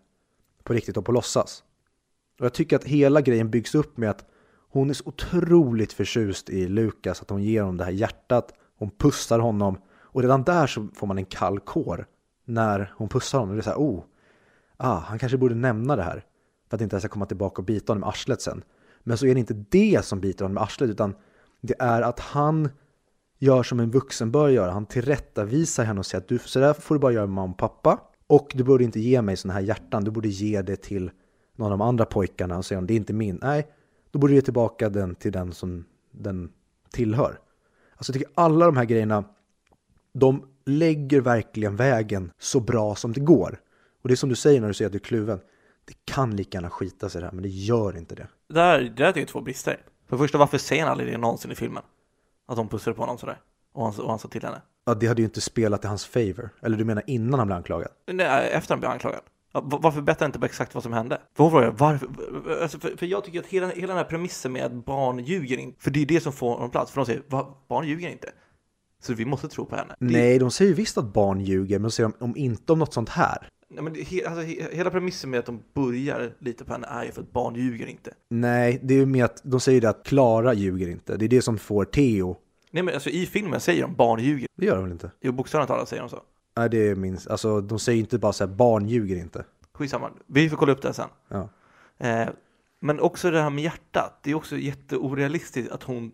på 0.62 0.72
riktigt 0.72 0.96
och 0.96 1.05
på 1.05 1.12
låtsas. 1.12 1.64
Och 2.38 2.44
jag 2.44 2.53
tycker 2.53 2.77
att 2.77 2.85
hela 2.85 3.20
grejen 3.20 3.51
byggs 3.51 3.74
upp 3.74 3.96
med 3.96 4.11
att 4.11 4.24
hon 4.70 4.90
är 4.90 4.94
så 4.94 5.05
otroligt 5.07 5.92
förtjust 5.92 6.51
i 6.51 6.68
Lukas, 6.68 7.22
att 7.22 7.31
hon 7.31 7.42
ger 7.42 7.61
honom 7.61 7.77
det 7.77 7.85
här 7.85 7.92
hjärtat, 7.92 8.53
hon 8.79 8.90
pussar 8.90 9.38
honom 9.38 9.79
och 10.01 10.22
redan 10.22 10.42
där 10.42 10.66
så 10.66 10.88
får 10.94 11.07
man 11.07 11.18
en 11.18 11.24
kall 11.24 11.61
kår 11.61 12.07
när 12.44 12.92
hon 12.96 13.09
pussar 13.09 13.38
honom. 13.38 13.57
Det 13.57 13.61
är 13.61 13.62
så 13.62 13.70
här, 13.70 13.77
oh, 13.77 14.03
ah, 14.77 14.98
han 14.98 15.18
kanske 15.18 15.38
borde 15.38 15.55
nämna 15.55 15.96
det 15.96 16.03
här 16.03 16.24
för 16.68 16.77
att 16.77 16.81
inte 16.81 16.94
jag 16.94 17.03
ska 17.03 17.09
komma 17.09 17.27
tillbaka 17.27 17.62
och 17.62 17.66
bita 17.66 17.92
honom 17.92 18.09
i 18.09 18.11
arslet 18.11 18.42
sen. 18.42 18.64
Men 19.01 19.18
så 19.18 19.27
är 19.27 19.35
det 19.35 19.40
inte 19.40 19.64
det 19.70 20.05
som 20.05 20.20
biter 20.20 20.44
honom 20.44 20.59
i 20.59 20.61
arslet 20.61 20.90
utan 20.90 21.14
det 21.61 21.74
är 21.79 22.03
att 22.03 22.20
han 22.20 22.68
gör 23.38 23.62
som 23.62 23.81
en 23.81 23.90
vuxen 23.90 24.33
bör 24.33 24.48
göra. 24.48 24.70
Han 24.70 24.87
tillrättavisar 24.87 25.85
henne 25.85 25.98
och 25.98 26.07
säger 26.07 26.22
att 26.22 26.29
du, 26.29 26.38
så 26.38 26.61
där 26.61 26.72
får 26.72 26.94
du 26.94 26.98
bara 26.98 27.12
göra 27.12 27.27
med 27.27 27.35
mamma 27.35 27.53
och 27.53 27.59
pappa. 27.59 28.01
Och 28.27 28.53
du 28.55 28.64
borde 28.64 28.85
inte 28.85 29.01
ge 29.01 29.22
mig 29.22 29.37
sådana 29.37 29.55
här 29.55 29.66
hjärtan, 29.66 30.05
du 30.05 30.11
borde 30.11 30.29
ge 30.29 30.62
det 30.62 30.77
till 30.77 31.11
någon 31.58 31.72
av 31.72 31.78
de 31.78 31.88
andra 31.88 32.04
pojkarna 32.04 32.58
och 32.58 32.64
säga 32.64 32.80
det 32.80 32.94
är 32.94 32.96
inte 32.96 33.12
min. 33.12 33.38
Nej, 33.42 33.66
då 34.10 34.18
borde 34.18 34.32
du 34.32 34.34
ge 34.34 34.42
tillbaka 34.42 34.88
den 34.88 35.14
till 35.14 35.32
den 35.32 35.52
som 35.52 35.84
den 36.10 36.52
tillhör. 36.90 37.38
Alltså 37.96 38.12
jag 38.12 38.14
tycker 38.20 38.32
alla 38.34 38.66
de 38.66 38.76
här 38.76 38.84
grejerna, 38.84 39.24
de 40.12 40.48
lägger 40.66 41.20
verkligen 41.20 41.76
vägen 41.76 42.32
så 42.38 42.60
bra 42.60 42.94
som 42.94 43.12
det 43.12 43.20
går. 43.20 43.60
Och 44.02 44.08
det 44.08 44.14
är 44.14 44.16
som 44.16 44.28
du 44.28 44.36
säger 44.36 44.60
när 44.60 44.68
du 44.68 44.74
säger 44.74 44.86
att 44.86 44.92
du 44.92 44.98
är 44.98 45.00
kluven. 45.00 45.40
Det 45.84 45.94
kan 46.04 46.36
lika 46.36 46.58
gärna 46.58 46.70
skita 46.70 47.08
sig 47.08 47.20
det 47.20 47.26
här, 47.26 47.32
men 47.32 47.42
det 47.42 47.48
gör 47.48 47.96
inte 47.96 48.14
det. 48.14 48.26
Det 48.48 48.54
där, 48.54 48.80
det 48.80 48.88
där 48.88 49.18
är 49.18 49.24
två 49.24 49.40
brister. 49.40 49.76
För 50.06 50.16
det 50.16 50.18
första, 50.18 50.38
varför 50.38 50.58
säger 50.58 50.82
han 50.82 50.92
aldrig 50.92 51.12
det 51.12 51.18
någonsin 51.18 51.52
i 51.52 51.54
filmen? 51.54 51.82
Att 52.46 52.56
de 52.56 52.68
pussade 52.68 52.96
på 52.96 53.02
honom 53.02 53.18
sådär. 53.18 53.40
Och 53.72 53.84
han, 53.84 54.00
och 54.00 54.10
han 54.10 54.18
sa 54.18 54.28
till 54.28 54.42
henne. 54.42 54.62
Ja, 54.84 54.94
det 54.94 55.06
hade 55.06 55.22
ju 55.22 55.26
inte 55.26 55.40
spelat 55.40 55.84
i 55.84 55.86
hans 55.86 56.06
favor. 56.06 56.50
Eller 56.60 56.76
du 56.76 56.84
menar 56.84 57.02
innan 57.06 57.38
han 57.38 57.46
blev 57.46 57.56
anklagad? 57.56 57.90
Nej, 58.06 58.50
efter 58.52 58.74
han 58.74 58.80
blev 58.80 58.90
anklagad. 58.90 59.20
Varför 59.52 60.00
berättar 60.00 60.26
inte 60.26 60.38
bara 60.38 60.46
exakt 60.46 60.74
vad 60.74 60.82
som 60.82 60.92
hände? 60.92 61.20
För 61.37 61.44
hon 61.44 61.50
frågar 61.50 61.70
varför? 61.70 62.08
Alltså, 62.62 62.78
för, 62.78 62.96
för 62.96 63.06
jag 63.06 63.24
tycker 63.24 63.40
att 63.40 63.46
hela, 63.46 63.68
hela 63.68 63.87
den 63.87 63.96
här 63.96 64.04
premissen 64.04 64.52
med 64.52 64.64
att 64.64 64.84
barn 64.84 65.18
ljuger 65.18 65.56
inte, 65.58 65.82
för 65.82 65.90
det 65.90 66.02
är 66.02 66.06
det 66.06 66.20
som 66.20 66.32
får 66.32 66.54
honom 66.54 66.70
plats. 66.70 66.92
För 66.92 67.00
de 67.00 67.06
säger, 67.06 67.22
Va, 67.28 67.64
barn 67.68 67.88
ljuger 67.88 68.08
inte. 68.08 68.30
Så 69.02 69.14
vi 69.14 69.24
måste 69.24 69.48
tro 69.48 69.64
på 69.66 69.76
henne. 69.76 69.94
Nej, 69.98 70.38
de 70.38 70.50
säger 70.50 70.68
ju 70.68 70.74
visst 70.74 70.98
att 70.98 71.12
barn 71.12 71.40
ljuger, 71.40 71.78
men 71.78 71.82
de 71.82 71.90
säger 71.90 72.06
om, 72.06 72.14
om 72.18 72.37
inte 72.37 72.72
om 72.72 72.78
något 72.78 72.94
sånt 72.94 73.08
här. 73.08 73.48
Nej, 73.70 73.84
men 73.84 73.94
he, 73.94 74.26
alltså, 74.26 74.42
he, 74.42 74.76
hela 74.76 74.90
premissen 74.90 75.30
med 75.30 75.38
att 75.38 75.46
de 75.46 75.62
börjar 75.74 76.32
lita 76.38 76.64
på 76.64 76.72
henne 76.72 76.87
är 76.87 77.04
ju 77.04 77.12
för 77.12 77.22
att 77.22 77.32
barn 77.32 77.54
ljuger 77.54 77.87
inte. 77.87 78.14
Nej, 78.30 78.80
det 78.82 78.94
är 78.94 78.98
ju 78.98 79.06
med 79.06 79.24
att 79.24 79.40
de 79.44 79.61
säger 79.61 79.80
det 79.80 79.88
att 79.88 80.04
Klara 80.06 80.54
ljuger 80.54 80.88
inte. 80.88 81.16
Det 81.16 81.24
är 81.24 81.28
det 81.28 81.42
som 81.42 81.58
får 81.58 81.84
Theo. 81.84 82.37
Nej 82.70 82.82
men 82.82 82.94
alltså 82.94 83.11
i 83.11 83.26
filmen 83.26 83.61
säger 83.61 83.82
de 83.82 83.94
barn 83.94 84.20
ljuger. 84.20 84.48
Det 84.56 84.66
gör 84.66 84.74
de 84.74 84.84
väl 84.84 84.92
inte? 84.92 85.11
Jo, 85.20 85.32
bokstavligt 85.32 85.68
talat 85.68 85.88
säger 85.88 86.02
de 86.02 86.08
så. 86.08 86.22
Nej, 86.58 86.68
det 86.70 86.88
är 86.88 86.94
minst. 86.94 87.28
Alltså, 87.28 87.60
de 87.60 87.78
säger 87.78 87.98
inte 87.98 88.18
bara 88.18 88.32
så 88.32 88.46
här, 88.46 88.54
barn 88.54 88.88
ljuger 88.88 89.16
inte. 89.16 89.44
Skitsamma, 89.72 90.10
vi 90.26 90.50
får 90.50 90.56
kolla 90.56 90.72
upp 90.72 90.82
det 90.82 90.92
sen. 90.92 91.08
Ja. 91.28 91.48
Eh, 91.98 92.28
men 92.80 93.00
också 93.00 93.30
det 93.30 93.40
här 93.40 93.50
med 93.50 93.64
hjärtat, 93.64 94.18
det 94.22 94.30
är 94.30 94.34
också 94.34 94.56
jätteorealistiskt 94.56 95.72
att 95.72 95.82
hon 95.82 96.12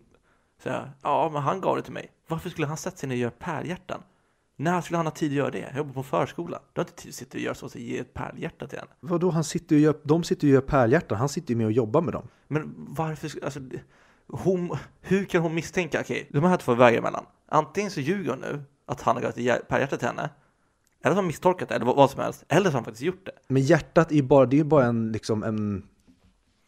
säger 0.63 0.91
ja 1.01 1.29
men 1.33 1.41
han 1.41 1.61
gav 1.61 1.75
det 1.75 1.81
till 1.81 1.93
mig. 1.93 2.11
Varför 2.27 2.49
skulle 2.49 2.67
han 2.67 2.77
sätta 2.77 2.97
sig 2.97 3.09
ner 3.09 3.15
och 3.15 3.19
göra 3.19 3.31
pärlhjärtan? 3.31 4.01
När 4.55 4.81
skulle 4.81 4.97
han 4.97 5.05
ha 5.05 5.11
tid 5.11 5.31
att 5.31 5.35
göra 5.35 5.51
det? 5.51 5.59
Jag 5.59 5.77
jobbar 5.77 5.93
på 5.93 6.03
förskola. 6.03 6.59
Du 6.73 6.81
har 6.81 6.83
inte 6.83 7.01
tid 7.01 7.09
att 7.09 7.15
sitta 7.15 7.37
och 7.37 7.41
göra 7.41 7.55
så, 7.55 7.69
så 7.69 7.79
ge 7.79 7.97
ett 7.97 8.13
pärlhjärta 8.13 8.67
till 8.67 8.79
henne. 8.79 8.91
Vadå, 8.99 9.29
han 9.29 9.43
sitter 9.43 9.75
och 9.75 9.81
gör, 9.81 9.95
de 10.03 10.23
sitter 10.23 10.47
och 10.47 10.53
gör 10.53 10.61
pärlhjärtan. 10.61 11.17
Han 11.17 11.29
sitter 11.29 11.49
ju 11.49 11.57
med 11.57 11.65
och 11.65 11.71
jobbar 11.71 12.01
med 12.01 12.13
dem. 12.13 12.27
Men 12.47 12.73
varför, 12.77 13.31
alltså, 13.43 13.59
hon, 14.27 14.77
hur 15.01 15.25
kan 15.25 15.41
hon 15.41 15.55
misstänka, 15.55 16.01
okej, 16.01 16.27
de 16.31 16.43
här 16.43 16.57
två 16.57 16.73
vägar 16.73 16.97
emellan. 16.99 17.25
Antingen 17.47 17.91
så 17.91 18.01
ljuger 18.01 18.29
hon 18.29 18.39
nu, 18.39 18.63
att 18.85 19.01
han 19.01 19.15
har 19.15 19.23
gett 19.23 19.37
ett 19.37 19.43
hjär- 19.43 19.65
pärlhjärta 19.67 19.97
till 19.97 20.07
henne, 20.07 20.21
eller 20.21 20.29
så 21.03 21.09
har 21.09 21.15
han 21.15 21.27
misstolkat 21.27 21.69
det, 21.69 21.75
eller 21.75 21.85
vad, 21.85 22.09
som 22.11 22.21
helst, 22.21 22.43
eller 22.47 22.63
så 22.65 22.67
har 22.69 22.73
han 22.73 22.83
faktiskt 22.83 23.03
gjort 23.03 23.25
det. 23.25 23.31
Men 23.47 23.61
hjärtat 23.61 24.11
är 24.11 24.15
ju 24.15 24.23
bara, 24.23 24.45
det 24.45 24.59
är 24.59 24.63
bara 24.63 24.85
en, 24.85 25.11
liksom 25.11 25.43
en, 25.43 25.83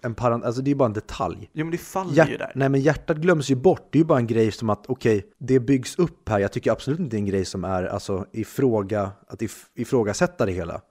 en 0.03 0.15
paran, 0.15 0.43
alltså 0.43 0.61
det 0.61 0.71
är 0.71 0.75
bara 0.75 0.85
en 0.85 0.93
detalj. 0.93 1.49
Jo 1.53 1.65
men 1.65 1.71
det 1.71 1.77
faller 1.77 2.13
Hjärt, 2.13 2.29
ju 2.29 2.37
där. 2.37 2.51
nej 2.55 2.69
men 2.69 2.81
hjärtat 2.81 3.17
glöms 3.17 3.49
ju 3.51 3.55
bort. 3.55 3.87
Det 3.91 3.97
är 3.97 4.01
ju 4.01 4.05
bara 4.05 4.19
en 4.19 4.27
grej 4.27 4.51
som 4.51 4.69
att 4.69 4.85
okej, 4.87 5.25
det 5.37 5.59
byggs 5.59 5.95
upp 5.95 6.29
här. 6.29 6.39
Jag 6.39 6.51
tycker 6.51 6.71
absolut 6.71 6.99
inte 6.99 7.15
det 7.15 7.17
är 7.17 7.19
en 7.19 7.25
grej 7.25 7.45
som 7.45 7.63
är 7.63 7.83
alltså 7.83 8.25
ifråga, 8.33 9.11
att 9.27 9.41
if, 9.41 9.65
ifrågasätta 9.75 10.45
det 10.45 10.51
hela. 10.51 10.81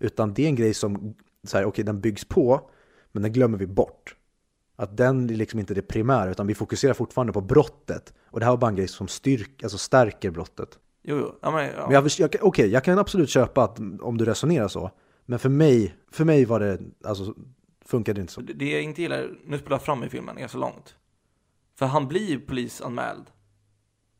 Utan 0.00 0.34
det 0.34 0.42
är 0.44 0.46
en 0.48 0.54
grej 0.56 0.74
som, 0.74 1.14
så 1.46 1.56
här, 1.56 1.64
okej 1.64 1.84
den 1.84 2.00
byggs 2.00 2.24
på, 2.24 2.70
men 3.12 3.22
den 3.22 3.32
glömmer 3.32 3.58
vi 3.58 3.66
bort. 3.66 4.16
Att 4.80 4.96
den 4.96 5.30
är 5.30 5.34
liksom 5.34 5.60
inte 5.60 5.74
det 5.74 5.82
primära, 5.82 6.30
utan 6.30 6.46
vi 6.46 6.54
fokuserar 6.54 6.94
fortfarande 6.94 7.32
på 7.32 7.40
brottet. 7.40 8.14
Och 8.24 8.40
det 8.40 8.46
här 8.46 8.52
var 8.52 8.58
bara 8.58 8.70
en 8.70 8.76
grej 8.76 8.88
som 8.88 9.08
styrk, 9.08 9.62
alltså 9.62 9.78
stärker 9.78 10.30
brottet. 10.30 10.78
Jo, 11.02 11.16
jo. 11.18 11.38
Ja, 11.42 11.50
men, 11.50 11.64
ja. 11.64 11.86
Men 11.86 11.92
jag, 11.92 12.10
jag, 12.18 12.30
okej, 12.40 12.68
jag 12.68 12.84
kan 12.84 12.98
absolut 12.98 13.30
köpa 13.30 13.64
att 13.64 13.78
om 14.00 14.18
du 14.18 14.24
resonerar 14.24 14.68
så. 14.68 14.90
Men 15.26 15.38
för 15.38 15.48
mig, 15.48 15.94
för 16.10 16.24
mig 16.24 16.44
var 16.44 16.60
det, 16.60 16.80
alltså 17.04 17.34
funkade 17.84 18.18
det 18.18 18.20
inte 18.20 18.32
så. 18.32 18.40
Det 18.40 18.70
jag 18.70 18.82
inte 18.82 19.02
gillar, 19.02 19.30
nu 19.44 19.58
spelar 19.58 19.74
jag 19.74 19.82
fram 19.82 20.04
i 20.04 20.08
filmen 20.08 20.36
ganska 20.36 20.58
långt. 20.58 20.96
För 21.78 21.86
han 21.86 22.08
blir 22.08 22.28
ju 22.28 22.40
polisanmäld. 22.40 23.24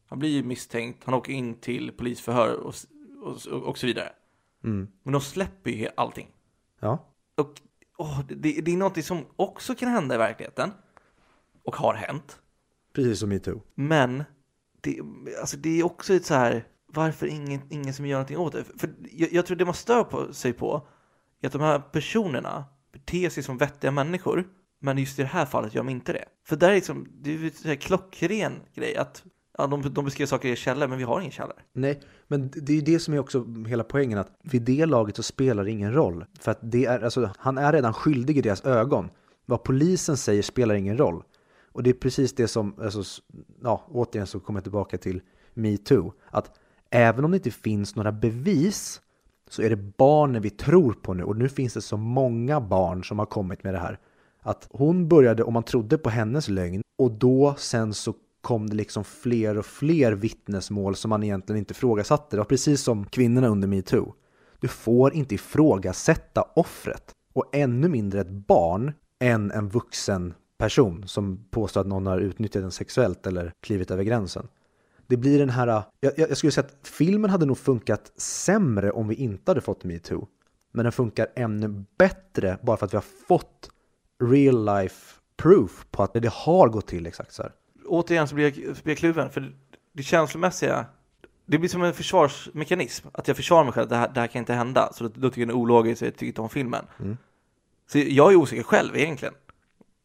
Han 0.07 0.19
blir 0.19 0.31
ju 0.31 0.43
misstänkt, 0.43 1.05
han 1.05 1.15
åker 1.15 1.33
in 1.33 1.55
till 1.55 1.93
polisförhör 1.93 2.55
och, 2.55 2.75
och, 3.23 3.47
och 3.47 3.79
så 3.79 3.87
vidare. 3.87 4.13
Mm. 4.65 4.89
Men 5.03 5.13
de 5.13 5.21
släpper 5.21 5.71
ju 5.71 5.89
allting. 5.97 6.29
Ja. 6.81 7.15
Och 7.37 7.61
åh, 8.01 8.21
det, 8.29 8.61
det 8.61 8.73
är 8.73 8.77
något 8.77 9.05
som 9.05 9.27
också 9.37 9.75
kan 9.75 9.89
hända 9.89 10.15
i 10.15 10.19
verkligheten. 10.19 10.71
Och 11.65 11.77
har 11.77 11.95
hänt. 11.95 12.39
Precis 12.95 13.19
som 13.19 13.29
metoo. 13.29 13.63
Men 13.75 14.25
det, 14.81 15.01
alltså 15.41 15.57
det 15.57 15.81
är 15.81 15.85
också 15.85 16.15
ett 16.15 16.27
så 16.27 16.35
här, 16.35 16.65
varför 16.87 17.27
ingen, 17.27 17.61
ingen 17.71 17.95
som 17.95 18.07
gör 18.07 18.17
någonting 18.17 18.39
åt 18.39 18.53
det? 18.53 18.65
För 18.65 18.95
jag, 19.11 19.33
jag 19.33 19.47
tror 19.47 19.57
det 19.57 19.65
man 19.65 19.75
stör 19.75 20.05
på, 20.05 20.35
sig 20.35 20.53
på 20.53 20.89
är 21.41 21.47
att 21.47 21.53
de 21.53 21.63
här 21.63 21.79
personerna 21.79 22.65
beter 22.93 23.31
sig 23.31 23.43
som 23.43 23.59
vettiga 23.59 23.91
människor, 23.91 24.49
men 24.81 24.99
just 24.99 25.19
i 25.19 25.23
det 25.23 25.29
här 25.29 25.47
fallet 25.47 25.75
gör 25.75 25.83
de 25.83 25.89
inte 25.89 26.13
det. 26.13 26.25
För 26.45 26.57
där 26.57 26.71
är 26.71 26.75
liksom, 26.75 27.09
det 27.11 27.31
är 27.31 27.39
ju 27.39 27.51
en 27.65 27.77
klockren 27.77 28.61
grej 28.75 28.97
att 28.97 29.25
ja, 29.61 29.67
de, 29.67 29.95
de 29.95 30.05
beskriver 30.05 30.27
saker 30.27 30.49
i 30.49 30.57
källor, 30.57 30.87
men 30.89 30.99
vi 30.99 31.05
har 31.05 31.21
ingen 31.21 31.33
källare. 31.33 31.57
Nej, 31.73 32.01
men 32.29 32.51
det 32.55 32.73
är 32.73 32.77
ju 32.77 32.83
det 32.83 32.99
som 32.99 33.15
är 33.15 33.19
också 33.19 33.47
hela 33.67 33.85
poängen 33.85 34.19
att 34.19 34.33
vid 34.43 34.63
det 34.63 34.87
laget 34.87 35.17
så 35.17 35.23
spelar 35.23 35.65
det 35.65 35.71
ingen 35.71 35.93
roll. 35.93 36.25
För 36.41 36.51
att 36.51 36.59
det 36.63 36.87
är, 36.87 37.05
alltså, 37.05 37.31
han 37.39 37.59
är 37.59 37.73
redan 37.73 37.93
skyldig 37.93 38.39
i 38.39 38.41
deras 38.41 38.65
ögon. 38.65 39.11
Vad 39.47 39.63
polisen 39.63 40.17
säger 40.17 40.43
spelar 40.43 40.75
ingen 40.75 40.99
roll. 40.99 41.23
Och 41.73 41.83
det 41.83 41.91
är 41.91 41.95
precis 41.95 42.35
det 42.35 42.49
som, 42.49 42.75
alltså, 42.83 43.23
ja, 43.63 43.87
återigen 43.91 44.27
så 44.27 44.41
kommer 44.41 44.59
jag 44.59 44.65
tillbaka 44.65 44.99
till 44.99 45.21
metoo. 45.55 46.13
Att 46.31 46.51
även 46.91 47.25
om 47.25 47.31
det 47.31 47.37
inte 47.37 47.51
finns 47.51 47.97
några 47.97 48.13
bevis 48.13 49.01
så 49.49 49.63
är 49.63 49.71
det 49.71 49.77
barnen 49.77 50.43
vi 50.43 50.51
tror 50.51 50.93
på 50.93 51.15
nu. 51.15 51.25
Och 51.25 51.37
nu 51.37 51.49
finns 51.49 51.75
det 51.75 51.81
så 51.81 51.97
många 51.97 52.61
barn 52.61 53.05
som 53.05 53.19
har 53.19 53.27
kommit 53.27 53.65
med 53.65 53.75
det 53.75 53.81
här. 53.81 53.99
Att 54.43 54.69
hon 54.71 55.09
började, 55.09 55.43
och 55.43 55.53
man 55.53 55.63
trodde 55.63 55.99
på 55.99 56.11
hennes 56.11 56.49
lögn, 56.49 56.83
och 56.99 57.11
då 57.11 57.55
sen 57.59 57.95
så 57.95 58.15
kom 58.41 58.71
det 58.71 58.77
liksom 58.77 59.05
fler 59.05 59.59
och 59.59 59.67
fler 59.67 60.13
vittnesmål 60.13 60.97
som 60.97 61.09
man 61.09 61.23
egentligen 61.23 61.59
inte 61.59 61.73
ifrågasatte. 61.73 62.37
Det 62.37 62.41
var 62.41 62.45
precis 62.45 62.83
som 62.83 63.07
kvinnorna 63.07 63.49
under 63.49 63.69
metoo. 63.69 64.15
Du 64.61 64.69
får 64.69 65.15
inte 65.15 65.35
ifrågasätta 65.35 66.43
offret. 66.57 67.15
Och 67.33 67.45
ännu 67.53 67.89
mindre 67.89 68.21
ett 68.21 68.31
barn 68.31 68.93
än 69.19 69.51
en 69.51 69.69
vuxen 69.69 70.35
person 70.59 71.09
som 71.09 71.45
påstår 71.51 71.81
att 71.81 71.87
någon 71.87 72.07
har 72.07 72.19
utnyttjat 72.19 72.63
den 72.63 72.71
sexuellt 72.71 73.27
eller 73.27 73.53
klivit 73.61 73.91
över 73.91 74.03
gränsen. 74.03 74.49
Det 75.07 75.17
blir 75.17 75.39
den 75.39 75.51
här, 75.51 75.83
jag, 76.01 76.13
jag 76.17 76.31
jag 76.31 76.37
skulle 76.37 76.51
säga 76.51 76.67
att 76.67 76.89
filmen 76.89 77.31
hade 77.31 77.47
nog 77.47 77.59
funkat 77.59 78.13
sämre 78.17 78.91
om 78.91 79.09
vi 79.09 79.15
inte 79.15 79.51
hade 79.51 79.61
fått 79.61 79.85
metoo. 79.85 80.29
Men 80.73 80.85
den 80.85 80.93
funkar 80.93 81.27
ännu 81.37 81.85
bättre 81.99 82.59
bara 82.63 82.77
för 82.77 82.87
att 82.87 82.93
vi 82.93 82.97
har 82.97 83.05
fått 83.29 83.71
real 84.23 84.65
life 84.65 85.21
proof 85.37 85.87
på 85.91 86.03
att 86.03 86.13
det 86.15 86.33
har 86.33 86.69
gått 86.69 86.87
till 86.87 87.07
exakt 87.07 87.33
så 87.33 87.43
här. 87.43 87.53
Återigen 87.87 88.29
så 88.29 88.35
blir 88.35 88.45
jag, 88.45 88.55
blir 88.55 88.75
jag 88.85 88.99
kluven, 88.99 89.31
för 89.31 89.53
det 89.93 90.03
känslomässiga, 90.03 90.87
det 91.47 91.59
blir 91.59 91.69
som 91.69 91.83
en 91.83 91.95
försvarsmekanism, 91.95 93.09
att 93.13 93.29
jag 93.29 93.37
försvarar 93.37 93.65
mig 93.65 93.73
själv, 93.73 93.89
det 93.89 93.97
här, 93.97 94.09
det 94.15 94.21
här 94.21 94.27
kan 94.27 94.39
inte 94.39 94.55
hända, 94.55 94.93
så 94.93 95.05
då, 95.05 95.11
då 95.15 95.29
tycker 95.31 95.41
jag 95.41 95.49
det 95.49 95.53
är 95.53 95.57
ologiskt, 95.57 96.03
jag 96.03 96.13
tycker 96.13 96.27
inte 96.27 96.41
om 96.41 96.49
filmen. 96.49 96.85
Mm. 96.99 97.17
Så 97.87 97.99
jag 97.99 98.33
är 98.33 98.37
osäker 98.37 98.63
själv 98.63 98.97
egentligen, 98.97 99.35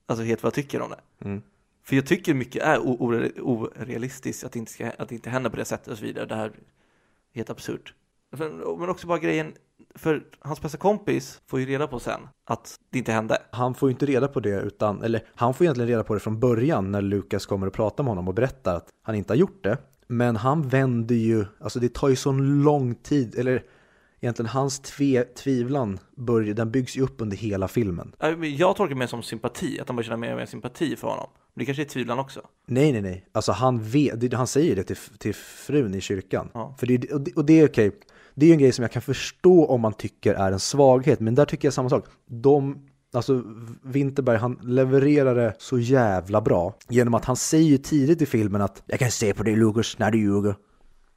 alltså 0.05 0.23
helt 0.23 0.43
vad 0.43 0.47
jag 0.47 0.53
tycker 0.53 0.81
om 0.81 0.89
det. 0.89 1.25
Mm. 1.25 1.41
För 1.83 1.95
jag 1.95 2.05
tycker 2.05 2.33
mycket 2.33 2.63
är 2.63 2.79
orealistiskt, 2.79 4.43
att 4.43 4.51
det, 4.51 4.59
inte 4.59 4.71
ska, 4.71 4.91
att 4.97 5.09
det 5.09 5.15
inte 5.15 5.29
händer 5.29 5.49
på 5.49 5.55
det 5.55 5.65
sättet 5.65 5.87
och 5.87 5.97
så 5.97 6.05
vidare. 6.05 6.25
Det 6.25 6.35
här 6.35 6.45
är 6.45 6.53
helt 7.35 7.49
absurt. 7.49 7.93
Men 8.29 8.89
också 8.89 9.07
bara 9.07 9.19
grejen, 9.19 9.53
för 9.95 10.23
hans 10.39 10.61
bästa 10.61 10.77
kompis 10.77 11.41
får 11.47 11.59
ju 11.59 11.65
reda 11.65 11.87
på 11.87 11.99
sen 11.99 12.19
att 12.45 12.79
det 12.89 12.97
inte 12.97 13.11
hände. 13.11 13.37
Han 13.51 13.73
får 13.73 13.89
ju 13.89 13.91
inte 13.91 14.05
reda 14.05 14.27
på 14.27 14.39
det 14.39 14.61
utan, 14.61 15.03
eller 15.03 15.23
han 15.35 15.53
får 15.53 15.65
egentligen 15.65 15.89
reda 15.89 16.03
på 16.03 16.13
det 16.13 16.19
från 16.19 16.39
början 16.39 16.91
när 16.91 17.01
Lukas 17.01 17.45
kommer 17.45 17.67
och 17.67 17.73
pratar 17.73 18.03
med 18.03 18.11
honom 18.11 18.27
och 18.27 18.33
berättar 18.33 18.75
att 18.75 18.89
han 19.03 19.15
inte 19.15 19.33
har 19.33 19.37
gjort 19.37 19.63
det. 19.63 19.77
Men 20.07 20.35
han 20.35 20.67
vänder 20.67 21.15
ju, 21.15 21.45
alltså 21.59 21.79
det 21.79 21.93
tar 21.93 22.09
ju 22.09 22.15
så 22.15 22.31
lång 22.31 22.95
tid, 22.95 23.35
eller 23.35 23.63
egentligen 24.19 24.49
hans 24.49 24.79
tve, 24.79 25.23
tvivlan, 25.23 25.99
börjar, 26.15 26.53
den 26.53 26.71
byggs 26.71 26.97
ju 26.97 27.01
upp 27.01 27.21
under 27.21 27.37
hela 27.37 27.67
filmen. 27.67 28.15
Jag 28.57 28.75
tolkar 28.75 28.95
mer 28.95 29.07
som 29.07 29.23
sympati, 29.23 29.79
att 29.79 29.87
han 29.89 29.95
börjar 29.95 30.05
känna 30.05 30.17
mer 30.17 30.31
och 30.31 30.37
mer 30.37 30.45
sympati 30.45 30.95
för 30.95 31.07
honom. 31.07 31.29
Men 31.53 31.61
det 31.61 31.65
kanske 31.65 31.83
är 31.83 31.85
tvivlan 31.85 32.19
också. 32.19 32.41
Nej, 32.65 32.91
nej, 32.91 33.01
nej. 33.01 33.25
Alltså 33.31 33.51
han, 33.51 33.83
vet, 33.83 34.33
han 34.33 34.47
säger 34.47 34.75
det 34.75 34.83
till, 34.83 34.97
till 35.17 35.35
frun 35.35 35.95
i 35.95 36.01
kyrkan. 36.01 36.49
Ja. 36.53 36.75
För 36.79 36.87
det, 36.87 37.13
och, 37.13 37.21
det, 37.21 37.33
och 37.33 37.45
det 37.45 37.59
är 37.59 37.67
okej. 37.67 37.91
Det 38.35 38.45
är 38.45 38.47
ju 38.47 38.53
en 38.53 38.59
grej 38.59 38.71
som 38.71 38.81
jag 38.81 38.91
kan 38.91 39.01
förstå 39.01 39.65
om 39.65 39.81
man 39.81 39.93
tycker 39.93 40.33
är 40.33 40.51
en 40.51 40.59
svaghet. 40.59 41.19
Men 41.19 41.35
där 41.35 41.45
tycker 41.45 41.67
jag 41.67 41.73
samma 41.73 41.89
sak. 41.89 42.05
De, 42.25 42.77
alltså 43.13 43.43
Winterberg, 43.83 44.37
han 44.37 44.59
levererar 44.63 45.35
det 45.35 45.55
så 45.57 45.79
jävla 45.79 46.41
bra. 46.41 46.73
Genom 46.89 47.13
att 47.13 47.25
han 47.25 47.35
säger 47.35 47.69
ju 47.69 47.77
tidigt 47.77 48.21
i 48.21 48.25
filmen 48.25 48.61
att 48.61 48.83
jag 48.85 48.99
kan 48.99 49.11
se 49.11 49.33
på 49.33 49.43
dig 49.43 49.55
Lucas 49.55 49.99
när 49.99 50.11
du 50.11 50.19
ljuger. 50.19 50.55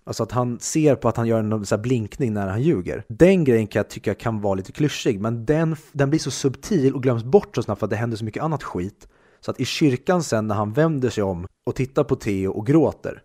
Alltså 0.05 0.23
att 0.23 0.33
han 0.33 0.59
ser 0.61 0.95
på 0.95 1.09
att 1.09 1.17
han 1.17 1.27
gör 1.27 1.39
en 1.39 1.67
så 1.67 1.77
här 1.77 1.83
blinkning 1.83 2.33
när 2.33 2.49
han 2.49 2.63
ljuger. 2.63 3.05
Den 3.09 3.45
grejen 3.45 3.67
kan 3.67 3.81
jag 3.81 3.91
tycka 3.91 4.15
kan 4.15 4.41
vara 4.41 4.55
lite 4.55 4.73
klyschig, 4.73 5.21
men 5.21 5.45
den, 5.45 5.77
den 5.93 6.11
blir 6.11 6.21
så 6.21 6.31
subtil 6.31 6.95
och 6.95 7.03
glöms 7.03 7.25
bort 7.25 7.55
så 7.55 7.63
snabbt 7.63 7.79
för 7.79 7.87
att 7.87 7.91
det 7.91 7.97
händer 7.97 8.17
så 8.17 8.25
mycket 8.25 8.43
annat 8.43 8.63
skit. 8.63 9.09
Så 9.41 9.51
att 9.51 9.61
i 9.61 9.65
kyrkan 9.65 10.23
sen 10.23 10.49
när 10.49 10.55
han 10.55 10.73
vänder 10.73 11.11
sig 11.11 11.25
om 11.25 11.47
och 11.67 11.75
tittar 11.75 12.05
på 12.05 12.17
Theo 12.17 12.51
och 12.51 12.67
gråter, 12.67 13.23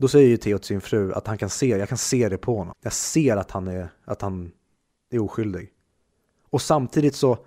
då 0.00 0.08
säger 0.08 0.28
ju 0.28 0.36
Theo 0.36 0.58
till 0.58 0.66
sin 0.66 0.80
fru 0.80 1.12
att 1.12 1.26
han 1.26 1.38
kan 1.38 1.50
se, 1.50 1.66
jag 1.66 1.88
kan 1.88 1.98
se 1.98 2.28
det 2.28 2.38
på 2.38 2.56
honom. 2.56 2.74
Jag 2.80 2.92
ser 2.92 3.36
att 3.36 3.50
han 3.50 3.68
är, 3.68 3.88
att 4.04 4.22
han 4.22 4.52
är 5.10 5.18
oskyldig. 5.18 5.70
Och 6.50 6.62
samtidigt 6.62 7.14
så, 7.14 7.38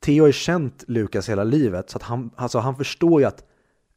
Theo 0.00 0.22
har 0.22 0.26
ju 0.26 0.32
känt 0.32 0.84
Lukas 0.88 1.28
hela 1.28 1.44
livet, 1.44 1.90
så 1.90 1.98
att 1.98 2.02
han, 2.02 2.30
alltså 2.36 2.58
han 2.58 2.76
förstår 2.76 3.20
ju 3.20 3.26
att 3.26 3.44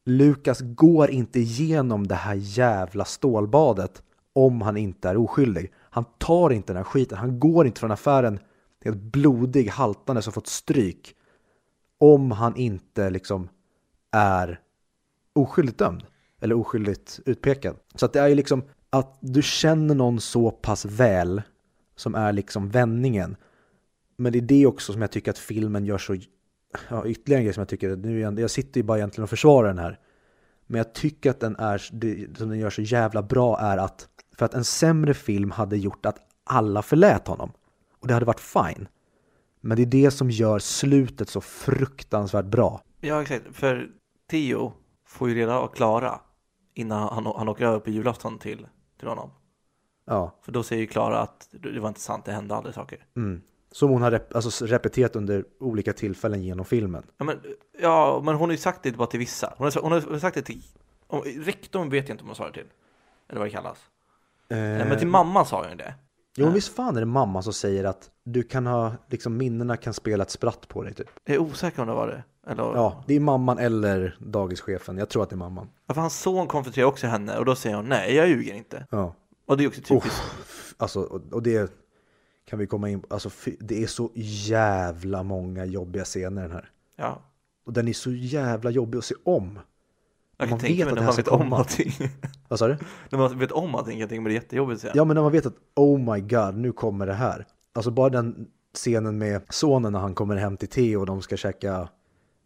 Lukas 0.06 0.60
går 0.62 1.10
inte 1.10 1.40
igenom 1.40 2.08
det 2.08 2.16
här 2.16 2.36
jävla 2.36 3.06
stålbadet 3.06 4.04
om 4.34 4.62
han 4.62 4.78
inte 4.78 5.10
är 5.10 5.18
oskyldig. 5.18 5.72
Han 5.78 6.06
tar 6.18 6.50
inte 6.50 6.74
den 6.74 6.78
här 6.78 6.84
skiten, 6.84 7.18
han 7.18 7.40
går 7.40 7.68
inte 7.68 7.80
från 7.80 7.92
affären 7.92 8.40
helt 8.84 9.02
blodig, 9.02 9.68
haltande 9.68 10.22
som 10.22 10.34
fått 10.34 10.48
stryk 10.48 11.16
om 11.98 12.32
han 12.32 12.56
inte 12.56 13.10
liksom 13.10 13.50
är 14.12 14.60
oskyldigt 15.34 15.78
dömd 15.78 16.06
eller 16.42 16.56
oskyldigt 16.56 17.20
utpekad. 17.26 17.76
Så 17.96 18.06
att 18.06 18.14
det 18.14 18.20
är 18.20 18.28
ju 18.28 18.36
liksom 18.36 18.64
att 18.90 19.18
du 19.22 19.42
känner 19.42 19.96
någon 19.96 20.22
så 20.22 20.52
pass 20.52 20.86
väl 20.86 21.42
som 21.96 22.16
är 22.16 22.34
liksom 22.34 22.70
vändningen. 22.70 23.36
Men 24.18 24.32
det 24.32 24.40
är 24.40 24.42
det 24.42 24.66
också 24.66 24.94
som 24.94 25.02
jag 25.02 25.12
tycker 25.12 25.32
att 25.32 25.38
filmen 25.38 25.86
gör 25.86 25.98
så, 25.98 26.18
ja 26.90 27.06
ytterligare 27.06 27.40
en 27.40 27.46
grej 27.46 27.54
som 27.54 27.62
jag 27.62 27.68
tycker, 27.68 27.96
nu 27.96 28.20
jag, 28.20 28.40
jag 28.40 28.52
sitter 28.52 28.80
ju 28.80 28.84
bara 28.84 28.98
egentligen 28.98 29.24
och 29.24 29.30
försvarar 29.30 29.68
den 29.68 29.80
här. 29.80 30.00
Men 30.68 30.78
jag 30.78 30.94
tycker 30.94 31.30
att 31.30 31.40
den 31.40 31.56
är, 31.56 31.90
det 31.92 32.38
som 32.38 32.50
den 32.50 32.60
gör 32.60 32.70
så 32.70 32.82
jävla 32.82 33.24
bra 33.24 33.60
är 33.60 33.78
att, 33.78 34.08
för 34.38 34.46
att 34.46 34.54
en 34.54 34.64
sämre 34.64 35.14
film 35.14 35.52
hade 35.52 35.78
gjort 35.78 36.06
att 36.06 36.18
alla 36.44 36.82
förlät 36.82 37.28
honom. 37.28 37.52
Och 38.00 38.08
det 38.08 38.14
hade 38.14 38.26
varit 38.26 38.40
fine. 38.40 38.88
Men 39.62 39.78
det 39.78 39.84
är 39.84 39.86
det 39.86 40.12
som 40.12 40.30
gör 40.30 40.60
slutet 40.60 41.30
så 41.30 41.42
fruktansvärt 41.42 42.46
bra. 42.46 42.82
Ja, 43.02 43.22
exakt. 43.22 43.46
För 43.52 43.90
Theo 44.30 44.74
får 45.08 45.30
ju 45.30 45.36
reda 45.36 45.60
av 45.60 45.68
Klara 45.68 46.20
innan 46.74 47.10
han, 47.14 47.26
han 47.26 47.50
åker 47.50 47.66
över 47.66 47.80
på 47.80 47.90
julafton 47.90 48.40
till, 48.40 48.68
till 49.00 49.08
honom. 49.08 49.30
Ja, 50.06 50.40
För 50.42 50.52
då 50.52 50.64
säger 50.64 50.82
ju 50.82 50.88
Klara 50.88 51.20
att 51.20 51.48
det 51.52 51.80
var 51.80 51.88
inte 51.88 52.00
sant, 52.02 52.26
det 52.26 52.32
hände 52.32 52.56
aldrig 52.56 52.76
saker. 52.76 53.06
mm. 53.16 53.42
Som 53.74 53.90
hon 53.90 54.02
har 54.02 54.12
rep- 54.12 54.36
alltså, 54.36 54.66
repeterat 54.66 55.16
under 55.16 55.46
olika 55.60 55.94
tillfällen 55.94 56.44
genom 56.44 56.66
filmen. 56.66 57.04
Ja, 57.18 57.26
men, 57.26 57.40
ja, 57.82 58.22
men 58.26 58.36
hon 58.36 58.50
har 58.50 58.52
ju 58.52 58.58
sagt 58.58 58.84
det 58.84 58.92
bara 58.98 59.08
till 59.08 59.20
vissa. 59.20 59.54
Hon 59.58 59.66
har, 59.66 59.82
hon 59.82 59.92
har 59.92 60.20
sagt 60.20 60.36
det 60.36 60.42
till... 60.42 60.62
Om, 61.08 61.22
rektorn 61.22 61.90
vet 61.90 62.08
jag 62.10 62.14
inte 62.14 62.22
om 62.24 62.28
hon 62.30 62.36
sa 62.36 62.48
det 62.48 62.54
till. 62.54 62.68
Eller 63.30 63.40
vad 63.40 63.48
det 63.48 63.52
kallas. 63.52 63.78
Eh, 64.50 64.58
Men 64.58 64.98
till 65.00 65.08
mamma 65.08 65.46
sa 65.46 65.68
hon 65.68 65.78
det. 65.78 65.94
jo, 66.38 66.46
men 66.46 66.54
visst 66.54 66.76
fan 66.76 66.96
är 66.96 67.00
det 67.00 67.06
mamma 67.06 67.42
som 67.42 67.54
säger 67.54 67.84
att 67.84 68.10
du 68.24 68.44
kan 68.44 68.68
ha, 68.68 68.94
liksom 69.10 69.38
minnena 69.38 69.78
kan 69.78 69.94
spela 69.94 70.24
ett 70.24 70.30
spratt 70.32 70.68
på 70.68 70.84
dig 70.84 70.94
typ. 70.94 71.10
Jag 71.26 71.36
är 71.36 71.40
osäker 71.40 71.82
om 71.82 71.88
det 71.88 71.94
var 71.94 72.08
det. 72.08 72.24
Eller, 72.48 72.64
Ja, 72.64 73.04
det 73.08 73.14
är 73.16 73.20
mamman 73.20 73.58
eller 73.60 74.18
dagischefen. 74.20 74.98
Jag 74.98 75.10
tror 75.10 75.24
att 75.24 75.30
det 75.30 75.36
är 75.36 75.38
mamman. 75.38 75.70
Ja, 75.88 75.94
för 75.94 76.02
hans 76.02 76.20
son 76.20 76.48
konfronterar 76.48 76.86
också 76.86 77.08
henne 77.08 77.38
och 77.38 77.46
då 77.46 77.56
säger 77.56 77.76
hon 77.76 77.86
nej, 77.90 78.16
jag 78.16 78.28
ljuger 78.30 78.54
inte. 78.54 78.88
Ja. 78.92 79.16
Och 79.46 79.58
det 79.58 79.64
är 79.64 79.68
också 79.68 79.82
typiskt. 79.82 80.22
Uff, 80.42 80.76
alltså, 80.78 81.00
och, 81.02 81.22
och 81.34 81.44
det 81.44 81.74
kan 82.46 82.60
vi 82.60 82.68
komma 82.68 82.90
in 82.90 83.00
på. 83.00 83.08
Alltså, 83.14 83.30
det 83.60 83.84
är 83.84 83.88
så 83.88 84.12
jävla 84.16 85.24
många 85.24 85.66
jobbiga 85.66 86.04
scener 86.04 86.42
den 86.42 86.52
här. 86.52 86.70
Ja. 86.96 87.22
Och 87.66 87.74
den 87.74 87.88
är 87.88 87.94
så 87.94 88.12
jävla 88.12 88.70
jobbig 88.70 88.98
att 88.98 89.06
se 89.06 89.16
om. 89.24 89.60
Jag 90.38 90.48
kan 90.48 90.50
Man 90.50 90.60
tänka 90.60 90.86
vet 90.86 90.94
mig 90.94 90.96
när 90.96 91.08
man 91.08 91.16
vet 91.16 91.28
om 91.28 91.40
komma. 91.40 91.58
allting. 91.58 91.92
Vad 92.48 92.60
sa 92.60 92.68
du? 92.68 92.78
när 93.10 93.20
man 93.20 93.40
vet 93.40 93.52
om 93.52 93.76
allting 93.76 93.92
kan 93.94 94.00
jag 94.00 94.10
tänka 94.10 94.22
mig 94.22 94.30
det 94.34 94.38
är 94.38 94.42
jättejobbigt 94.42 94.76
att 94.78 94.82
säga. 94.82 94.94
Ja, 94.96 95.06
men 95.06 95.16
när 95.16 95.22
man 95.22 95.32
vet 95.32 95.46
att 95.46 95.56
oh 95.76 96.14
my 96.14 96.22
god, 96.22 96.56
nu 96.56 96.72
kommer 96.72 97.08
det 97.08 97.14
här. 97.14 97.46
Alltså 97.74 97.92
bara 97.92 98.10
den 98.10 98.48
scenen 98.74 99.18
med 99.18 99.42
sonen 99.50 99.94
när 99.94 100.00
han 100.00 100.16
kommer 100.16 100.36
hem 100.36 100.58
till 100.58 100.68
Theo 100.70 101.00
och 101.00 101.06
de 101.06 101.22
ska 101.22 101.38
käka 101.38 101.90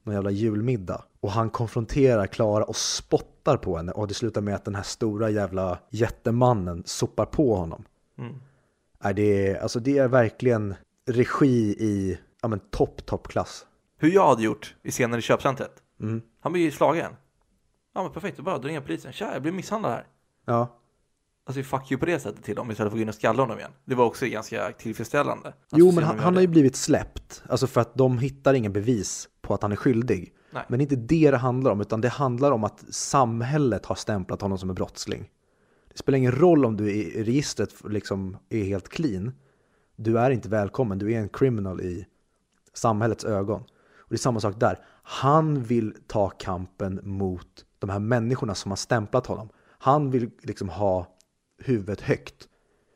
någon 0.05 0.15
jävla 0.15 0.31
julmiddag. 0.31 1.03
Och 1.19 1.31
han 1.31 1.49
konfronterar 1.49 2.27
Klara 2.27 2.63
och 2.63 2.75
spottar 2.75 3.57
på 3.57 3.77
henne 3.77 3.91
och 3.91 4.07
det 4.07 4.13
slutar 4.13 4.41
med 4.41 4.55
att 4.55 4.65
den 4.65 4.75
här 4.75 4.83
stora 4.83 5.29
jävla 5.29 5.79
jättemannen 5.89 6.83
sopar 6.85 7.25
på 7.25 7.55
honom. 7.55 7.83
Mm. 8.17 8.35
Är 8.99 9.13
det, 9.13 9.59
alltså 9.59 9.79
det 9.79 9.97
är 9.97 10.07
verkligen 10.07 10.75
regi 11.07 11.75
i 11.79 12.19
ja, 12.41 12.47
men 12.47 12.59
topp, 12.59 13.05
toppklass. 13.05 13.65
Hur 13.97 14.11
jag 14.11 14.27
hade 14.27 14.43
gjort 14.43 14.75
i 14.83 14.91
scenen 14.91 15.19
i 15.19 15.21
köpcentret. 15.21 15.83
Mm. 16.01 16.21
Han 16.39 16.51
blir 16.51 16.61
ju 16.61 16.71
slagen. 16.71 17.11
Ja 17.93 18.03
men 18.03 18.11
perfekt, 18.11 18.37
då 18.37 18.43
bara 18.43 18.57
ringer 18.57 18.81
polisen. 18.81 19.13
Tja, 19.13 19.33
jag 19.33 19.41
blev 19.41 19.53
misshandlad 19.53 19.91
här. 19.91 20.07
Ja. 20.45 20.79
Alltså 21.47 21.63
fuck 21.63 21.91
you 21.91 21.99
på 21.99 22.05
det 22.05 22.19
sättet 22.19 22.43
till 22.43 22.55
dem 22.55 22.71
istället 22.71 22.91
för 22.91 22.95
att 22.95 22.99
gå 22.99 23.01
in 23.01 23.09
och 23.09 23.15
skalla 23.15 23.43
honom 23.43 23.57
igen. 23.57 23.71
Det 23.85 23.95
var 23.95 24.05
också 24.05 24.25
ganska 24.25 24.71
tillfredsställande. 24.71 25.49
Att 25.49 25.55
Jo, 25.71 25.91
men 25.91 26.03
han, 26.03 26.19
han 26.19 26.33
har 26.33 26.41
ju 26.41 26.47
blivit 26.47 26.75
släppt. 26.75 27.43
Alltså 27.49 27.67
för 27.67 27.81
att 27.81 27.95
de 27.95 28.19
hittar 28.19 28.53
ingen 28.53 28.73
bevis 28.73 29.29
på 29.41 29.53
att 29.53 29.61
han 29.61 29.71
är 29.71 29.75
skyldig. 29.75 30.33
Nej. 30.51 30.63
Men 30.67 30.79
det 30.79 30.81
är 30.81 30.85
inte 30.85 31.15
det 31.15 31.31
det 31.31 31.37
handlar 31.37 31.71
om, 31.71 31.81
utan 31.81 32.01
det 32.01 32.09
handlar 32.09 32.51
om 32.51 32.63
att 32.63 32.83
samhället 32.89 33.85
har 33.85 33.95
stämplat 33.95 34.41
honom 34.41 34.57
som 34.57 34.69
en 34.69 34.75
brottsling. 34.75 35.29
Det 35.91 35.97
spelar 35.97 36.17
ingen 36.17 36.31
roll 36.31 36.65
om 36.65 36.77
du 36.77 36.91
i 36.91 37.23
registret 37.23 37.73
liksom 37.89 38.37
är 38.49 38.63
helt 38.63 38.89
clean. 38.89 39.31
Du 39.95 40.19
är 40.19 40.31
inte 40.31 40.49
välkommen, 40.49 40.99
du 40.99 41.13
är 41.13 41.19
en 41.19 41.29
criminal 41.29 41.81
i 41.81 42.05
samhällets 42.73 43.25
ögon. 43.25 43.61
Och 43.97 44.09
det 44.09 44.15
är 44.15 44.17
samma 44.17 44.39
sak 44.39 44.59
där. 44.59 44.79
Han 45.03 45.63
vill 45.63 45.95
ta 46.07 46.29
kampen 46.29 46.99
mot 47.03 47.65
de 47.79 47.89
här 47.89 47.99
människorna 47.99 48.55
som 48.55 48.71
har 48.71 48.75
stämplat 48.75 49.27
honom. 49.27 49.49
Han 49.77 50.11
vill 50.11 50.31
liksom 50.41 50.69
ha 50.69 51.14
huvudet 51.57 52.01
högt. 52.01 52.47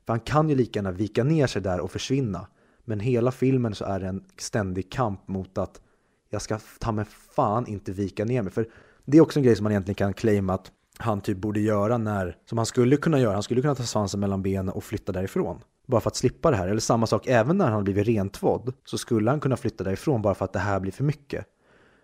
För 0.06 0.14
han 0.14 0.20
kan 0.20 0.50
ju 0.50 0.56
lika 0.56 0.80
gärna 0.80 0.92
vika 0.92 1.24
ner 1.24 1.48
sig 1.48 1.62
där 1.62 1.80
och 1.80 1.92
försvinna. 1.92 2.48
Men 2.86 3.00
hela 3.00 3.32
filmen 3.32 3.76
så 3.76 3.86
är 3.86 4.00
det 4.00 4.08
en 4.08 4.24
ständig 4.38 4.92
kamp 4.92 5.28
mot 5.28 5.58
att 5.58 5.82
jag 6.30 6.42
ska 6.42 6.60
ta 6.80 6.92
mig 6.92 7.06
fan 7.36 7.68
inte 7.68 7.92
vika 7.92 8.26
ner 8.26 8.42
mig. 8.42 8.54
För 8.54 8.68
det 9.06 9.18
är 9.18 9.22
också 9.22 9.40
en 9.40 9.44
grej 9.44 9.56
som 9.56 9.64
man 9.64 9.72
egentligen 9.72 9.96
kan 9.96 10.14
claima 10.14 10.54
att 10.54 10.72
han 10.98 11.22
typ 11.22 11.38
borde 11.38 11.60
göra 11.60 11.98
när, 11.98 12.38
som 12.46 12.58
han 12.58 12.66
skulle 12.66 12.98
kunna 12.98 13.20
göra, 13.20 13.34
han 13.34 13.44
skulle 13.44 13.62
kunna 13.62 13.76
ta 13.76 13.84
svansen 13.84 14.20
mellan 14.20 14.42
benen 14.42 14.70
och 14.70 14.84
flytta 14.84 15.12
därifrån. 15.12 15.62
Bara 15.88 16.02
för 16.02 16.10
att 16.10 16.16
slippa 16.16 16.52
det 16.52 16.58
här. 16.58 16.68
Eller 16.68 16.80
samma 16.80 17.08
sak, 17.08 17.28
även 17.28 17.58
när 17.58 17.72
han 17.72 17.84
blivit 17.84 18.08
rentvådd 18.08 18.74
så 18.86 18.98
skulle 18.98 19.30
han 19.30 19.40
kunna 19.40 19.58
flytta 19.58 19.84
därifrån 19.84 20.22
bara 20.22 20.36
för 20.36 20.46
att 20.46 20.54
det 20.54 20.60
här 20.60 20.80
blir 20.80 20.92
för 20.92 21.04
mycket. 21.04 21.46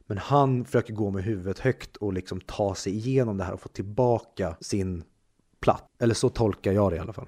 Men 0.07 0.17
han 0.17 0.65
försöker 0.65 0.93
gå 0.93 1.11
med 1.11 1.23
huvudet 1.23 1.59
högt 1.59 1.95
och 1.95 2.13
liksom 2.13 2.41
ta 2.41 2.75
sig 2.75 2.93
igenom 2.93 3.37
det 3.37 3.43
här 3.43 3.53
och 3.53 3.61
få 3.61 3.69
tillbaka 3.69 4.55
sin 4.61 5.03
platt. 5.65 5.83
Eller 5.99 6.13
så 6.13 6.29
tolkar 6.29 6.71
jag 6.71 6.91
det 6.91 6.95
i 6.95 6.99
alla 6.99 7.13
fall. 7.13 7.27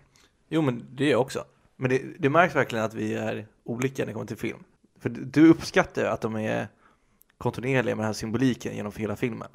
Jo 0.50 0.62
men 0.62 0.86
det 0.96 1.06
är 1.06 1.12
jag 1.12 1.22
också. 1.22 1.44
Men 1.76 1.90
det, 1.90 2.02
det 2.20 2.30
märks 2.30 2.56
verkligen 2.56 2.86
att 2.86 2.94
vi 2.94 3.14
är 3.14 3.48
olika 3.64 4.02
när 4.02 4.08
det 4.08 4.14
kommer 4.14 4.26
till 4.26 4.38
film. 4.38 4.64
För 5.00 5.10
du- 5.10 5.50
uppskattar 5.50 6.02
ju 6.02 6.08
att 6.08 6.22
de 6.22 6.36
är 6.36 6.68
kontinuerliga 7.38 7.96
med 7.96 8.04
den 8.04 8.06
här 8.06 8.14
symboliken 8.14 8.76
genom 8.76 8.92
hela 8.96 9.16
filmen. 9.16 9.48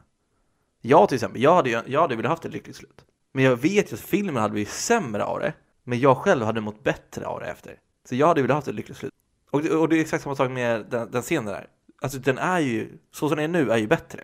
Jag 0.81 1.09
till 1.09 1.15
exempel, 1.17 1.43
jag 1.43 1.55
hade, 1.55 1.71
ju- 1.71 1.83
jag 1.87 2.01
hade 2.01 2.17
velat 2.17 2.31
haft 2.31 2.45
ett 2.45 2.53
lyckligt 2.53 2.77
slut. 2.77 3.05
Men 3.33 3.45
jag 3.45 3.57
vet 3.57 3.93
ju 3.93 3.95
att 3.95 4.01
filmen 4.01 4.37
hade 4.43 4.53
blivit 4.53 4.69
sämre 4.71 5.25
av 5.25 5.41
det. 5.41 5.55
Men 5.85 6.01
jag 6.01 6.17
själv 6.17 6.45
hade 6.45 6.61
mått 6.61 6.83
bättre 6.85 7.27
av 7.27 7.41
det 7.41 7.47
efter. 7.47 7.79
Så 8.09 8.15
jag 8.15 8.27
hade 8.27 8.43
velat 8.43 8.55
haft 8.55 8.69
ett 8.69 8.75
lyckligt 8.75 8.99
slut. 8.99 9.13
Och 9.51 9.63
det, 9.63 9.71
och 9.71 9.89
det 9.89 9.97
är 9.97 10.01
exakt 10.01 10.23
samma 10.25 10.37
sak 10.37 10.51
med 10.51 10.87
den, 10.91 11.11
den 11.11 11.23
scenen 11.23 11.45
där. 11.47 11.67
Alltså 12.03 12.19
den 12.19 12.39
är 12.39 12.59
ju, 12.61 12.99
så 13.11 13.29
som 13.29 13.37
den 13.39 13.55
är 13.55 13.65
nu, 13.65 13.71
är 13.71 13.77
ju 13.79 13.87
bättre. 13.87 14.21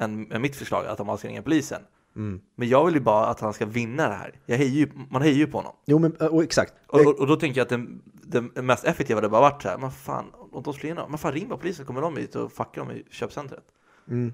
Än, 0.00 0.32
än 0.32 0.42
mitt 0.42 0.56
förslag, 0.56 0.86
att 0.86 0.98
de 0.98 1.18
ska 1.18 1.28
ringa 1.28 1.42
polisen. 1.42 1.82
Mm. 2.18 2.40
Men 2.56 2.68
jag 2.68 2.84
vill 2.86 2.94
ju 2.94 3.00
bara 3.00 3.26
att 3.26 3.40
han 3.40 3.52
ska 3.52 3.66
vinna 3.66 4.08
det 4.08 4.14
här. 4.14 4.40
Jag 4.46 4.56
hejar 4.56 4.70
ju, 4.70 4.88
man 5.10 5.22
hejar 5.22 5.36
ju 5.36 5.46
på 5.46 5.58
honom. 5.58 5.72
Jo 5.86 5.98
men 5.98 6.12
och 6.12 6.42
exakt. 6.42 6.74
Och, 6.86 7.00
och, 7.00 7.20
och 7.20 7.26
då 7.26 7.36
tänker 7.36 7.60
jag 7.60 7.64
att 7.64 7.68
den, 7.68 8.00
den 8.54 8.66
mest 8.66 8.84
effektiva 8.84 9.16
hade 9.16 9.28
bara 9.28 9.40
varit 9.40 9.62
så 9.62 9.68
här, 9.68 9.78
men 9.78 9.90
fan, 9.90 10.24
om 10.52 10.62
de 10.62 10.74
slår 10.74 11.08
men 11.08 11.18
fan 11.18 11.32
ring 11.32 11.48
bara 11.48 11.58
polisen, 11.58 11.86
kommer 11.86 12.00
de 12.00 12.16
hit 12.16 12.34
och 12.36 12.52
fuckar 12.52 12.80
dem 12.82 12.90
i 12.90 13.04
köpcentret. 13.10 13.64
Mm. 14.08 14.32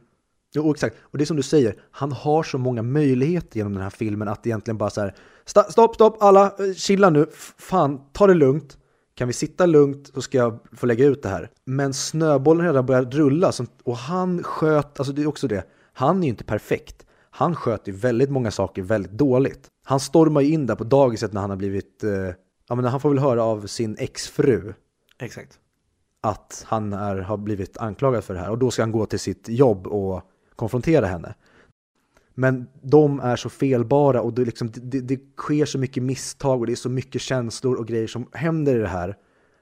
Jo, 0.55 0.71
exakt. 0.71 0.97
Och 1.03 1.19
det 1.19 1.25
är 1.25 1.27
som 1.27 1.37
du 1.37 1.43
säger, 1.43 1.77
han 1.91 2.13
har 2.13 2.43
så 2.43 2.59
många 2.59 2.83
möjligheter 2.83 3.57
genom 3.57 3.73
den 3.73 3.83
här 3.83 3.91
filmen 3.91 4.29
att 4.29 4.47
egentligen 4.47 4.79
bara 4.79 4.91
så 4.91 5.01
här, 5.01 5.15
"Sta- 5.47 5.71
stopp, 5.71 5.95
stopp, 5.95 6.23
alla, 6.23 6.45
eh, 6.47 6.75
chilla 6.77 7.11
nu, 7.11 7.27
fan, 7.59 8.01
ta 8.13 8.27
det 8.27 8.35
lugnt. 8.35 8.79
Kan 9.15 9.27
vi 9.29 9.33
sitta 9.35 9.67
lugnt 9.67 10.11
så 10.15 10.23
ska 10.23 10.39
jag 10.39 10.59
få 10.73 10.87
lägga 10.87 11.07
ut 11.07 11.23
det 11.23 11.29
här. 11.29 11.51
Men 11.65 11.95
snöbollen 11.95 12.67
redan 12.67 12.87
börjat 12.87 13.15
rulla 13.15 13.53
och 13.85 13.97
han 13.97 14.43
sköt, 14.43 15.01
alltså 15.01 15.13
det 15.13 15.23
är 15.23 15.27
också 15.27 15.49
det, 15.49 15.65
han 15.93 16.19
är 16.19 16.23
ju 16.23 16.29
inte 16.29 16.45
perfekt. 16.45 17.07
Han 17.37 17.55
sköt 17.55 17.89
ju 17.89 17.93
väldigt 17.93 18.31
många 18.31 18.51
saker 18.51 18.83
väldigt 18.83 19.13
dåligt. 19.13 19.69
Han 19.85 20.01
stormar 20.01 20.41
ju 20.41 20.53
in 20.53 20.67
där 20.67 20.75
på 20.75 20.85
dagiset 20.85 21.33
när 21.33 21.41
han 21.41 21.51
har 21.51 21.57
blivit 21.57 22.05
eh, 22.05 22.11
Ja 22.69 22.75
men 22.75 22.85
han 22.85 23.01
får 23.01 23.09
väl 23.09 23.19
höra 23.19 23.45
av 23.45 23.67
sin 23.67 23.97
exfru 23.99 24.75
Exakt. 25.19 25.59
att 26.21 26.65
han 26.69 26.93
är, 26.93 27.17
har 27.17 27.37
blivit 27.37 27.77
anklagad 27.77 28.25
för 28.25 28.35
det 28.35 28.41
här 28.41 28.51
och 28.51 28.59
då 28.59 28.71
ska 28.71 28.83
han 28.83 28.93
gå 28.93 29.07
till 29.07 29.19
sitt 29.19 29.49
jobb 29.49 29.87
och 29.87 30.23
konfrontera 30.57 31.07
henne. 31.07 31.35
Men 32.35 32.67
de 32.83 33.21
är 33.21 33.37
så 33.37 33.49
felbara 33.49 34.23
och 34.23 34.33
det, 34.33 34.45
liksom, 34.45 34.71
det, 34.75 35.01
det 35.01 35.21
sker 35.37 35.65
så 35.65 35.79
mycket 35.79 36.03
misstag 36.03 36.61
och 36.61 36.67
det 36.67 36.73
är 36.73 36.77
så 36.77 36.91
mycket 36.91 37.23
känslor 37.23 37.77
och 37.77 37.87
grejer 37.87 38.07
som 38.07 38.29
händer 38.33 38.77
i 38.77 38.79
det 38.79 38.89
här 38.89 39.17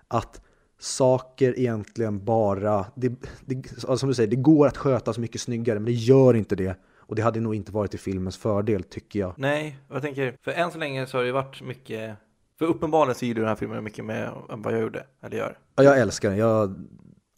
att 0.09 0.41
saker 0.81 1.59
egentligen 1.59 2.25
bara, 2.25 2.87
det, 2.95 3.13
det, 3.45 3.69
som 3.97 4.09
du 4.09 4.15
säger, 4.15 4.31
det 4.31 4.37
går 4.37 4.67
att 4.67 4.77
sköta 4.77 5.13
så 5.13 5.21
mycket 5.21 5.41
snyggare 5.41 5.79
men 5.79 5.85
det 5.85 5.93
gör 5.93 6.35
inte 6.35 6.57
det. 6.57 6.77
Och 7.07 7.15
det 7.15 7.23
hade 7.23 7.41
nog 7.41 7.55
inte 7.55 7.73
varit 7.73 7.91
till 7.91 8.01
filmens 8.01 8.37
fördel 8.37 8.83
tycker 8.83 9.21
jag. 9.21 9.35
Nej, 9.37 9.79
jag 9.89 10.03
tänker, 10.03 10.37
för 10.43 10.53
än 10.53 10.71
så 10.71 10.79
länge 10.79 11.07
så 11.07 11.17
har 11.17 11.23
det 11.23 11.27
ju 11.27 11.33
varit 11.33 11.63
mycket, 11.63 12.17
för 12.59 12.67
uppenbarligen 12.67 13.15
så 13.15 13.25
gillar 13.25 13.35
du 13.35 13.41
den 13.41 13.49
här 13.49 13.57
filmen 13.57 13.85
mycket 13.85 14.05
mer 14.05 14.33
än 14.51 14.63
vad 14.63 14.75
jag 14.75 14.81
gjorde, 14.81 15.07
eller 15.23 15.37
gör. 15.37 15.59
Ja, 15.77 15.83
jag 15.83 15.99
älskar 15.99 16.29
den, 16.31 16.39
jag, 16.39 16.75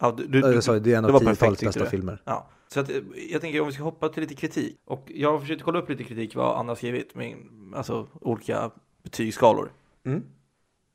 Ja, 0.00 0.14
du, 0.16 0.26
du, 0.26 0.38
jag 0.40 0.64
sa, 0.64 0.78
det 0.78 0.92
är 0.92 0.98
en 0.98 1.04
av 1.04 1.18
tiotalets 1.18 1.62
bästa 1.62 1.86
filmer. 1.86 2.22
Ja, 2.24 2.48
så 2.68 2.80
att, 2.80 2.90
jag 3.30 3.40
tänker 3.40 3.60
om 3.60 3.66
vi 3.66 3.72
ska 3.72 3.82
hoppa 3.82 4.08
till 4.08 4.20
lite 4.22 4.34
kritik. 4.34 4.80
Och 4.84 5.12
jag 5.14 5.32
har 5.32 5.38
försökt 5.38 5.62
kolla 5.62 5.78
upp 5.78 5.88
lite 5.88 6.04
kritik 6.04 6.34
vad 6.34 6.58
Anna 6.58 6.70
har 6.70 6.76
skrivit, 6.76 7.14
med, 7.14 7.36
alltså 7.74 8.08
olika 8.20 8.70
betygsskalor. 9.02 9.72
Mm. 10.06 10.22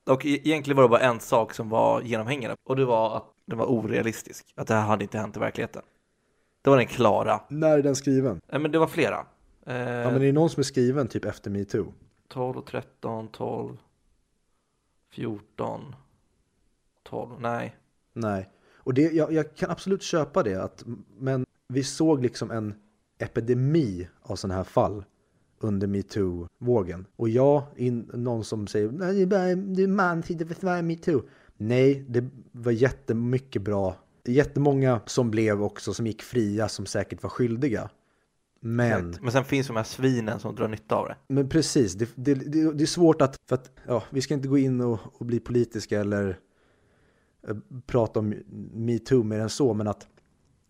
Och 0.06 0.26
e- 0.26 0.42
egentligen 0.44 0.76
var 0.76 0.84
det 0.84 0.90
bara 0.90 1.00
en 1.00 1.20
sak 1.20 1.54
som 1.54 1.70
var 1.70 2.02
genomhängande, 2.02 2.56
och 2.64 2.76
det 2.76 2.86
var 2.86 3.18
att 3.18 3.26
den 3.46 3.58
var 3.58 3.66
orealistisk. 3.66 4.54
Att 4.56 4.68
det 4.68 4.74
här 4.74 4.82
hade 4.86 5.04
inte 5.04 5.18
hänt 5.18 5.38
i 5.38 5.40
verkligheten. 5.40 5.82
Det 6.62 6.70
var 6.70 6.78
den 6.78 6.88
klara. 6.88 7.42
När 7.48 7.78
är 7.78 7.84
den 7.84 7.96
skriven? 7.96 8.42
Nej, 8.52 8.62
men 8.62 8.72
det 8.72 8.80
var 8.80 8.88
flera. 8.88 9.26
Eh, 9.66 9.76
Ja, 9.76 10.12
men 10.12 10.16
är 10.16 10.20
det 10.20 10.32
någon 10.32 10.50
som 10.50 10.62
är 10.62 10.64
skriven 10.64 11.08
typ 11.08 11.26
efter 11.26 11.52
metoo? 11.52 11.94
12, 12.28 12.62
13, 12.62 13.28
12, 13.28 13.78
14, 15.12 15.96
12, 17.04 17.42
nej. 17.42 17.76
Nej. 18.14 18.50
Och 18.76 18.94
det, 18.94 19.02
jag, 19.12 19.34
jag 19.34 19.56
kan 19.56 19.72
absolut 19.72 20.04
köpa 20.04 20.44
det, 20.44 20.56
att, 20.64 20.84
men 21.18 21.46
vi 21.68 21.84
såg 21.84 22.22
liksom 22.22 22.52
en 22.52 22.74
epidemi 23.18 24.08
av 24.22 24.36
sådana 24.36 24.56
här 24.56 24.64
fall 24.64 25.04
under 25.60 25.88
metoo-vågen. 25.88 27.06
Och 27.16 27.30
jag, 27.30 27.64
in, 27.76 28.10
någon 28.14 28.44
som 28.44 28.68
säger 28.68 28.92
nej, 28.92 29.16
det 29.16 29.22
är 29.22 29.26
bara 29.26 29.56
du 29.56 29.84
är 29.84 29.88
man, 29.88 30.20
och 30.20 30.48
försvarar 30.48 30.82
metoo. 30.82 31.22
Nej, 31.58 32.06
det 32.08 32.30
var 32.52 32.72
jättemycket 32.72 33.62
bra. 33.62 33.96
Jättemånga 34.32 35.02
som 35.06 35.32
blev 35.32 35.64
också, 35.64 35.94
som 35.94 36.08
gick 36.08 36.22
fria, 36.22 36.70
som 36.70 36.86
säkert 36.86 37.24
var 37.24 37.30
skyldiga. 37.30 37.90
Men, 38.62 39.16
Men 39.22 39.32
sen 39.32 39.46
finns 39.46 39.68
de 39.68 39.76
här 39.76 39.84
svinen 39.84 40.40
som 40.40 40.56
drar 40.56 40.68
nytta 40.68 40.96
av 40.96 41.08
det. 41.08 41.16
men 41.28 41.50
precis, 41.50 41.94
det, 41.94 42.10
det, 42.16 42.34
det, 42.34 42.74
det 42.74 42.84
är 42.84 42.86
svårt 42.86 43.22
att, 43.22 43.36
för 43.50 43.56
att, 43.56 43.72
ja, 43.88 44.04
vi 44.10 44.22
ska 44.22 44.34
inte 44.34 44.48
gå 44.48 44.58
in 44.58 44.82
och, 44.82 45.00
och 45.14 45.26
bli 45.26 45.40
politiska 45.40 46.00
eller 46.00 46.40
eh, 47.48 47.56
prata 47.88 48.20
om 48.20 48.36
metoo 48.74 49.24
mer 49.24 49.40
än 49.40 49.50
så, 49.50 49.74
men 49.74 49.88
att 49.88 50.08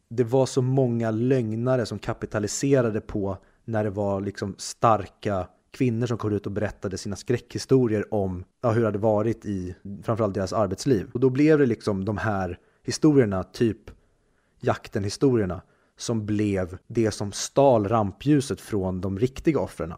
det 0.10 0.24
var 0.24 0.46
så 0.46 0.62
många 0.62 1.12
lögnare 1.12 1.86
som 1.86 2.00
kapitaliserade 2.00 3.02
på 3.02 3.38
när 3.66 3.84
det 3.84 3.90
var 3.90 4.22
liksom 4.22 4.56
starka 4.58 5.48
kvinnor 5.72 6.08
som 6.08 6.18
kom 6.18 6.34
ut 6.34 6.46
och 6.46 6.52
berättade 6.52 6.98
sina 6.98 7.16
skräckhistorier 7.16 8.14
om 8.14 8.44
ja, 8.62 8.72
hur 8.72 8.82
det 8.82 8.88
hade 8.88 9.00
varit 9.00 9.46
i 9.46 9.76
framförallt 10.04 10.34
deras 10.34 10.54
arbetsliv. 10.54 11.10
Och 11.14 11.20
då 11.20 11.30
blev 11.30 11.60
det 11.60 11.66
liksom 11.66 12.06
de 12.06 12.18
här 12.18 12.60
historierna, 12.84 13.44
typ 13.44 13.92
jakten-historierna, 14.60 15.62
som 15.98 16.26
blev 16.26 16.78
det 16.88 17.12
som 17.12 17.32
stal 17.32 17.88
rampljuset 17.88 18.62
från 18.62 19.02
de 19.02 19.20
riktiga 19.20 19.60
offren. 19.60 19.94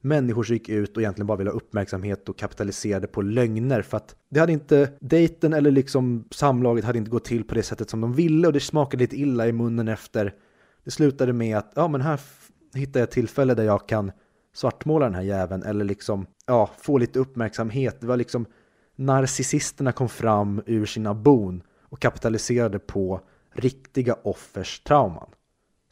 Människor 0.00 0.42
som 0.42 0.54
gick 0.54 0.68
ut 0.68 0.96
och 0.96 1.02
egentligen 1.02 1.26
bara 1.26 1.38
ville 1.38 1.50
ha 1.50 1.56
uppmärksamhet 1.56 2.28
och 2.28 2.38
kapitaliserade 2.38 3.06
på 3.06 3.22
lögner 3.22 3.82
för 3.82 3.96
att 3.96 4.16
det 4.28 4.40
hade 4.40 4.52
inte, 4.52 4.92
dejten 5.00 5.52
eller 5.52 5.70
liksom 5.70 6.24
samlaget 6.30 6.84
hade 6.84 6.98
inte 6.98 7.10
gått 7.10 7.24
till 7.24 7.44
på 7.44 7.54
det 7.54 7.62
sättet 7.62 7.90
som 7.90 8.00
de 8.00 8.12
ville 8.12 8.46
och 8.46 8.52
det 8.52 8.60
smakade 8.60 9.02
lite 9.02 9.16
illa 9.16 9.48
i 9.48 9.52
munnen 9.52 9.88
efter. 9.88 10.34
Det 10.84 10.90
slutade 10.90 11.32
med 11.32 11.58
att, 11.58 11.72
ja 11.74 11.88
men 11.88 12.00
här 12.00 12.20
hittar 12.74 13.00
jag 13.00 13.06
ett 13.06 13.12
tillfälle 13.14 13.54
där 13.54 13.64
jag 13.64 13.88
kan 13.88 14.12
svartmåla 14.54 15.04
den 15.04 15.14
här 15.14 15.22
jäveln 15.22 15.62
eller 15.62 15.84
liksom, 15.84 16.26
ja, 16.46 16.70
få 16.78 16.98
lite 16.98 17.18
uppmärksamhet. 17.18 18.00
Det 18.00 18.06
var 18.06 18.16
liksom 18.16 18.46
narcissisterna 18.96 19.92
kom 19.92 20.08
fram 20.08 20.62
ur 20.66 20.86
sina 20.86 21.14
bon 21.14 21.62
och 21.88 22.00
kapitaliserade 22.00 22.78
på 22.78 23.20
riktiga 23.52 24.16
offers 24.22 24.80
trauman. 24.80 25.30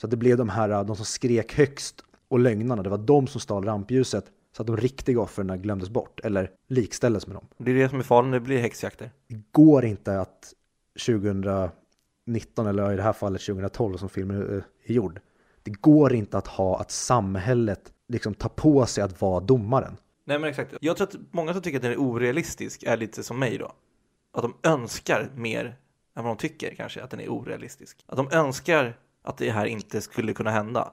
Så 0.01 0.07
att 0.07 0.11
det 0.11 0.16
blev 0.16 0.36
de 0.36 0.49
här, 0.49 0.84
de 0.84 0.97
som 0.97 1.05
skrek 1.05 1.55
högst 1.55 2.05
och 2.28 2.38
lögnarna, 2.38 2.82
det 2.82 2.90
var 2.90 2.99
de 2.99 3.26
som 3.26 3.40
stal 3.40 3.64
rampljuset 3.64 4.24
så 4.57 4.62
att 4.62 4.66
de 4.66 4.76
riktiga 4.76 5.20
offren 5.20 5.62
glömdes 5.62 5.90
bort 5.90 6.20
eller 6.20 6.51
likställdes 6.68 7.26
med 7.26 7.36
dem. 7.36 7.47
Det 7.59 7.70
är 7.70 7.74
det 7.74 7.88
som 7.88 7.99
är 7.99 8.03
farligt, 8.03 8.32
det 8.32 8.40
blir 8.40 8.59
häxjakter. 8.59 9.11
Det 9.28 9.42
går 9.53 9.84
inte 9.84 10.20
att 10.20 10.55
2019 11.07 12.66
eller 12.66 12.92
i 12.92 12.97
det 12.97 13.03
här 13.03 13.12
fallet 13.12 13.40
2012 13.40 13.97
som 13.97 14.09
filmen 14.09 14.36
är 14.42 14.64
är 14.86 14.94
gjord. 14.94 15.20
Det 15.62 15.70
går 15.70 16.14
inte 16.14 16.38
att 16.38 16.47
ha 16.47 16.80
att 16.80 16.90
samhället 16.90 17.92
liksom 18.09 18.34
tar 18.34 18.49
på 18.49 18.86
sig 18.86 19.05
att 19.05 19.20
vara 19.20 19.40
domaren. 19.40 19.97
Nej 20.24 20.38
men 20.38 20.51
exakt. 20.51 20.74
Jag 20.80 20.97
tror 20.97 21.07
att 21.07 21.16
många 21.30 21.53
som 21.53 21.62
tycker 21.62 21.78
att 21.78 21.82
den 21.82 21.92
är 21.92 21.97
orealistisk 21.97 22.82
är 22.82 22.97
lite 22.97 23.22
som 23.22 23.38
mig 23.38 23.59
då. 23.59 23.72
Att 24.32 24.42
de 24.42 24.55
önskar 24.62 25.30
mer 25.34 25.76
än 26.16 26.24
vad 26.24 26.36
de 26.36 26.36
tycker 26.36 26.74
kanske, 26.74 27.02
att 27.02 27.10
den 27.10 27.20
är 27.20 27.28
orealistisk. 27.28 28.04
Att 28.06 28.16
de 28.16 28.28
önskar 28.32 28.98
att 29.22 29.38
det 29.38 29.50
här 29.50 29.66
inte 29.66 30.00
skulle 30.00 30.32
kunna 30.32 30.50
hända. 30.50 30.92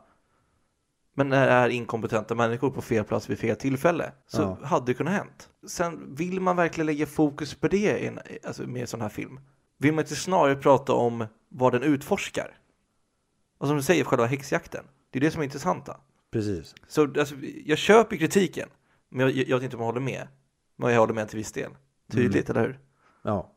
Men 1.15 1.29
när 1.29 1.45
det 1.47 1.51
är 1.51 1.69
inkompetenta 1.69 2.35
människor 2.35 2.69
på 2.71 2.81
fel 2.81 3.03
plats 3.03 3.29
vid 3.29 3.39
fel 3.39 3.55
tillfälle 3.55 4.11
så 4.27 4.41
Ja. 4.61 4.67
hade 4.67 4.85
det 4.85 4.93
kunnat 4.93 5.13
hänt. 5.13 5.49
Sen 5.67 6.15
vill 6.15 6.41
man 6.41 6.55
verkligen 6.55 6.85
lägga 6.85 7.05
fokus 7.05 7.55
på 7.55 7.67
det 7.67 7.99
i 7.99 8.07
en, 8.07 8.19
alltså 8.43 8.67
med 8.67 8.81
en 8.81 8.87
sån 8.87 9.01
här 9.01 9.09
film. 9.09 9.39
Vill 9.77 9.93
man 9.93 10.03
inte 10.03 10.15
snarare 10.15 10.55
prata 10.55 10.93
om 10.93 11.25
vad 11.49 11.73
den 11.73 11.83
utforskar? 11.83 12.57
Och 13.57 13.67
som 13.67 13.77
du 13.77 13.83
säger, 13.83 14.03
själva 14.03 14.25
häxjakten. 14.25 14.85
Det 15.09 15.19
är 15.19 15.21
det 15.21 15.31
som 15.31 15.39
är 15.41 15.45
intressanta. 15.45 15.99
Precis. 16.31 16.75
Så 16.87 17.01
alltså, 17.19 17.35
jag 17.65 17.77
köper 17.77 18.15
kritiken, 18.17 18.69
men 19.09 19.19
jag, 19.19 19.31
jag 19.31 19.57
vet 19.57 19.63
inte 19.63 19.75
om 19.75 19.81
jag 19.81 19.85
håller 19.87 20.01
med. 20.01 20.27
Men 20.75 20.91
jag 20.93 20.99
håller 20.99 21.13
med 21.13 21.29
till 21.29 21.37
viss 21.37 21.51
del. 21.51 21.71
Tydligt, 22.11 22.49
eller 22.49 22.61
hur? 22.61 22.79
Ja. 23.21 23.52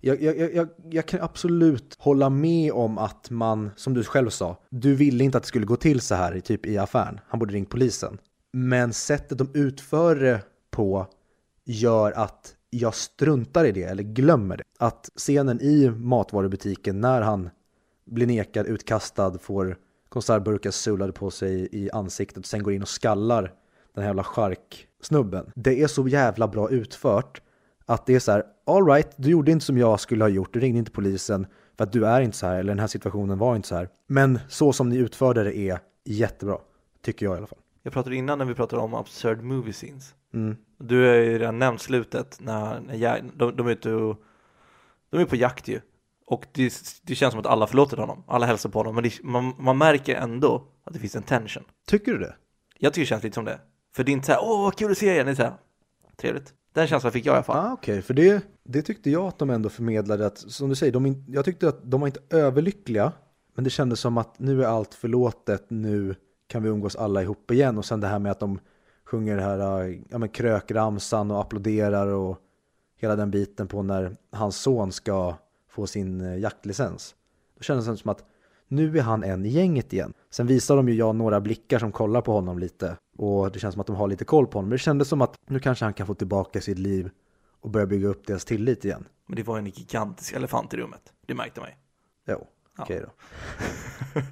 Jag, 0.00 0.22
jag, 0.22 0.54
jag- 0.54 0.68
jag, 0.90 1.06
kan 1.06 1.20
absolut 1.20 1.96
hålla 1.98 2.30
med 2.30 2.72
om 2.72 2.98
att 2.98 3.30
man, 3.30 3.70
som 3.76 3.94
du 3.94 4.04
själv 4.04 4.30
sa, 4.30 4.56
du 4.70 4.94
ville 4.94 5.24
inte 5.24 5.38
att 5.38 5.44
det 5.44 5.48
skulle 5.48 5.66
gå 5.66 5.76
till 5.76 6.00
så 6.00 6.14
här 6.14 6.40
typ 6.40 6.66
i 6.66 6.78
affären. 6.78 7.20
Han 7.28 7.38
borde 7.38 7.54
ringt 7.54 7.70
polisen. 7.70 8.18
Men 8.52 8.92
sättet 8.92 9.38
de 9.38 9.50
utför 9.54 10.16
det 10.16 10.40
på 10.70 11.06
gör 11.64 12.12
att 12.12 12.54
jag 12.70 12.94
struntar 12.94 13.64
i 13.64 13.72
det 13.72 13.82
eller 13.82 14.02
glömmer 14.02 14.56
det. 14.56 14.64
Att 14.78 15.10
scenen 15.16 15.60
i 15.60 15.90
matvarubutiken 15.90 17.00
när 17.00 17.20
han 17.22 17.50
blir 18.06 18.26
nekad, 18.26 18.66
utkastad, 18.66 19.38
får 19.38 19.76
konservburkar 20.08 20.70
sulade 20.70 21.12
på 21.12 21.30
sig 21.30 21.68
i 21.72 21.90
ansiktet 21.90 22.38
och 22.38 22.46
sen 22.46 22.62
går 22.62 22.72
in 22.72 22.82
och 22.82 22.88
skallar 22.88 23.52
den 23.94 24.02
här 24.02 24.08
jävla 24.08 24.24
charksnubben. 24.24 25.52
Det 25.54 25.82
är 25.82 25.86
så 25.86 26.08
jävla 26.08 26.48
bra 26.48 26.70
utfört 26.70 27.40
att 27.86 28.06
det 28.06 28.14
är 28.14 28.18
så 28.18 28.32
här, 28.32 28.44
all 28.66 28.86
right, 28.86 29.14
du 29.16 29.30
gjorde 29.30 29.52
inte 29.52 29.64
som 29.64 29.78
jag 29.78 30.00
skulle 30.00 30.24
ha 30.24 30.28
gjort, 30.28 30.52
du 30.52 30.60
ringde 30.60 30.78
inte 30.78 30.90
polisen 30.90 31.46
för 31.76 31.84
att 31.84 31.92
du 31.92 32.06
är 32.06 32.20
inte 32.20 32.36
så 32.36 32.46
här, 32.46 32.58
eller 32.58 32.70
den 32.70 32.78
här 32.78 32.86
situationen 32.86 33.38
var 33.38 33.56
inte 33.56 33.68
så 33.68 33.74
här. 33.74 33.88
Men 34.06 34.40
så 34.48 34.72
som 34.72 34.88
ni 34.88 34.96
utförde 34.96 35.44
det 35.44 35.56
är 35.56 35.78
jättebra, 36.04 36.58
tycker 37.02 37.26
jag 37.26 37.34
i 37.34 37.38
alla 37.38 37.46
fall. 37.46 37.58
Jag 37.82 37.92
pratade 37.92 38.16
innan 38.16 38.38
när 38.38 38.44
vi 38.44 38.54
pratade 38.54 38.82
om 38.82 38.94
absurd 38.94 39.42
movie 39.42 39.72
scenes. 39.72 40.14
Mm. 40.34 40.56
Du 40.78 41.06
har 41.06 41.14
ju 41.14 41.38
redan 41.38 41.58
nämnt 41.58 41.80
slutet 41.80 42.38
när, 42.40 42.80
när 42.80 42.94
jag, 42.94 43.30
de, 43.34 43.56
de 43.56 43.66
är 43.66 43.70
ute 43.70 43.92
och, 43.92 44.22
de 45.10 45.20
är 45.20 45.24
på 45.24 45.36
jakt 45.36 45.68
ju. 45.68 45.80
Och 46.26 46.46
det, 46.52 46.72
det 47.02 47.14
känns 47.14 47.32
som 47.32 47.40
att 47.40 47.46
alla 47.46 47.66
förlåter 47.66 47.96
honom, 47.96 48.24
alla 48.26 48.46
hälsar 48.46 48.70
på 48.70 48.78
honom, 48.78 48.94
men 48.94 49.04
det, 49.04 49.22
man, 49.22 49.54
man 49.58 49.78
märker 49.78 50.14
ändå 50.14 50.64
att 50.84 50.92
det 50.92 50.98
finns 50.98 51.16
en 51.16 51.22
tension. 51.22 51.64
Tycker 51.86 52.12
du 52.12 52.18
det? 52.18 52.34
Jag 52.78 52.92
tycker 52.92 53.02
det 53.02 53.08
känns 53.08 53.22
lite 53.22 53.34
som 53.34 53.44
det. 53.44 53.60
För 53.96 54.04
det 54.04 54.10
är 54.10 54.12
inte 54.12 54.26
så 54.26 54.32
här, 54.32 54.40
åh 54.42 54.62
vad 54.62 54.76
kul 54.76 54.90
att 54.90 54.98
se 54.98 55.12
igen, 55.12 55.26
det 55.26 55.32
är 55.32 55.36
så 55.36 55.42
här, 55.42 55.54
trevligt. 56.16 56.54
Den 56.76 56.86
känslan 56.86 57.12
fick 57.12 57.26
jag 57.26 57.32
i 57.32 57.36
alla 57.36 57.42
fall. 57.42 57.66
Ah, 57.66 57.72
Okej, 57.72 58.02
för 58.02 58.14
det, 58.14 58.44
det 58.64 58.82
tyckte 58.82 59.10
jag 59.10 59.24
att 59.26 59.38
de 59.38 59.50
ändå 59.50 59.68
förmedlade 59.68 60.26
att, 60.26 60.38
som 60.38 60.68
du 60.68 60.74
säger, 60.74 60.92
de, 60.92 61.06
in- 61.06 61.24
jag 61.28 61.44
tyckte 61.44 61.68
att 61.68 61.90
de 61.90 62.00
var 62.00 62.08
inte 62.08 62.20
överlyckliga, 62.30 63.12
men 63.54 63.64
det 63.64 63.70
kändes 63.70 64.00
som 64.00 64.18
att 64.18 64.38
nu 64.38 64.62
är 64.62 64.66
allt 64.66 64.94
förlåtet, 64.94 65.64
nu 65.68 66.14
kan 66.46 66.62
vi 66.62 66.68
umgås 66.68 66.96
alla 66.96 67.22
ihop 67.22 67.50
igen 67.50 67.78
och 67.78 67.84
sen 67.84 68.00
det 68.00 68.06
här 68.06 68.18
med 68.18 68.32
att 68.32 68.40
de 68.40 68.58
sjunger 69.04 69.36
det 69.36 69.42
här 69.42 69.58
ah, 69.58 69.86
ja, 70.08 70.18
men 70.18 70.28
krökramsan 70.28 71.30
och 71.30 71.40
applåderar 71.40 72.06
och 72.06 72.38
hela 73.00 73.16
den 73.16 73.30
biten 73.30 73.68
på 73.68 73.82
när 73.82 74.16
hans 74.32 74.56
son 74.56 74.92
ska 74.92 75.34
få 75.70 75.86
sin 75.86 76.20
eh, 76.20 76.38
jaktlicens. 76.38 77.14
Då 77.56 77.62
kändes 77.62 77.86
det 77.86 77.96
som 77.96 78.10
att 78.10 78.24
nu 78.68 78.98
är 78.98 79.02
han 79.02 79.24
en 79.24 79.46
i 79.46 79.48
gänget 79.48 79.92
igen. 79.92 80.12
Sen 80.30 80.46
visar 80.46 80.76
de 80.76 80.88
ju 80.88 80.94
jag 80.94 81.16
några 81.16 81.40
blickar 81.40 81.78
som 81.78 81.92
kollar 81.92 82.20
på 82.20 82.32
honom 82.32 82.58
lite 82.58 82.96
och 83.18 83.52
det 83.52 83.58
känns 83.58 83.72
som 83.74 83.80
att 83.80 83.86
de 83.86 83.96
har 83.96 84.08
lite 84.08 84.24
koll 84.24 84.46
på 84.46 84.58
honom. 84.58 84.68
Men 84.68 84.74
det 84.74 84.78
kändes 84.78 85.08
som 85.08 85.22
att 85.22 85.34
nu 85.48 85.58
kanske 85.60 85.84
han 85.84 85.94
kan 85.94 86.06
få 86.06 86.14
tillbaka 86.14 86.60
sitt 86.60 86.78
liv 86.78 87.10
och 87.60 87.70
börja 87.70 87.86
bygga 87.86 88.08
upp 88.08 88.26
deras 88.26 88.44
tillit 88.44 88.84
igen. 88.84 89.08
Men 89.26 89.36
det 89.36 89.42
var 89.42 89.58
en 89.58 89.66
gigantisk 89.66 90.32
elefant 90.32 90.74
i 90.74 90.76
rummet, 90.76 91.12
det 91.26 91.34
märkte 91.34 91.60
man 91.60 91.68
ju. 91.68 91.74
Jo, 92.32 92.46
Ja. 92.76 92.82
okej 92.84 93.00
då. 93.06 93.10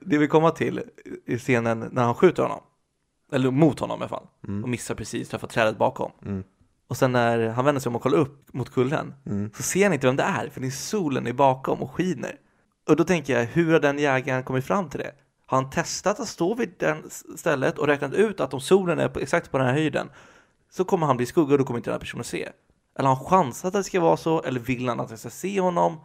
Det 0.00 0.18
vi 0.18 0.28
kommer 0.28 0.50
till 0.50 0.82
i 1.24 1.38
scenen 1.38 1.88
när 1.92 2.04
han 2.04 2.14
skjuter 2.14 2.42
honom. 2.42 2.60
Eller 3.32 3.50
mot 3.50 3.80
honom 3.80 3.98
i 3.98 4.02
alla 4.02 4.08
fall. 4.08 4.26
Mm. 4.48 4.62
Och 4.62 4.68
missar 4.68 4.94
precis, 4.94 5.28
träffar 5.28 5.48
trädet 5.48 5.78
bakom. 5.78 6.10
Och 6.88 6.96
sen 6.96 7.12
när 7.12 7.48
han 7.48 7.64
vänder 7.64 7.80
sig 7.80 7.90
om 7.90 7.96
och 7.96 8.02
kollar 8.02 8.18
upp 8.18 8.54
mot 8.54 8.70
kullen 8.70 9.14
Mm. 9.26 9.50
så 9.56 9.62
ser 9.62 9.84
han 9.84 9.92
inte 9.92 10.06
vem 10.06 10.16
det 10.16 10.22
är, 10.22 10.48
för 10.48 10.60
det 10.60 10.66
är 10.66 10.70
solen 10.70 11.26
är 11.26 11.32
bakom 11.32 11.82
och 11.82 11.90
skiner. 11.90 12.38
Och 12.88 12.96
då 12.96 13.04
tänker 13.04 13.38
jag, 13.38 13.44
hur 13.46 13.72
har 13.72 13.80
den 13.80 13.98
jägaren 13.98 14.42
kommit 14.44 14.64
fram 14.64 14.88
till 14.88 15.00
det? 15.00 15.12
Har 15.46 15.62
han 15.62 15.70
testat 15.70 16.20
att 16.20 16.28
stå 16.28 16.54
vid 16.54 16.74
det 16.78 16.96
stället 17.36 17.78
och 17.78 17.86
räknat 17.86 18.12
ut 18.12 18.40
att 18.40 18.54
om 18.54 18.60
solen 18.60 18.98
är 18.98 19.08
på, 19.08 19.18
exakt 19.18 19.50
på 19.50 19.58
den 19.58 19.66
här 19.66 19.74
höjden 19.74 20.10
så 20.70 20.84
kommer 20.84 21.06
han 21.06 21.16
bli 21.16 21.26
skugga 21.26 21.52
och 21.52 21.58
då 21.58 21.64
kommer 21.64 21.78
inte 21.78 21.90
den 21.90 21.94
här 21.94 22.00
personen 22.00 22.24
se? 22.24 22.48
Eller 22.98 23.08
har 23.08 23.16
han 23.16 23.24
chansat 23.24 23.64
att 23.64 23.72
det 23.72 23.84
ska 23.84 24.00
vara 24.00 24.16
så? 24.16 24.42
Eller 24.42 24.60
vill 24.60 24.88
han 24.88 25.00
att 25.00 25.10
jag 25.10 25.18
ska 25.18 25.30
se 25.30 25.60
honom? 25.60 26.00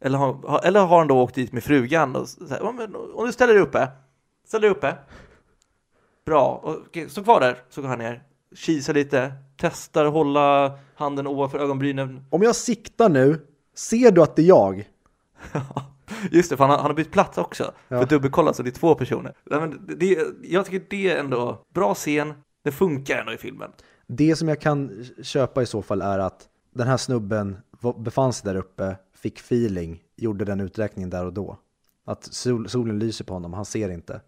Eller 0.00 0.18
har, 0.18 0.60
eller 0.64 0.80
har 0.80 0.98
han 0.98 1.08
då 1.08 1.22
åkt 1.22 1.34
dit 1.34 1.52
med 1.52 1.64
frugan 1.64 2.16
och 2.16 2.28
så 2.28 2.48
här, 2.48 2.60
"Ja, 2.62 2.72
men 2.72 2.96
om 2.96 3.26
du 3.26 3.32
ställer 3.32 3.54
dig 3.54 3.62
uppe, 3.62 3.88
ställ 4.46 4.60
dig 4.60 4.70
uppe. 4.70 4.94
Bra, 6.26 6.60
okej, 6.62 7.10
stå 7.10 7.24
kvar 7.24 7.40
där, 7.40 7.62
så 7.70 7.82
går 7.82 7.88
han 7.88 7.98
ner, 7.98 8.22
kisar 8.54 8.94
lite, 8.94 9.32
testar 9.56 10.04
hålla 10.04 10.78
handen 10.94 11.26
ovanför 11.26 11.58
ögonbrynen. 11.58 12.24
Om 12.30 12.42
jag 12.42 12.56
siktar 12.56 13.08
nu, 13.08 13.46
ser 13.74 14.10
du 14.10 14.22
att 14.22 14.36
det 14.36 14.42
är 14.42 14.46
jag? 14.46 14.88
Just 16.30 16.50
det, 16.50 16.56
för 16.56 16.64
han 16.64 16.70
har, 16.70 16.76
han 16.78 16.86
har 16.86 16.94
bytt 16.94 17.12
plats 17.12 17.38
också, 17.38 17.72
Ja. 17.88 17.98
för 17.98 18.06
dubbelkolla 18.06 18.52
så 18.52 18.62
det 18.62 18.68
är 18.70 18.72
två 18.72 18.94
personer. 18.94 19.34
Nej, 19.44 19.60
men 19.60 19.96
det, 19.98 20.18
jag 20.42 20.66
tycker 20.66 20.86
det 20.90 21.10
är 21.10 21.16
ändå 21.20 21.64
bra 21.74 21.94
scen, 21.94 22.34
det 22.64 22.72
funkar 22.72 23.18
ändå 23.18 23.32
i 23.32 23.36
filmen. 23.36 23.70
Det 24.06 24.36
som 24.36 24.48
jag 24.48 24.60
kan 24.60 25.04
köpa 25.22 25.62
i 25.62 25.66
så 25.66 25.82
fall 25.82 26.02
är 26.02 26.18
att 26.18 26.48
den 26.74 26.86
här 26.86 26.96
snubben 26.96 27.56
befann 27.98 28.32
sig 28.32 28.52
där 28.52 28.58
uppe, 28.60 28.96
fick 29.14 29.38
feeling, 29.38 30.02
gjorde 30.16 30.44
den 30.44 30.60
uträkningen 30.60 31.10
där 31.10 31.26
och 31.26 31.32
då. 31.32 31.58
Att 32.06 32.24
sol, 32.24 32.68
solen 32.68 32.98
lyser 32.98 33.24
på 33.24 33.34
honom, 33.34 33.52
han 33.52 33.64
ser 33.64 33.88
inte. 33.88 34.20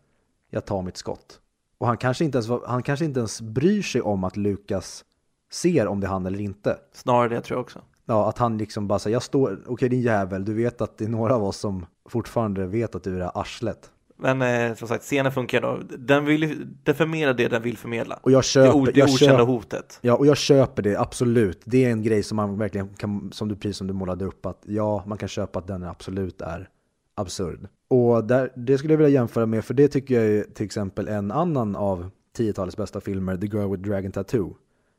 Jag 0.51 0.65
tar 0.65 0.83
mitt 0.83 0.97
skott. 0.97 1.41
Och 1.79 1.87
han 1.87 1.97
kanske, 1.97 2.25
inte 2.25 2.39
ens, 2.39 2.51
han 2.67 2.83
kanske 2.83 3.05
inte 3.05 3.21
ens 3.21 3.41
bryr 3.41 3.83
sig 3.83 4.01
om 4.03 4.25
att 4.25 4.37
Lukas 4.37 5.05
ser 5.51 5.87
om 5.87 6.01
det 6.01 6.07
är 6.07 6.09
han 6.09 6.27
eller 6.27 6.41
inte. 6.41 6.79
Snarare 6.93 7.29
det 7.29 7.41
tror 7.41 7.57
jag 7.57 7.63
också. 7.63 7.81
Ja, 8.07 8.29
att 8.29 8.39
han 8.39 8.59
liksom 8.59 8.89
bara 8.89 8.99
säger, 8.99 9.15
jag 9.15 9.23
står, 9.23 9.59
okej 9.67 9.89
din 9.89 10.01
jävel, 10.01 10.45
du 10.45 10.55
vet 10.55 10.81
att 10.81 10.99
det 10.99 11.05
är 11.05 11.09
några 11.09 11.35
av 11.35 11.45
oss 11.45 11.57
som 11.57 11.87
fortfarande 12.09 12.67
vet 12.67 12.95
att 12.95 13.03
du 13.03 13.15
är 13.15 13.19
det 13.19 13.25
här 13.25 13.41
arslet. 13.41 13.91
Men 14.19 14.43
eh, 14.43 14.75
som 14.75 14.89
sagt, 14.89 15.05
scenen 15.05 15.33
funkar 15.33 15.61
då. 15.61 15.81
Den, 15.99 16.25
vill, 16.25 16.67
den 16.83 16.95
förmedlar 16.95 17.35
det 17.35 17.49
den 17.49 17.63
vill 17.63 17.77
förmedla. 17.77 18.19
Och 18.23 18.31
jag 18.31 18.39
det, 18.39 18.45
köper, 18.45 18.77
o, 18.77 18.85
det 18.85 18.99
jag 18.99 19.09
okända 19.09 19.39
köper, 19.39 19.45
hotet. 19.45 19.99
Ja, 20.01 20.15
och 20.15 20.27
jag 20.27 20.37
köper 20.37 20.83
det, 20.83 21.01
absolut. 21.01 21.61
Det 21.65 21.85
är 21.85 21.91
en 21.91 22.03
grej 22.03 22.23
som 22.23 22.37
man 22.37 22.59
verkligen 22.59 22.89
kan, 22.89 23.33
som 23.33 23.49
du 23.49 23.57
precis 23.57 23.77
som 23.77 23.87
du 23.87 23.93
målade 23.93 24.25
upp, 24.25 24.47
att 24.47 24.63
ja, 24.67 25.05
man 25.07 25.19
kan 25.19 25.29
köpa 25.29 25.59
att 25.59 25.67
den 25.67 25.85
absolut 25.85 26.41
är 26.41 26.69
absurd. 27.15 27.69
Och 27.89 28.25
där, 28.25 28.53
det 28.57 28.79
skulle 28.79 28.93
jag 28.93 28.99
vilja 28.99 29.21
jämföra 29.21 29.47
med, 29.47 29.65
för 29.65 29.75
det 29.75 29.89
tycker 29.89 30.15
jag 30.15 30.25
är 30.25 30.45
till 30.45 30.67
exempel 30.67 31.09
en 31.09 31.31
annan 31.31 31.77
av 31.77 32.11
10-talets 32.39 32.77
bästa 32.77 33.01
filmer, 33.01 33.37
The 33.37 33.47
Girl 33.47 33.71
with 33.71 33.83
Dragon 33.83 34.13
Tattoo. 34.13 34.57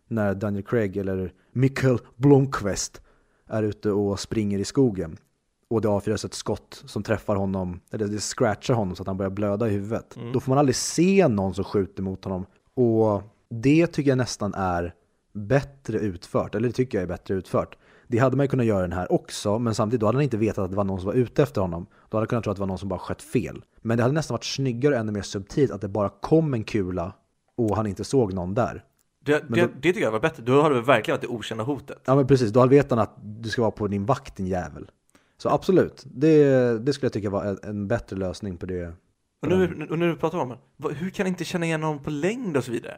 När 0.08 0.36
Daniel 0.36 0.64
Craig 0.64 0.97
eller 0.97 1.34
Mikael 1.51 1.99
Blomkvist 2.16 3.01
är 3.47 3.64
ute 3.64 3.91
och 3.91 4.20
springer 4.20 4.60
i 4.60 4.66
skogen. 4.66 5.18
Och 5.70 5.82
det 5.82 5.88
avfyras 5.88 6.26
ett 6.26 6.34
skott 6.34 6.84
som 6.86 7.03
träffar 7.03 7.36
honom, 7.36 7.80
eller 7.91 8.08
det 8.08 8.20
scratchar 8.20 8.74
honom 8.74 8.95
så 8.95 9.03
att 9.03 9.08
han 9.08 9.18
börjar 9.18 9.30
blöda 9.30 9.68
i 9.68 9.72
huvudet. 9.72 10.18
Då 10.34 10.39
får 10.39 10.51
man 10.51 10.58
aldrig 10.58 10.76
se 10.76 11.28
någon 11.28 11.53
som 11.53 11.64
skjuter 11.64 12.03
mot 12.03 12.24
honom. 12.24 12.45
Och 12.74 13.24
det 13.49 13.88
tycker 13.88 14.12
jag 14.12 14.18
nästan 14.18 14.53
är 14.53 14.93
bättre 15.34 15.99
utfört, 15.99 16.55
eller 16.55 16.68
det 16.68 16.74
tycker 16.74 16.97
jag 16.97 17.03
är 17.03 17.08
bättre 17.08 17.34
utfört. 17.34 17.78
Det 18.08 18.18
hade 18.18 18.38
man 18.38 18.43
ju 18.43 18.47
kunnat 18.47 18.66
göra 18.66 18.82
den 18.82 18.93
här 18.93 19.12
också, 19.12 19.60
men 19.60 19.76
samtidigt 19.76 19.99
då 20.01 20.05
hade 20.05 20.18
han 20.18 20.24
inte 20.24 20.38
vetat 20.38 20.64
att 20.64 20.72
det 20.72 20.78
var 20.78 20.84
någon 20.84 20.99
som 20.99 21.08
var 21.08 21.14
ute 21.14 21.43
efter 21.43 21.62
honom. 21.62 21.86
Då 22.10 22.18
hade 22.18 22.22
han 22.22 22.28
kunnat 22.28 22.43
tro 22.43 22.51
att 22.51 22.58
det 22.58 22.62
var 22.62 22.68
någon 22.68 22.78
som 22.78 22.89
bara 22.89 22.99
sköt 22.99 23.22
fel. 23.22 23.64
Men 23.82 23.97
det 23.97 24.03
hade 24.03 24.16
nästan 24.16 24.36
varit 24.36 24.43
snyggare 24.43 24.93
och 24.93 24.99
ännu 24.99 25.12
mer 25.12 25.22
subtilt 25.22 25.72
att 25.72 25.82
det 25.82 25.88
bara 25.88 26.10
kom 26.10 26.53
en 26.53 26.64
kula 26.64 27.14
och 27.58 27.76
han 27.76 27.88
inte 27.88 28.03
såg 28.03 28.34
någon 28.34 28.53
där. 28.53 28.84
Det, 29.28 29.44
det, 29.50 29.70
det 29.82 29.82
tycker 29.82 30.02
jag 30.02 30.12
var 30.12 30.20
bättre. 30.20 30.44
Då 30.44 30.62
hade 30.62 30.76
det 30.76 30.82
verkligen 30.82 31.16
varit 31.16 31.22
det 31.22 31.28
okända 31.28 31.64
hotet. 31.64 32.02
Ja 32.06 32.16
men 32.16 32.28
precis, 32.28 32.52
då 32.52 32.60
hade 32.60 32.70
vetat 32.70 33.00
att 33.00 33.16
du 33.24 33.50
ska 33.50 33.62
vara 33.62 33.72
på 33.72 33.88
din 33.88 34.06
vakt 34.06 34.36
din 34.36 34.48
jävel. 34.48 34.92
Så 35.38 35.50
absolut, 35.50 36.04
det, 36.06 36.44
det 36.86 36.94
skulle 36.94 37.06
jag 37.06 37.14
tycka 37.14 37.30
var 37.30 37.46
en, 37.46 37.60
en 37.64 37.88
bättre 37.88 38.16
lösning 38.16 38.58
på 38.58 38.66
det. 38.66 38.94
Och 39.42 39.48
nu, 39.48 39.88
och 39.90 40.00
nu 40.00 40.16
pratar 40.16 40.38
vi 40.38 40.44
om 40.44 40.58
det, 40.78 40.94
hur 40.94 41.10
kan 41.10 41.26
jag 41.26 41.32
inte 41.32 41.46
känna 41.46 41.66
igen 41.66 41.84
honom 41.84 42.04
på 42.04 42.10
längd 42.10 42.58
och 42.58 42.64
så 42.64 42.72
vidare? 42.72 42.98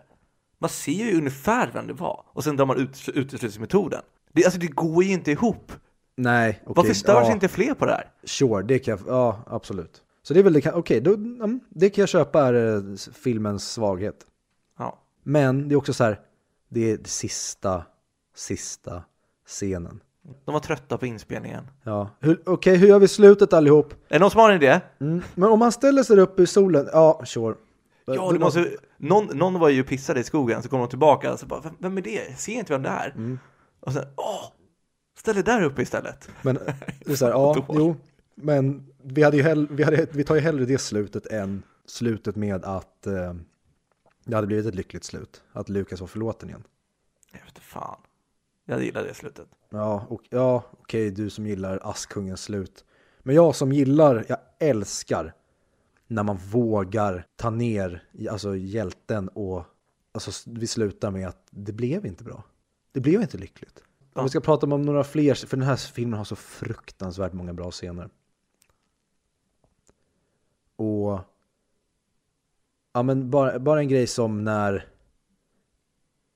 Man 0.59 0.69
ser 0.69 0.91
ju 0.91 1.17
ungefär 1.17 1.71
vem 1.73 1.87
det 1.87 1.93
var 1.93 2.23
och 2.33 2.43
sen 2.43 2.55
drar 2.55 2.65
man 2.65 2.77
ut 2.77 3.09
uteslutningsmetoden. 3.09 4.01
Det, 4.33 4.45
alltså 4.45 4.59
det 4.59 4.67
går 4.67 5.03
ju 5.03 5.11
inte 5.11 5.31
ihop. 5.31 5.71
Nej, 6.17 6.59
okej. 6.61 6.73
Varför 6.75 6.93
störs 6.93 7.27
ja, 7.27 7.33
inte 7.33 7.47
fler 7.47 7.73
på 7.73 7.85
det 7.85 7.91
här? 7.91 8.11
Sure, 8.23 8.63
det 8.63 8.79
kan 8.79 8.97
jag, 8.97 9.15
ja 9.15 9.43
absolut. 9.47 10.03
Så 10.23 10.33
det 10.33 10.39
är 10.39 10.43
väl 10.43 10.61
okej, 10.73 11.01
då, 11.01 11.13
mm, 11.13 11.59
det 11.69 11.89
kan 11.89 12.01
jag 12.01 12.09
köpa 12.09 12.47
är 12.47 12.75
eh, 12.75 12.95
filmens 13.13 13.71
svaghet. 13.71 14.25
Men 15.23 15.67
det 15.69 15.75
är 15.75 15.77
också 15.77 15.93
så 15.93 16.03
här, 16.03 16.19
det 16.69 16.91
är 16.91 16.97
det 16.97 17.07
sista, 17.09 17.83
sista 18.35 19.03
scenen. 19.45 19.99
De 20.45 20.51
var 20.53 20.59
trötta 20.59 20.97
på 20.97 21.05
inspelningen. 21.05 21.67
Ja, 21.83 22.09
okej 22.45 22.77
hur 22.77 22.87
gör 22.87 22.99
vi 22.99 23.07
slutet 23.07 23.53
allihop? 23.53 23.93
Är 23.93 24.13
det 24.13 24.19
någon 24.19 24.31
som 24.31 24.39
har 24.39 24.49
en 24.49 24.55
idé? 24.55 24.81
Mm. 24.99 25.21
Men 25.35 25.49
om 25.49 25.59
man 25.59 25.71
ställer 25.71 26.03
sig 26.03 26.19
upp 26.19 26.39
i 26.39 26.47
solen, 26.47 26.89
ja 26.93 27.21
sure. 27.25 27.55
Ja, 28.05 28.31
du 28.31 28.39
måste, 28.39 28.71
någon, 28.97 29.37
någon 29.37 29.59
var 29.59 29.69
ju 29.69 29.83
pissade 29.83 30.19
i 30.19 30.23
skogen, 30.23 30.63
så 30.63 30.69
kom 30.69 30.79
de 30.79 30.89
tillbaka 30.89 31.33
och 31.33 31.39
så 31.39 31.45
bara, 31.45 31.61
"Vem- 31.61 31.75
vem 31.79 31.97
är 31.97 32.01
det? 32.01 32.25
Jag 32.29 32.39
ser 32.39 32.53
inte 32.53 32.73
vem 32.73 32.83
det 32.83 32.89
är. 32.89 33.09
Mm. 33.09 33.39
Och 33.79 33.93
sen, 33.93 34.03
åh, 34.15 34.43
ställ 35.19 35.35
dig 35.35 35.43
där 35.43 35.63
uppe 35.63 35.81
istället. 35.81 36.29
Men 36.41 36.55
det 37.05 37.11
är 37.11 37.15
så 37.15 37.25
här, 37.25 37.31
ja, 37.31 37.65
jo, 37.69 37.95
men 38.35 38.87
vi, 39.03 39.23
hade 39.23 39.37
ju 39.37 39.43
hell, 39.43 39.67
vi, 39.71 39.83
hade, 39.83 40.07
vi 40.11 40.23
tar 40.23 40.35
ju 40.35 40.41
hellre 40.41 40.65
det 40.65 40.77
slutet 40.77 41.25
än 41.25 41.63
slutet 41.85 42.35
med 42.35 42.65
att 42.65 43.07
eh, 43.07 43.33
det 44.29 44.37
hade 44.37 44.47
blivit 44.47 44.65
ett 44.65 44.75
lyckligt 44.75 45.03
slut. 45.03 45.43
Att 45.51 45.69
Lukas 45.69 46.01
var 46.01 46.07
förlåten 46.07 46.49
igen. 46.49 46.63
Jag 47.31 47.45
vet 47.45 47.59
fan. 47.59 48.01
Jag 48.65 48.83
gillar 48.83 49.03
det 49.03 49.13
slutet. 49.13 49.47
Ja, 49.69 50.05
och, 50.09 50.21
ja 50.29 50.63
okej, 50.71 51.11
du 51.11 51.29
som 51.29 51.47
gillar 51.47 51.79
Askungens 51.83 52.43
slut. 52.43 52.85
Men 53.19 53.35
jag 53.35 53.55
som 53.55 53.71
gillar, 53.71 54.25
jag 54.27 54.37
älskar 54.59 55.33
när 56.07 56.23
man 56.23 56.37
vågar 56.37 57.25
ta 57.35 57.49
ner 57.49 58.03
alltså, 58.29 58.55
hjälten 58.55 59.27
och 59.27 59.63
alltså, 60.11 60.49
vi 60.51 60.67
slutar 60.67 61.11
med 61.11 61.27
att 61.27 61.47
det 61.51 61.73
blev 61.73 62.05
inte 62.05 62.23
bra. 62.23 62.43
Det 62.91 62.99
blev 62.99 63.21
inte 63.21 63.37
lyckligt. 63.37 63.83
Om 64.13 64.23
vi 64.23 64.29
ska 64.29 64.39
prata 64.39 64.65
om 64.65 64.81
några 64.81 65.03
fler, 65.03 65.33
för 65.33 65.57
den 65.57 65.65
här 65.65 65.75
filmen 65.75 66.17
har 66.17 66.25
så 66.25 66.35
fruktansvärt 66.35 67.33
många 67.33 67.53
bra 67.53 67.71
scener. 67.71 68.09
Och 70.75 71.19
ja, 72.93 73.03
men 73.03 73.29
bara, 73.29 73.59
bara 73.59 73.79
en 73.79 73.87
grej 73.87 74.07
som 74.07 74.43
när 74.43 74.85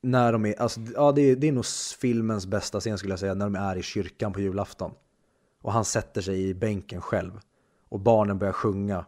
när 0.02 0.32
de 0.34 0.46
är, 0.46 0.62
alltså, 0.62 0.80
ja 0.96 1.12
det 1.12 1.22
är, 1.22 1.36
det 1.36 1.48
är 1.48 1.52
nog 1.52 1.66
filmens 2.00 2.46
bästa 2.48 2.80
scen 2.80 2.98
skulle 2.98 3.12
jag 3.14 3.20
säga, 3.20 3.34
när 3.34 3.46
de 3.46 3.56
är 3.56 3.76
i 3.76 3.82
kyrkan 3.84 4.34
på 4.34 4.40
julafton. 4.42 4.92
Och 5.62 5.72
han 5.74 5.86
sätter 5.86 6.22
sig 6.22 6.50
i 6.50 6.54
bänken 6.54 7.02
själv. 7.02 7.40
Och 7.90 8.00
barnen 8.00 8.40
börjar 8.40 8.54
sjunga. 8.54 9.06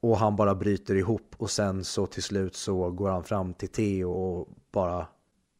Och 0.00 0.18
han 0.18 0.36
bara 0.36 0.54
bryter 0.54 0.94
ihop 0.94 1.34
och 1.36 1.50
sen 1.50 1.84
så 1.84 2.06
till 2.06 2.22
slut 2.22 2.56
så 2.56 2.90
går 2.90 3.10
han 3.10 3.24
fram 3.24 3.54
till 3.54 3.68
Theo 3.68 4.10
och 4.10 4.48
bara, 4.72 5.06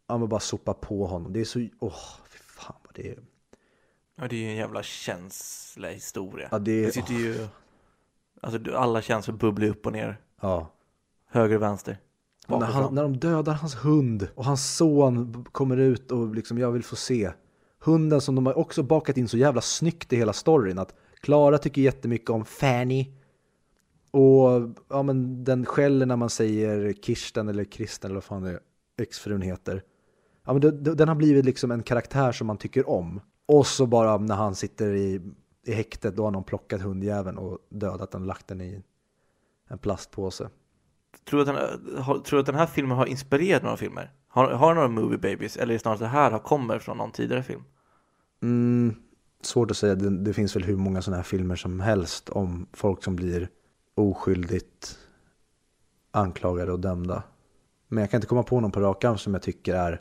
ja 0.06 0.18
men 0.18 0.28
bara 0.28 0.40
sopar 0.40 0.74
på 0.74 1.06
honom. 1.06 1.32
Det 1.32 1.40
är 1.40 1.44
så, 1.44 1.68
åh, 1.80 2.00
fy 2.28 2.38
fan 2.38 2.76
vad 2.84 2.94
det 2.94 3.10
är. 3.10 3.18
Ja, 4.16 4.28
det 4.28 4.36
är 4.36 4.40
ju 4.40 4.48
en 4.48 4.56
jävla 4.56 4.82
känsla 4.82 5.88
historia. 5.88 6.48
Ja, 6.50 6.58
det 6.58 6.72
är- 6.72 6.86
det 6.86 6.92
sitter 6.92 7.14
ju, 7.14 7.48
alltså 8.40 8.74
alla 8.76 9.02
känslor 9.02 9.36
bubblar 9.36 9.68
upp 9.68 9.86
och 9.86 9.92
ner, 9.92 10.20
Ja. 10.40 10.70
Höger 11.34 11.56
och 11.56 11.62
vänster. 11.62 11.98
När, 12.48 12.60
han, 12.60 12.94
när 12.94 13.02
de 13.02 13.16
dödar 13.16 13.54
hans 13.54 13.74
hund 13.84 14.28
och 14.34 14.44
hans 14.44 14.76
son 14.76 15.44
kommer 15.52 15.76
ut 15.76 16.10
och 16.10 16.34
liksom, 16.34 16.58
jag 16.58 16.72
vill 16.72 16.84
få 16.84 16.96
se. 16.96 17.30
Hunden 17.78 18.20
som 18.20 18.34
de 18.34 18.46
har 18.46 18.58
också 18.58 18.82
bakat 18.82 19.16
in 19.16 19.28
så 19.28 19.36
jävla 19.36 19.60
snyggt 19.60 20.12
i 20.12 20.16
hela 20.16 20.32
storyn. 20.32 20.78
Att 20.78 20.94
Klara 21.20 21.58
tycker 21.58 21.82
jättemycket 21.82 22.30
om 22.30 22.44
Fanny. 22.44 23.06
Och 24.10 24.70
ja, 24.88 25.02
men 25.02 25.44
den 25.44 25.66
skäller 25.66 26.06
när 26.06 26.16
man 26.16 26.30
säger 26.30 26.92
Kirsten 26.92 27.48
eller 27.48 27.64
Kristen 27.64 28.10
eller 28.10 28.16
vad 28.16 28.24
fan 28.24 28.42
det 28.42 28.50
är, 28.50 28.60
exfrun 29.02 29.42
heter. 29.42 29.82
Ja, 30.46 30.52
men 30.52 30.60
det, 30.60 30.70
det, 30.70 30.94
den 30.94 31.08
har 31.08 31.14
blivit 31.14 31.44
liksom 31.44 31.70
en 31.70 31.82
karaktär 31.82 32.32
som 32.32 32.46
man 32.46 32.58
tycker 32.58 32.88
om. 32.88 33.20
Och 33.46 33.66
så 33.66 33.86
bara 33.86 34.16
när 34.18 34.34
han 34.34 34.54
sitter 34.54 34.94
i, 34.94 35.20
i 35.66 35.72
häktet, 35.72 36.16
då 36.16 36.24
har 36.24 36.30
någon 36.30 36.44
plockat 36.44 36.82
hundjäveln 36.82 37.38
och 37.38 37.58
dödat 37.68 38.10
den 38.10 38.20
och 38.20 38.26
lagt 38.26 38.48
den 38.48 38.60
i 38.60 38.82
en 39.68 39.78
plastpåse. 39.78 40.48
Tror 41.24 41.44
du, 41.44 41.50
att 41.50 41.56
den, 41.56 42.02
har, 42.02 42.18
tror 42.18 42.40
att 42.40 42.46
den 42.46 42.54
här 42.54 42.66
filmen 42.66 42.96
har 42.96 43.06
inspirerat 43.06 43.62
några 43.62 43.76
filmer? 43.76 44.10
Har, 44.28 44.50
har 44.52 44.66
den 44.66 44.76
några 44.76 44.88
movie 44.88 45.18
babies? 45.18 45.56
Eller 45.56 45.72
är 45.72 45.72
det 45.72 45.78
snarare 45.78 45.94
att 45.94 46.00
det 46.00 46.06
här 46.06 46.30
har 46.30 46.38
kommer 46.38 46.78
från 46.78 46.98
någon 46.98 47.12
tidigare 47.12 47.42
film? 47.42 47.62
Mm, 48.42 48.94
svårt 49.42 49.70
att 49.70 49.76
säga. 49.76 49.94
Det, 49.94 50.18
det 50.18 50.32
finns 50.32 50.56
väl 50.56 50.64
hur 50.64 50.76
många 50.76 51.02
sådana 51.02 51.16
här 51.16 51.24
filmer 51.24 51.56
som 51.56 51.80
helst 51.80 52.28
om 52.28 52.66
folk 52.72 53.04
som 53.04 53.16
blir 53.16 53.48
oskyldigt 53.94 54.98
anklagade 56.10 56.72
och 56.72 56.80
dömda. 56.80 57.22
Men 57.88 58.00
jag 58.00 58.10
kan 58.10 58.18
inte 58.18 58.26
komma 58.26 58.42
på 58.42 58.60
någon 58.60 58.70
på 58.70 58.80
rak 58.80 59.04
arm 59.04 59.18
som 59.18 59.34
jag 59.34 59.42
tycker 59.42 59.74
är 59.74 60.00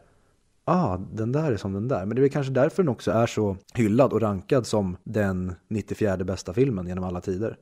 ah, 0.66 0.98
den 0.98 1.32
där 1.32 1.52
är 1.52 1.58
som 1.58 1.74
den 1.74 1.88
där. 1.88 2.06
Men 2.06 2.16
det 2.16 2.20
är 2.20 2.22
väl 2.22 2.32
kanske 2.32 2.54
därför 2.54 2.84
den 2.84 2.90
också 2.90 3.12
är 3.12 3.28
så 3.28 3.58
hyllad 3.74 4.14
och 4.14 4.22
rankad 4.22 4.68
som 4.68 4.98
den 5.04 5.56
94 5.68 6.18
bästa 6.18 6.54
filmen 6.54 6.88
genom 6.88 7.04
alla 7.04 7.22
tider. 7.22 7.58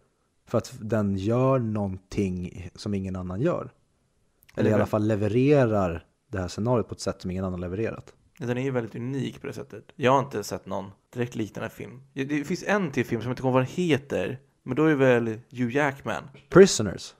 För 0.51 0.57
att 0.57 0.73
den 0.81 1.15
gör 1.17 1.59
någonting 1.59 2.69
som 2.75 2.93
ingen 2.93 3.15
annan 3.15 3.41
gör. 3.41 3.71
Eller 4.55 4.63
i 4.63 4.67
Eller- 4.67 4.75
alla 4.75 4.85
fall 4.85 5.07
levererar 5.07 6.05
det 6.31 6.39
här 6.39 6.47
scenariot 6.47 6.87
på 6.87 6.93
ett 6.93 6.99
sätt 7.01 7.21
som 7.21 7.31
ingen 7.31 7.45
annan 7.45 7.61
levererat. 7.61 8.13
Den 8.37 8.57
är 8.57 8.61
ju 8.61 8.71
väldigt 8.71 8.95
unik 8.95 9.41
på 9.41 9.47
det 9.47 9.53
sättet. 9.53 9.83
Jag 9.95 10.11
har 10.11 10.19
inte 10.19 10.43
sett 10.43 10.65
någon 10.65 10.91
direkt 11.13 11.35
liknande 11.35 11.69
film. 11.69 12.01
Ja, 12.13 12.25
Det 12.25 12.43
finns 12.43 12.63
en 12.67 12.91
till 12.91 13.05
film 13.05 13.21
som 13.21 13.29
jag 13.29 13.33
inte 13.33 13.41
kommer 13.41 13.51
ihåg 13.59 13.67
vad 13.67 13.77
den 13.77 13.85
heter. 13.87 14.39
Men 14.63 14.75
då 14.75 14.83
är 14.85 14.89
det 14.89 14.95
väl 14.95 15.27
Hugh 15.51 15.75
Jackman. 15.75 16.23
Prisoners. 16.49 17.15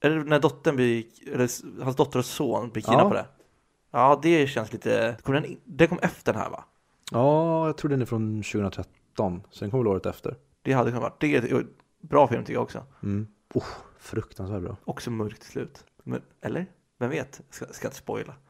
Är 0.00 0.10
det 0.10 0.24
när 0.24 0.40
dottern 0.40 0.76
blir, 0.76 1.04
eller 1.34 1.82
hans 1.84 1.96
dotter 1.96 2.18
och 2.18 2.24
son 2.24 2.70
blir 2.70 2.82
Ja. 2.86 2.90
kidnappade? 2.92 3.26
Ja, 3.90 4.20
det 4.22 4.46
känns 4.46 4.72
lite... 4.72 5.16
Kom 5.22 5.34
den, 5.34 5.56
den 5.64 5.88
kom 5.88 5.98
efter 6.02 6.32
den 6.32 6.42
här 6.42 6.50
va? 6.50 6.64
Ja, 7.12 7.66
jag 7.66 7.76
tror 7.76 7.88
den 7.90 8.02
är 8.02 8.06
från 8.06 8.42
2013. 8.42 9.42
Så 9.50 9.64
den 9.64 9.70
kommer 9.70 9.84
väl 9.84 9.92
året 9.92 10.06
efter. 10.06 10.36
Det 10.62 10.72
hade 10.72 10.90
kunnat 10.90 11.02
vara. 11.02 11.12
Det 11.20 11.52
bra 12.00 12.28
film 12.28 12.42
tycker 12.42 12.54
jag 12.54 12.62
också. 12.62 12.84
Mm. 13.02 13.26
Oh, 13.54 13.66
fruktansvärt 13.98 14.62
bra. 14.62 14.76
Också 14.84 15.10
mörkt 15.10 15.42
slut. 15.42 15.84
Men, 16.04 16.22
eller? 16.40 16.66
Vem 16.98 17.10
vet? 17.10 17.40
Ska, 17.50 17.66
ska 17.66 17.86
inte 17.88 17.96
spoila. 17.98 18.34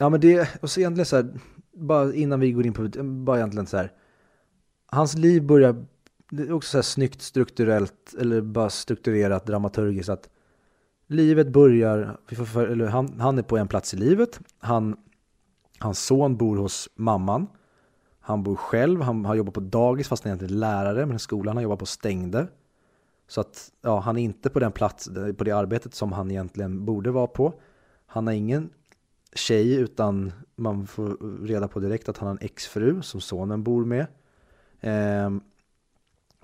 Ja 0.00 0.08
men 0.08 0.20
det, 0.20 0.62
och 0.62 0.70
så 0.70 0.80
egentligen 0.80 1.06
så 1.06 1.16
här, 1.16 1.40
bara 1.72 2.14
innan 2.14 2.40
vi 2.40 2.52
går 2.52 2.66
in 2.66 2.72
på, 2.72 2.88
bara 3.02 3.36
egentligen 3.36 3.66
så 3.66 3.76
här. 3.76 3.92
Hans 4.86 5.14
liv 5.14 5.46
börjar, 5.46 5.86
det 6.30 6.42
är 6.42 6.52
också 6.52 6.70
så 6.70 6.78
här 6.78 6.82
snyggt 6.82 7.22
strukturellt, 7.22 8.14
eller 8.18 8.40
bara 8.40 8.70
strukturerat 8.70 9.46
dramaturgiskt 9.46 10.08
att 10.08 10.28
livet 11.06 11.48
börjar, 11.48 12.20
vi 12.28 12.36
får 12.36 12.70
eller 12.70 12.86
han, 12.86 13.20
han 13.20 13.38
är 13.38 13.42
på 13.42 13.56
en 13.56 13.68
plats 13.68 13.94
i 13.94 13.96
livet, 13.96 14.40
han, 14.58 14.96
hans 15.78 16.06
son 16.06 16.36
bor 16.36 16.56
hos 16.56 16.88
mamman, 16.94 17.46
han 18.28 18.42
bor 18.42 18.56
själv, 18.56 19.00
han 19.00 19.24
har 19.24 19.34
jobbat 19.34 19.54
på 19.54 19.60
dagis 19.60 20.08
fast 20.08 20.24
han 20.24 20.30
egentligen 20.30 20.54
är 20.54 20.58
lärare, 20.58 21.06
men 21.06 21.18
skolan 21.18 21.56
han 21.56 21.62
jobbar 21.62 21.76
på 21.76 21.86
stängde. 21.86 22.46
Så 23.28 23.40
att, 23.40 23.72
ja, 23.82 24.00
han 24.00 24.18
är 24.18 24.22
inte 24.22 24.50
på 24.50 24.58
den 24.58 24.72
plats, 24.72 25.10
på 25.38 25.44
det 25.44 25.52
arbetet 25.52 25.94
som 25.94 26.12
han 26.12 26.30
egentligen 26.30 26.84
borde 26.84 27.10
vara 27.10 27.26
på. 27.26 27.52
Han 28.06 28.26
har 28.26 28.34
ingen 28.34 28.70
tjej 29.34 29.74
utan 29.74 30.32
man 30.56 30.86
får 30.86 31.46
reda 31.46 31.68
på 31.68 31.80
direkt 31.80 32.08
att 32.08 32.18
han 32.18 32.26
har 32.26 32.34
en 32.34 32.44
exfru 32.44 33.02
som 33.02 33.20
sonen 33.20 33.62
bor 33.62 33.84
med. 33.84 34.06
Eh, 34.80 35.30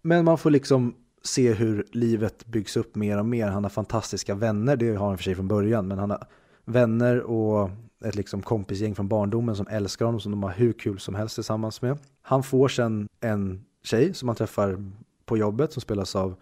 men 0.02 0.24
man 0.24 0.38
får 0.38 0.50
liksom 0.50 0.94
se 1.22 1.52
hur 1.52 1.86
livet 1.92 2.46
byggs 2.46 2.76
upp 2.76 2.94
mer 2.94 3.18
och 3.18 3.26
mer. 3.26 3.48
Han 3.48 3.64
har 3.64 3.70
fantastiska 3.70 4.34
vänner, 4.34 4.76
det 4.76 4.94
har 4.94 5.08
han 5.08 5.16
för 5.16 5.24
sig 5.24 5.34
från 5.34 5.48
början, 5.48 5.88
men 5.88 5.98
han 5.98 6.10
har 6.10 6.26
vänner 6.64 7.20
och 7.20 7.70
ett 8.04 8.14
liksom 8.14 8.42
kompisgäng 8.42 8.94
från 8.94 9.08
barndomen 9.08 9.56
som 9.56 9.66
älskar 9.66 10.04
honom, 10.04 10.20
som 10.20 10.32
de 10.32 10.42
har 10.42 10.50
hur 10.50 10.72
kul 10.72 10.98
som 10.98 11.14
helst 11.14 11.34
tillsammans 11.34 11.82
med. 11.82 11.98
Han 12.22 12.42
får 12.42 12.68
sen 12.68 13.08
en 13.20 13.64
tjej 13.82 14.14
som 14.14 14.28
han 14.28 14.36
träffar 14.36 14.92
på 15.24 15.36
jobbet 15.36 15.72
som 15.72 15.80
spelas 15.80 16.16
av 16.16 16.34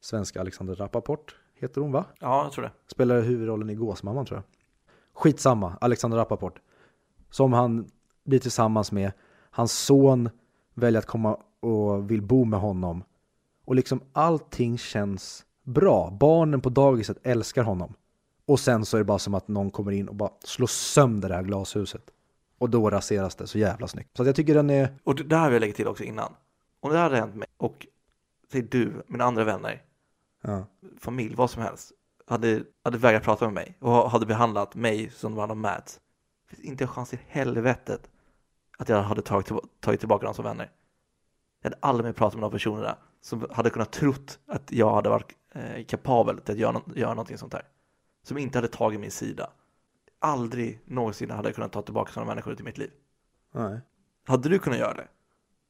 svenska 0.00 0.40
Alexander 0.40 0.74
Rappaport, 0.74 1.36
heter 1.54 1.80
hon 1.80 1.92
va? 1.92 2.04
Ja, 2.20 2.44
jag 2.44 2.52
tror 2.52 2.64
det. 2.64 2.70
Spelar 2.86 3.20
huvudrollen 3.20 3.70
i 3.70 3.74
Gåsmamman 3.74 4.26
tror 4.26 4.36
jag. 4.36 4.44
Skitsamma, 5.12 5.78
Alexander 5.80 6.18
Rappaport. 6.18 6.60
Som 7.30 7.52
han 7.52 7.86
blir 8.24 8.38
tillsammans 8.38 8.92
med. 8.92 9.12
Hans 9.50 9.72
son 9.72 10.30
väljer 10.74 10.98
att 10.98 11.06
komma 11.06 11.36
och 11.60 12.10
vill 12.10 12.22
bo 12.22 12.44
med 12.44 12.60
honom. 12.60 13.04
Och 13.64 13.74
liksom 13.74 14.00
allting 14.12 14.78
känns 14.78 15.44
bra. 15.62 16.10
Barnen 16.20 16.60
på 16.60 16.70
dagiset 16.70 17.18
älskar 17.22 17.62
honom. 17.62 17.94
Och 18.52 18.60
sen 18.60 18.84
så 18.84 18.96
är 18.96 18.98
det 18.98 19.04
bara 19.04 19.18
som 19.18 19.34
att 19.34 19.48
någon 19.48 19.70
kommer 19.70 19.92
in 19.92 20.08
och 20.08 20.14
bara 20.14 20.30
slår 20.44 20.66
sönder 20.66 21.28
det 21.28 21.34
här 21.34 21.42
glashuset. 21.42 22.02
Och 22.58 22.70
då 22.70 22.90
raseras 22.90 23.34
det 23.34 23.46
så 23.46 23.58
jävla 23.58 23.88
snyggt. 23.88 24.16
Så 24.16 24.24
jag 24.24 24.36
tycker 24.36 24.54
den 24.54 24.70
är... 24.70 24.98
Och 25.04 25.14
det 25.14 25.22
där 25.22 25.44
vill 25.44 25.52
jag 25.52 25.60
lägga 25.60 25.72
till 25.72 25.88
också 25.88 26.04
innan. 26.04 26.34
Om 26.80 26.92
det 26.92 26.98
hade 26.98 27.16
hänt 27.16 27.34
mig 27.34 27.48
och 27.56 27.86
säg 28.52 28.62
du, 28.62 29.02
mina 29.06 29.24
andra 29.24 29.44
vänner, 29.44 29.82
Ja. 30.42 30.66
familj, 31.00 31.34
vad 31.34 31.50
som 31.50 31.62
helst, 31.62 31.92
hade, 32.26 32.62
hade 32.84 32.98
vägrat 32.98 33.22
prata 33.22 33.44
med 33.44 33.54
mig 33.54 33.76
och 33.80 34.10
hade 34.10 34.26
behandlat 34.26 34.74
mig 34.74 35.10
som 35.10 35.34
var 35.34 35.54
Matt. 35.54 36.00
Det 36.50 36.56
finns 36.56 36.68
inte 36.68 36.84
en 36.84 36.88
chans 36.88 37.14
i 37.14 37.18
helvetet 37.26 38.10
att 38.78 38.88
jag 38.88 39.02
hade 39.02 39.22
tagit, 39.22 39.52
tagit 39.80 40.00
tillbaka 40.00 40.24
dem 40.24 40.34
som 40.34 40.44
vänner. 40.44 40.70
Jag 41.62 41.70
hade 41.70 41.78
aldrig 41.80 42.04
mer 42.04 42.12
pratat 42.12 42.34
med 42.40 42.42
de 42.42 42.50
personerna 42.50 42.96
som 43.20 43.46
hade 43.50 43.70
kunnat 43.70 43.92
trott 43.92 44.38
att 44.46 44.72
jag 44.72 44.94
hade 44.94 45.08
varit 45.08 45.32
eh, 45.54 45.84
kapabel 45.84 46.38
till 46.38 46.52
att 46.52 46.58
göra, 46.58 46.80
göra 46.94 47.14
någonting 47.14 47.38
sånt 47.38 47.52
här. 47.52 47.62
Som 48.22 48.38
inte 48.38 48.58
hade 48.58 48.68
tagit 48.68 49.00
min 49.00 49.10
sida. 49.10 49.50
Aldrig 50.18 50.80
någonsin 50.84 51.30
hade 51.30 51.48
jag 51.48 51.54
kunnat 51.54 51.72
ta 51.72 51.82
tillbaka 51.82 52.12
sådana 52.12 52.30
människor 52.30 52.54
till 52.54 52.64
mitt 52.64 52.78
liv. 52.78 52.90
Nej. 53.54 53.80
Hade 54.26 54.48
du 54.48 54.58
kunnat 54.58 54.78
göra 54.78 54.94
det? 54.94 55.08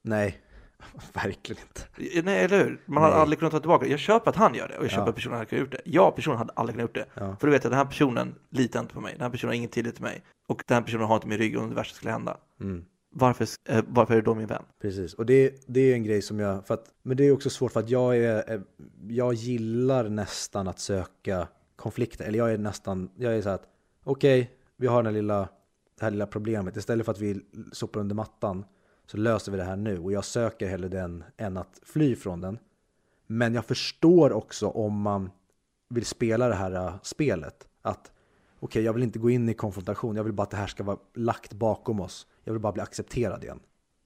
Nej. 0.02 0.40
Verkligen 1.12 1.62
inte. 1.62 2.18
Eh, 2.18 2.24
Nej, 2.24 2.44
eller 2.44 2.64
hur? 2.64 2.80
Man 2.86 3.02
hade 3.02 3.14
Nej. 3.14 3.22
aldrig 3.22 3.38
kunnat 3.38 3.52
ta 3.52 3.60
tillbaka. 3.60 3.86
Jag 3.86 3.98
köper 3.98 4.30
att 4.30 4.36
han 4.36 4.54
gör 4.54 4.68
det 4.68 4.78
och 4.78 4.84
jag 4.84 4.90
köper 4.90 5.02
Ja. 5.04 5.08
att 5.08 5.14
personen 5.14 5.34
hade 5.38 5.46
kunnat 5.46 5.60
gjort 5.60 5.72
det. 5.72 5.80
Jag 5.84 6.16
personen 6.16 6.38
hade 6.38 6.52
aldrig 6.52 6.74
kunnat 6.76 6.88
gjort 6.88 6.94
det. 6.94 7.06
Ja. 7.22 7.36
För 7.40 7.46
du 7.46 7.50
vet 7.52 7.64
att 7.64 7.70
den 7.70 7.78
här 7.78 7.84
personen 7.86 8.34
litar 8.50 8.80
inte 8.80 8.94
på 8.94 9.00
mig. 9.00 9.12
Den 9.12 9.22
här 9.22 9.30
personen 9.30 9.48
har 9.50 9.54
ingen 9.56 9.70
tillit 9.70 9.94
till 9.94 10.04
mig. 10.04 10.22
Och 10.48 10.64
den 10.66 10.74
här 10.74 10.82
personen 10.82 11.06
har 11.06 11.14
inte 11.14 11.28
min 11.28 11.38
rygg 11.38 11.58
om 11.58 11.68
det 11.68 11.74
värsta 11.74 11.94
skulle 11.94 12.12
hända. 12.12 12.36
Mm. 12.60 12.84
Varför, 13.14 13.46
eh, 13.68 13.84
varför 13.88 14.14
är 14.14 14.18
det 14.18 14.24
då 14.24 14.34
min 14.34 14.46
vän? 14.46 14.62
Precis, 14.82 15.14
och 15.14 15.26
det, 15.26 15.64
det 15.66 15.80
är 15.80 15.94
en 15.94 16.04
grej 16.04 16.22
som 16.22 16.40
jag, 16.40 16.66
för 16.66 16.74
att, 16.74 16.84
men 17.02 17.16
det 17.16 17.24
är 17.24 17.32
också 17.32 17.50
svårt 17.50 17.72
för 17.72 17.80
att 17.80 17.90
jag 17.90 18.16
är, 18.16 18.50
är- 18.50 18.62
jag 19.08 19.34
gillar 19.34 20.08
nästan 20.08 20.68
att 20.68 20.78
söka 20.78 21.48
konflikter, 21.82 22.24
eller 22.24 22.38
jag 22.38 22.52
är 22.52 22.58
nästan, 22.58 23.10
jag 23.16 23.36
är 23.36 23.42
så 23.42 23.48
att 23.48 23.68
okej, 24.04 24.50
vi 24.76 24.86
har 24.86 24.96
den 24.96 25.06
här 25.06 25.22
lilla, 25.22 25.48
det 25.98 26.04
här 26.04 26.10
lilla 26.10 26.26
problemet, 26.26 26.76
istället 26.76 27.04
för 27.04 27.12
att 27.12 27.18
vi 27.18 27.40
sopar 27.72 28.00
under 28.00 28.14
mattan 28.14 28.64
så 29.06 29.16
löser 29.16 29.52
vi 29.52 29.58
det 29.58 29.64
här 29.64 29.76
nu 29.76 29.98
och 29.98 30.12
jag 30.12 30.24
söker 30.24 30.68
hellre 30.68 30.88
den 30.88 31.24
än 31.36 31.56
att 31.56 31.80
fly 31.82 32.16
från 32.16 32.40
den. 32.40 32.58
Men 33.26 33.54
jag 33.54 33.64
förstår 33.64 34.32
också 34.32 34.68
om 34.68 35.00
man 35.00 35.30
vill 35.88 36.06
spela 36.06 36.48
det 36.48 36.54
här 36.54 36.72
äh, 36.72 36.94
spelet, 37.02 37.68
att 37.82 38.12
okej, 38.60 38.82
jag 38.82 38.92
vill 38.92 39.02
inte 39.02 39.18
gå 39.18 39.30
in 39.30 39.48
i 39.48 39.54
konfrontation, 39.54 40.16
jag 40.16 40.24
vill 40.24 40.32
bara 40.32 40.42
att 40.42 40.50
det 40.50 40.56
här 40.56 40.66
ska 40.66 40.82
vara 40.82 40.98
lagt 41.14 41.52
bakom 41.52 42.00
oss, 42.00 42.26
jag 42.44 42.52
vill 42.52 42.62
bara 42.62 42.72
bli 42.72 42.82
accepterad 42.82 43.44
igen. 43.44 43.60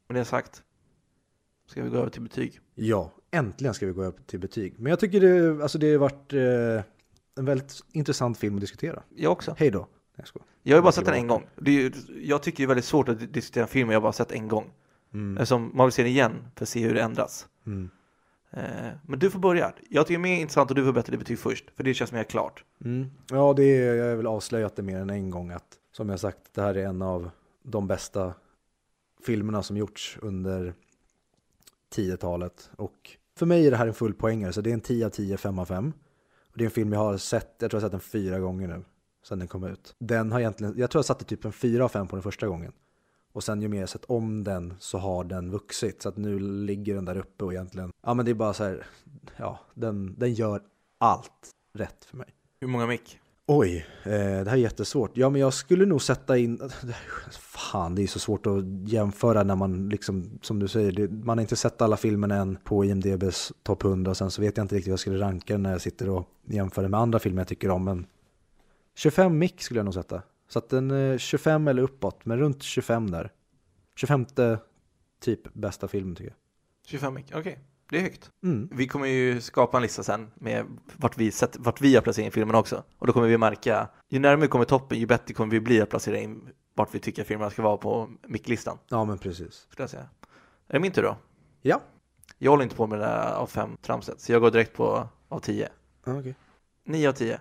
Med 0.08 0.16
det 0.20 0.24
sagt, 0.24 0.62
ska 1.66 1.82
vi 1.82 1.90
gå 1.90 1.96
över 1.96 2.10
till 2.10 2.22
betyg. 2.22 2.60
Ja, 2.74 3.12
äntligen 3.30 3.74
ska 3.74 3.86
vi 3.86 3.92
gå 3.92 4.04
upp 4.04 4.26
till 4.26 4.40
betyg. 4.40 4.74
Men 4.78 4.90
jag 4.90 5.00
tycker 5.00 5.20
det, 5.20 5.62
alltså 5.62 5.78
det 5.78 5.92
har 5.92 5.98
varit 5.98 6.32
eh, 6.32 6.92
en 7.36 7.44
väldigt 7.44 7.80
intressant 7.92 8.38
film 8.38 8.54
att 8.54 8.60
diskutera. 8.60 9.02
Jag 9.14 9.32
också. 9.32 9.54
Hej 9.58 9.70
då. 9.70 9.86
Jag. 10.16 10.26
Jag 10.62 10.72
har 10.72 10.78
ju 10.78 10.82
bara 10.82 10.92
sett 10.92 11.04
den 11.04 11.14
en 11.14 11.26
gång. 11.26 11.46
Det 11.56 11.70
är, 11.70 11.74
ju- 11.82 11.92
jag 12.22 12.42
tycker 12.42 12.56
det 12.58 12.64
är 12.64 12.68
väldigt 12.68 12.84
svårt 12.84 13.08
att 13.08 13.32
diskutera 13.32 13.64
en 13.64 13.68
film 13.68 13.90
jag 13.90 14.02
bara 14.02 14.12
sett 14.12 14.32
en 14.32 14.48
gång. 14.48 14.70
Mm. 15.14 15.36
Eftersom 15.36 15.70
man 15.74 15.86
vill 15.86 15.92
se 15.92 16.02
den 16.02 16.10
igen 16.12 16.32
för 16.54 16.64
att 16.64 16.68
se 16.68 16.80
hur 16.84 16.94
det 16.94 17.02
ändras. 17.02 17.48
Mm. 17.66 17.90
Eh, 18.50 18.62
Men 19.06 19.18
du 19.18 19.30
får 19.30 19.38
börja. 19.38 19.72
Jag 19.90 20.06
tycker 20.06 20.18
det 20.20 20.28
är 20.28 20.30
mer 20.34 20.40
intressant 20.40 20.70
att 20.70 20.76
du 20.76 20.84
får 20.84 20.92
bättre 20.92 21.10
ditt 21.10 21.20
betyg 21.20 21.38
först. 21.38 21.64
För 21.76 21.84
det 21.84 21.94
känns 21.94 22.12
mer 22.12 22.24
klart. 22.24 22.64
Mm. 22.84 23.10
Ja, 23.30 23.52
det 23.56 23.64
är, 23.64 23.94
jag 23.94 24.08
har 24.08 24.16
väl 24.16 24.26
avslöjat 24.26 24.76
det 24.76 24.82
mer 24.82 24.98
än 25.00 25.10
en 25.10 25.30
gång 25.30 25.50
att 25.50 25.66
som 25.92 26.08
jag 26.08 26.20
sagt, 26.20 26.38
det 26.54 26.62
här 26.62 26.74
är 26.76 26.86
en 26.86 27.02
av 27.02 27.30
de 27.62 27.86
bästa 27.86 28.34
filmerna 29.26 29.62
som 29.62 29.76
gjorts 29.76 30.18
under 30.22 30.74
10-talet. 31.94 32.70
Och 32.76 33.16
för 33.36 33.46
mig 33.46 33.66
är 33.66 33.70
det 33.70 33.76
här 33.76 33.86
en 33.86 33.94
full 33.94 34.14
poängare, 34.14 34.52
så 34.52 34.60
det 34.60 34.70
är 34.70 34.74
en 34.74 34.80
10 34.80 35.06
av 35.06 35.10
10, 35.10 35.36
5 35.36 35.58
av 35.58 35.64
5. 35.64 35.92
Och 36.56 36.58
det 36.58 36.64
är 36.64 36.66
en 36.66 36.70
film 36.70 36.92
jag 36.92 37.00
har 37.00 37.16
sett, 37.16 37.54
jag 37.58 37.70
tror 37.70 37.80
jag 37.80 37.84
har 37.84 37.86
sett 37.86 37.92
den 37.92 38.22
fyra 38.22 38.38
gånger 38.38 38.68
nu, 38.68 38.84
sen 39.28 39.38
den 39.38 39.48
kom 39.48 39.64
ut. 39.64 39.94
Den 39.98 40.32
har 40.32 40.40
egentligen, 40.40 40.74
jag 40.76 40.90
tror 40.90 40.98
jag 40.98 41.04
satte 41.04 41.24
typ 41.24 41.44
en 41.44 41.52
fyra 41.52 41.84
av 41.84 41.88
fem 41.88 42.08
på 42.08 42.16
den 42.16 42.22
första 42.22 42.46
gången. 42.46 42.72
Och 43.32 43.44
sen 43.44 43.62
ju 43.62 43.68
mer 43.68 43.80
jag 43.80 43.88
sett 43.88 44.04
om 44.04 44.44
den 44.44 44.74
så 44.78 44.98
har 44.98 45.24
den 45.24 45.50
vuxit. 45.50 46.02
Så 46.02 46.08
att 46.08 46.16
nu 46.16 46.38
ligger 46.38 46.94
den 46.94 47.04
där 47.04 47.16
uppe 47.16 47.44
och 47.44 47.52
egentligen, 47.52 47.92
ja 48.02 48.14
men 48.14 48.24
det 48.24 48.30
är 48.30 48.34
bara 48.34 48.54
så 48.54 48.64
här, 48.64 48.86
ja, 49.36 49.60
den, 49.74 50.18
den 50.18 50.34
gör 50.34 50.62
allt 50.98 51.50
rätt 51.74 52.04
för 52.04 52.16
mig. 52.16 52.28
Hur 52.60 52.68
många 52.68 52.86
mick? 52.86 53.20
Oj, 53.48 53.86
eh, 54.02 54.10
det 54.10 54.50
här 54.50 54.52
är 54.52 54.56
jättesvårt. 54.56 55.16
Ja, 55.16 55.30
men 55.30 55.40
jag 55.40 55.54
skulle 55.54 55.86
nog 55.86 56.02
sätta 56.02 56.38
in... 56.38 56.60
Fan, 57.40 57.94
det 57.94 58.02
är 58.02 58.06
så 58.06 58.18
svårt 58.18 58.46
att 58.46 58.64
jämföra 58.84 59.42
när 59.42 59.56
man 59.56 59.88
liksom, 59.88 60.38
som 60.42 60.58
du 60.58 60.68
säger, 60.68 60.92
det, 60.92 61.08
man 61.10 61.38
har 61.38 61.42
inte 61.42 61.56
sett 61.56 61.82
alla 61.82 61.96
filmerna 61.96 62.34
än 62.34 62.56
på 62.64 62.84
IMDBs 62.84 63.52
topp 63.62 63.84
100 63.84 64.10
och 64.10 64.16
sen 64.16 64.30
så 64.30 64.42
vet 64.42 64.56
jag 64.56 64.64
inte 64.64 64.74
riktigt 64.74 64.86
hur 64.86 64.92
jag 64.92 65.00
skulle 65.00 65.20
ranka 65.20 65.54
den 65.54 65.62
när 65.62 65.72
jag 65.72 65.80
sitter 65.80 66.08
och 66.08 66.28
jämför 66.44 66.82
den 66.82 66.90
med 66.90 67.00
andra 67.00 67.18
filmer 67.18 67.40
jag 67.40 67.48
tycker 67.48 67.70
om, 67.70 67.84
men 67.84 68.06
25 68.94 69.38
mick 69.38 69.62
skulle 69.62 69.78
jag 69.78 69.84
nog 69.84 69.94
sätta. 69.94 70.22
Så 70.48 70.58
att 70.58 70.68
den 70.68 70.90
eh, 70.90 70.96
är 70.96 71.18
25 71.18 71.68
eller 71.68 71.82
uppåt, 71.82 72.24
men 72.24 72.38
runt 72.38 72.62
25 72.62 73.10
där. 73.10 73.32
25 73.96 74.26
typ 75.20 75.54
bästa 75.54 75.88
film 75.88 76.14
tycker 76.14 76.30
jag. 76.30 76.36
25 76.86 77.14
mick, 77.14 77.32
okej. 77.34 77.58
Det 77.90 77.96
är 77.96 78.02
högt. 78.02 78.30
Mm. 78.42 78.68
Vi 78.72 78.88
kommer 78.88 79.06
ju 79.06 79.40
skapa 79.40 79.76
en 79.76 79.82
lista 79.82 80.02
sen 80.02 80.30
med 80.34 80.66
vart 80.96 81.18
vi, 81.18 81.30
sett, 81.30 81.56
vart 81.56 81.80
vi 81.80 81.94
har 81.94 82.02
placerat 82.02 82.26
in 82.26 82.32
filmen 82.32 82.56
också. 82.56 82.82
Och 82.98 83.06
då 83.06 83.12
kommer 83.12 83.28
vi 83.28 83.38
märka, 83.38 83.88
ju 84.08 84.18
närmare 84.18 84.40
vi 84.40 84.48
kommer 84.48 84.64
toppen, 84.64 84.98
ju 84.98 85.06
bättre 85.06 85.34
kommer 85.34 85.50
vi 85.50 85.60
bli 85.60 85.80
att 85.80 85.90
placera 85.90 86.18
in 86.18 86.48
vart 86.74 86.94
vi 86.94 86.98
tycker 86.98 87.24
filmerna 87.24 87.50
ska 87.50 87.62
vara 87.62 87.76
på 87.76 88.10
micklistan. 88.26 88.78
Ja, 88.88 89.04
men 89.04 89.18
precis. 89.18 89.54
Skulle 89.54 89.82
jag 89.82 89.90
säga. 89.90 90.08
Är 90.68 90.72
det 90.72 90.80
min 90.80 90.92
tur 90.92 91.02
då? 91.02 91.16
Ja. 91.62 91.80
Jag 92.38 92.50
håller 92.50 92.64
inte 92.64 92.76
på 92.76 92.86
med 92.86 92.98
det 92.98 93.04
där 93.04 93.32
av 93.32 93.46
fem 93.46 93.76
tramset, 93.76 94.20
så 94.20 94.32
jag 94.32 94.40
går 94.40 94.50
direkt 94.50 94.76
på 94.76 95.08
av 95.28 95.40
10. 95.40 95.68
Ja, 96.04 96.18
okej. 96.18 96.34
9 96.84 97.08
av 97.08 97.12
10. 97.12 97.40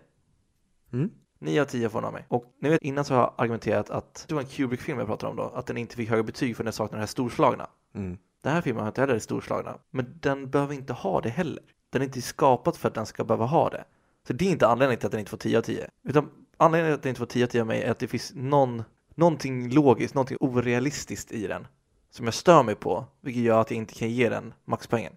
Mm. 0.93 1.11
9 1.39 1.61
av 1.61 1.65
10 1.65 1.89
får 1.89 1.99
den 2.01 2.07
av 2.07 2.13
mig. 2.13 2.25
Och 2.27 2.45
ni 2.61 2.69
vet, 2.69 2.81
innan 2.81 3.05
så 3.05 3.13
har 3.13 3.21
jag 3.21 3.33
argumenterat 3.37 3.89
att 3.89 4.25
det 4.27 4.35
var 4.35 4.41
en 4.41 4.47
Kubrick-film 4.47 4.99
jag 4.99 5.07
pratade 5.07 5.29
om 5.29 5.37
då, 5.37 5.43
att 5.43 5.65
den 5.65 5.77
inte 5.77 5.95
fick 5.95 6.09
höga 6.09 6.23
betyg 6.23 6.57
för 6.57 6.63
den 6.63 6.73
saknar 6.73 6.97
det 6.97 7.01
här 7.01 7.07
storslagna. 7.07 7.67
Mm. 7.95 8.17
Den 8.45 8.53
här 8.53 8.61
filmen 8.61 8.81
har 8.81 8.87
inte 8.87 9.01
heller 9.01 9.13
det 9.13 9.19
storslagna, 9.19 9.77
men 9.91 10.19
den 10.19 10.49
behöver 10.49 10.73
inte 10.73 10.93
ha 10.93 11.21
det 11.21 11.29
heller. 11.29 11.63
Den 11.89 12.01
är 12.01 12.05
inte 12.05 12.21
skapad 12.21 12.77
för 12.77 12.87
att 12.87 12.93
den 12.93 13.05
ska 13.05 13.23
behöva 13.23 13.45
ha 13.45 13.69
det. 13.69 13.85
Så 14.27 14.33
det 14.33 14.47
är 14.47 14.51
inte 14.51 14.67
anledningen 14.67 14.99
till 14.99 15.05
att 15.05 15.11
den 15.11 15.19
inte 15.19 15.29
får 15.29 15.37
10 15.37 15.57
av 15.57 15.61
10. 15.61 15.89
Utan 16.03 16.29
anledningen 16.57 16.91
till 16.91 16.99
att 16.99 17.03
den 17.03 17.09
inte 17.09 17.19
får 17.19 17.25
10 17.25 17.43
av 17.43 17.47
10 17.47 17.61
av 17.61 17.67
mig 17.67 17.81
är 17.81 17.91
att 17.91 17.99
det 17.99 18.07
finns 18.07 18.31
någon, 18.35 18.83
någonting 19.15 19.69
logiskt, 19.69 20.15
någonting 20.15 20.37
orealistiskt 20.39 21.31
i 21.31 21.47
den. 21.47 21.67
Som 22.09 22.25
jag 22.25 22.33
stör 22.33 22.63
mig 22.63 22.75
på, 22.75 23.05
vilket 23.21 23.43
gör 23.43 23.61
att 23.61 23.71
jag 23.71 23.77
inte 23.77 23.93
kan 23.93 24.09
ge 24.09 24.29
den 24.29 24.53
maxpoängen. 24.65 25.13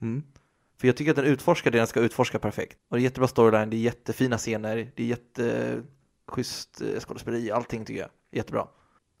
Mm. 0.00 0.22
För 0.80 0.86
jag 0.88 0.96
tycker 0.96 1.10
att 1.10 1.16
den 1.16 1.24
utforskar 1.24 1.70
det 1.70 1.78
den 1.78 1.86
ska 1.86 2.00
utforska 2.00 2.38
perfekt. 2.38 2.78
Och 2.90 2.96
det 2.96 3.00
är 3.00 3.04
jättebra 3.04 3.28
storyline, 3.28 3.70
det 3.70 3.76
är 3.76 3.78
jättefina 3.78 4.38
scener, 4.38 4.92
det 4.96 5.02
är 5.02 5.06
jätteschysst 5.06 6.80
eh, 6.80 7.00
skådespeleri, 7.00 7.50
allting 7.50 7.84
tycker 7.84 8.00
jag. 8.00 8.10
Jättebra. 8.32 8.68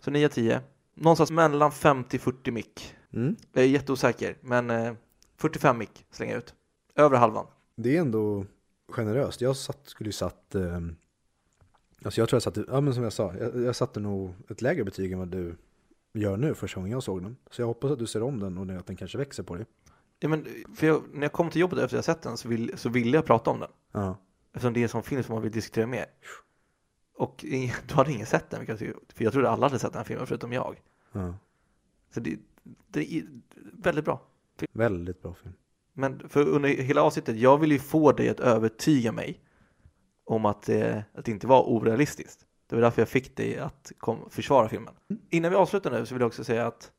Så 0.04 0.10
9 0.10 0.26
av 0.26 0.30
10. 0.30 0.60
Någonstans 0.94 1.30
mellan 1.30 1.70
50-40 1.70 2.50
mick. 2.50 2.94
Mm. 3.12 3.36
Jag 3.52 3.64
är 3.64 3.68
jätteosäker, 3.68 4.36
men 4.40 4.70
eh, 4.70 4.94
45 5.36 5.78
mick 5.78 6.06
slänger 6.10 6.32
jag 6.32 6.38
ut. 6.38 6.54
Över 6.94 7.16
halvan. 7.16 7.46
Det 7.74 7.96
är 7.96 8.00
ändå 8.00 8.46
generöst. 8.88 9.40
Jag 9.40 9.56
satt, 9.56 9.78
skulle 9.84 10.08
ju 10.08 10.12
satt, 10.12 10.54
eh, 10.54 10.80
alltså 12.04 12.20
jag 12.20 12.28
tror 12.28 12.36
jag 12.36 12.42
satte, 12.42 12.64
ja 12.68 12.80
men 12.80 12.94
som 12.94 13.02
jag 13.02 13.12
sa, 13.12 13.34
jag, 13.34 13.62
jag 13.62 13.76
satte 13.76 14.00
nog 14.00 14.34
ett 14.48 14.62
lägre 14.62 14.84
betyg 14.84 15.12
än 15.12 15.18
vad 15.18 15.28
du 15.28 15.56
gör 16.12 16.36
nu 16.36 16.54
första 16.54 16.80
gången 16.80 16.92
jag 16.92 17.02
såg 17.02 17.22
den. 17.22 17.36
Så 17.50 17.62
jag 17.62 17.66
hoppas 17.66 17.90
att 17.90 17.98
du 17.98 18.06
ser 18.06 18.22
om 18.22 18.40
den 18.40 18.58
och 18.58 18.76
att 18.76 18.86
den 18.86 18.96
kanske 18.96 19.18
växer 19.18 19.42
på 19.42 19.54
dig. 19.54 19.66
Ja, 20.18 20.28
men, 20.28 20.46
för 20.74 20.86
jag, 20.86 21.02
när 21.12 21.22
jag 21.22 21.32
kom 21.32 21.50
till 21.50 21.60
jobbet 21.60 21.78
efter 21.78 21.96
jag 21.96 22.04
sett 22.04 22.22
den 22.22 22.36
så, 22.36 22.48
vill, 22.48 22.78
så 22.78 22.88
ville 22.88 23.16
jag 23.16 23.26
prata 23.26 23.50
om 23.50 23.60
den. 23.60 23.70
Ja. 23.92 24.16
Eftersom 24.52 24.72
det 24.72 24.80
är 24.80 24.82
en 24.82 24.88
sån 24.88 25.02
film 25.02 25.22
som 25.22 25.34
man 25.34 25.42
vill 25.42 25.52
diskutera 25.52 25.86
mer. 25.86 26.06
Och 27.14 27.44
då 27.88 27.94
hade 27.94 28.12
ingen 28.12 28.26
sett 28.26 28.50
den, 28.50 28.66
för 28.66 28.94
jag 29.24 29.32
trodde 29.32 29.50
alla 29.50 29.66
hade 29.66 29.78
sett 29.78 29.92
den 29.92 29.98
här 29.98 30.04
filmen 30.04 30.26
förutom 30.26 30.52
jag. 30.52 30.80
ja. 31.12 31.34
Så 32.14 32.20
det, 32.20 32.38
det 32.88 33.14
är 33.14 33.24
väldigt 33.72 34.04
bra. 34.04 34.20
Väldigt 34.72 35.22
bra 35.22 35.34
film. 35.34 35.54
Men 35.92 36.28
för 36.28 36.48
under 36.48 36.68
hela 36.68 37.02
avsnittet, 37.02 37.36
jag 37.36 37.58
vill 37.58 37.72
ju 37.72 37.78
få 37.78 38.12
dig 38.12 38.28
att 38.28 38.40
övertyga 38.40 39.12
mig 39.12 39.40
om 40.24 40.44
att, 40.44 40.68
eh, 40.68 40.96
att 41.14 41.24
det 41.24 41.30
inte 41.30 41.46
var 41.46 41.62
orealistiskt. 41.62 42.46
Det 42.66 42.74
var 42.76 42.82
därför 42.82 43.00
jag 43.02 43.08
fick 43.08 43.36
dig 43.36 43.58
att 43.58 43.92
kom, 43.98 44.30
försvara 44.30 44.68
filmen. 44.68 44.94
Innan 45.30 45.50
vi 45.50 45.56
avslutar 45.56 45.90
nu 45.90 46.06
så 46.06 46.14
vill 46.14 46.20
jag 46.20 46.26
också 46.28 46.44
säga 46.44 46.66
att, 46.66 46.92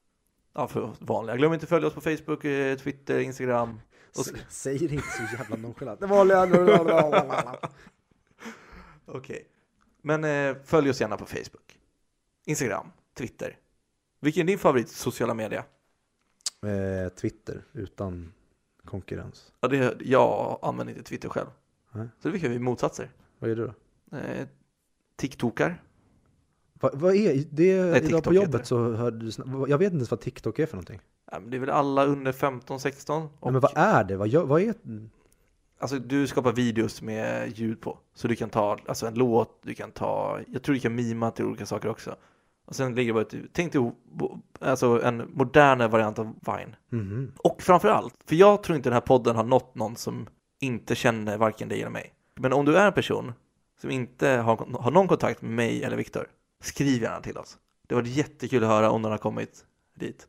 ja 0.53 0.67
för 0.67 0.91
vanliga, 0.99 1.37
glöm 1.37 1.53
inte 1.53 1.63
att 1.63 1.69
följa 1.69 1.87
oss 1.87 1.93
på 1.93 2.01
Facebook, 2.01 2.45
eh, 2.45 2.77
Twitter, 2.77 3.19
Instagram. 3.19 3.79
Och- 4.15 4.19
S- 4.19 4.33
Säger 4.49 4.93
inte 4.93 5.07
så 5.07 5.35
jävla 5.37 5.55
nonchalant. 5.55 5.99
Det 5.99 6.07
vanliga. 6.07 6.45
Okej. 9.05 9.47
Men 10.01 10.23
eh, 10.23 10.55
följ 10.65 10.89
oss 10.89 11.01
gärna 11.01 11.17
på 11.17 11.25
Facebook, 11.25 11.79
Instagram, 12.45 12.87
Twitter. 13.17 13.57
Vilken 14.23 14.41
är 14.41 14.47
din 14.47 14.59
favorit 14.59 14.89
sociala 14.89 15.33
media? 15.33 15.65
eh, 16.65 17.09
Twitter 17.09 17.63
utan 17.73 18.33
konkurrens. 18.85 19.51
Ja, 19.59 19.67
det, 19.67 20.01
jag 20.01 20.59
använder 20.61 20.93
inte 20.93 21.09
Twitter 21.09 21.29
själv. 21.29 21.47
Nej. 21.91 22.07
Så 22.19 22.29
det 22.29 22.43
är 22.43 22.49
vi 22.49 22.59
motsatser. 22.59 23.09
Vad 23.39 23.49
är 23.51 23.55
det 23.55 23.61
då? 23.61 24.17
Eh, 24.17 24.47
TikTokar. 25.15 25.83
Va, 26.73 26.89
vad 26.93 27.15
är 27.15 27.45
det? 27.49 27.63
idag 27.65 28.01
TikTok 28.01 28.23
på 28.23 28.33
jobbet 28.33 28.67
så 28.67 28.93
hörde 28.93 29.25
du, 29.25 29.31
jag 29.67 29.77
vet 29.77 29.85
inte 29.85 29.95
ens 29.95 30.11
vad 30.11 30.19
TikTok 30.19 30.59
är 30.59 30.65
för 30.65 30.75
någonting. 30.75 31.01
Ja, 31.31 31.39
men 31.39 31.49
det 31.49 31.57
är 31.57 31.59
väl 31.59 31.69
alla 31.69 32.05
under 32.05 32.31
15, 32.31 32.79
16. 32.79 33.21
Nej, 33.21 33.29
Och, 33.39 33.51
men 33.51 33.61
vad 33.61 33.71
är 33.75 34.03
det? 34.03 34.17
Vad, 34.17 34.27
gör, 34.27 34.45
vad 34.45 34.61
är 34.61 34.73
Alltså 35.79 35.99
du 35.99 36.27
skapar 36.27 36.51
videos 36.51 37.01
med 37.01 37.57
ljud 37.57 37.81
på. 37.81 37.99
Så 38.13 38.27
du 38.27 38.35
kan 38.35 38.49
ta 38.49 38.77
alltså 38.85 39.07
en 39.07 39.13
låt, 39.13 39.59
du 39.63 39.73
kan 39.73 39.91
ta, 39.91 40.39
jag 40.47 40.63
tror 40.63 40.73
du 40.75 40.79
kan 40.79 40.95
mima 40.95 41.31
till 41.31 41.45
olika 41.45 41.65
saker 41.65 41.89
också. 41.89 42.15
Och 42.65 42.75
sen 42.75 42.95
ligger 42.95 43.13
det 43.13 43.13
bara 43.13 43.39
ett, 43.39 43.49
tänk 43.53 43.73
dig 43.73 43.91
alltså 44.59 45.01
en 45.03 45.31
modernare 45.33 45.87
variant 45.87 46.19
av 46.19 46.25
Vine. 46.25 46.75
Mhm. 46.89 47.31
Och 47.37 47.61
framför 47.61 47.89
allt, 47.89 48.13
för 48.25 48.35
jag 48.35 48.63
tror 48.63 48.75
inte 48.75 48.89
den 48.89 48.93
här 48.93 49.01
podden 49.01 49.35
har 49.35 49.43
nått 49.43 49.75
någon 49.75 49.95
som 49.95 50.27
inte 50.59 50.95
känner 50.95 51.37
varken 51.37 51.69
dig 51.69 51.81
eller 51.81 51.91
mig. 51.91 52.13
Men 52.35 52.53
om 52.53 52.65
du 52.65 52.77
är 52.77 52.87
en 52.87 52.93
person 52.93 53.33
som 53.81 53.91
inte 53.91 54.29
har, 54.29 54.79
har 54.79 54.91
någon 54.91 55.07
kontakt 55.07 55.41
med 55.41 55.51
mig 55.51 55.83
eller 55.83 55.97
Viktor, 55.97 56.27
skriv 56.61 57.01
gärna 57.01 57.21
till 57.21 57.37
oss. 57.37 57.57
Det 57.87 57.95
var 57.95 58.01
jättekul 58.01 58.63
att 58.63 58.69
höra 58.69 58.91
om 58.91 59.01
någon 59.01 59.11
har 59.11 59.17
kommit 59.17 59.65
dit. 59.95 60.27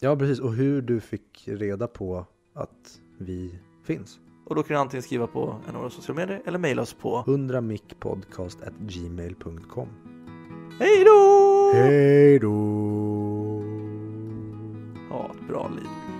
Ja, 0.00 0.16
precis. 0.16 0.40
Och 0.40 0.54
hur 0.54 0.82
du 0.82 1.00
fick 1.00 1.48
reda 1.48 1.86
på 1.86 2.26
att 2.54 3.00
vi 3.18 3.58
finns. 3.84 4.18
Och 4.46 4.54
då 4.54 4.62
kan 4.62 4.74
du 4.74 4.80
antingen 4.80 5.02
skriva 5.02 5.26
på 5.26 5.60
en 5.68 5.74
av 5.74 5.80
våra 5.80 5.90
sociala 5.90 6.20
medier 6.20 6.42
eller 6.46 6.58
mejla 6.58 6.82
oss 6.82 6.94
på 6.94 7.24
100mickpodcast@gmail.com. 7.26 9.88
Hej 10.78 11.04
då! 11.04 11.70
Hej 11.74 12.38
då! 12.38 12.56
Ha 15.10 15.30
ett 15.34 15.48
bra 15.48 15.70
liv. 15.76 16.15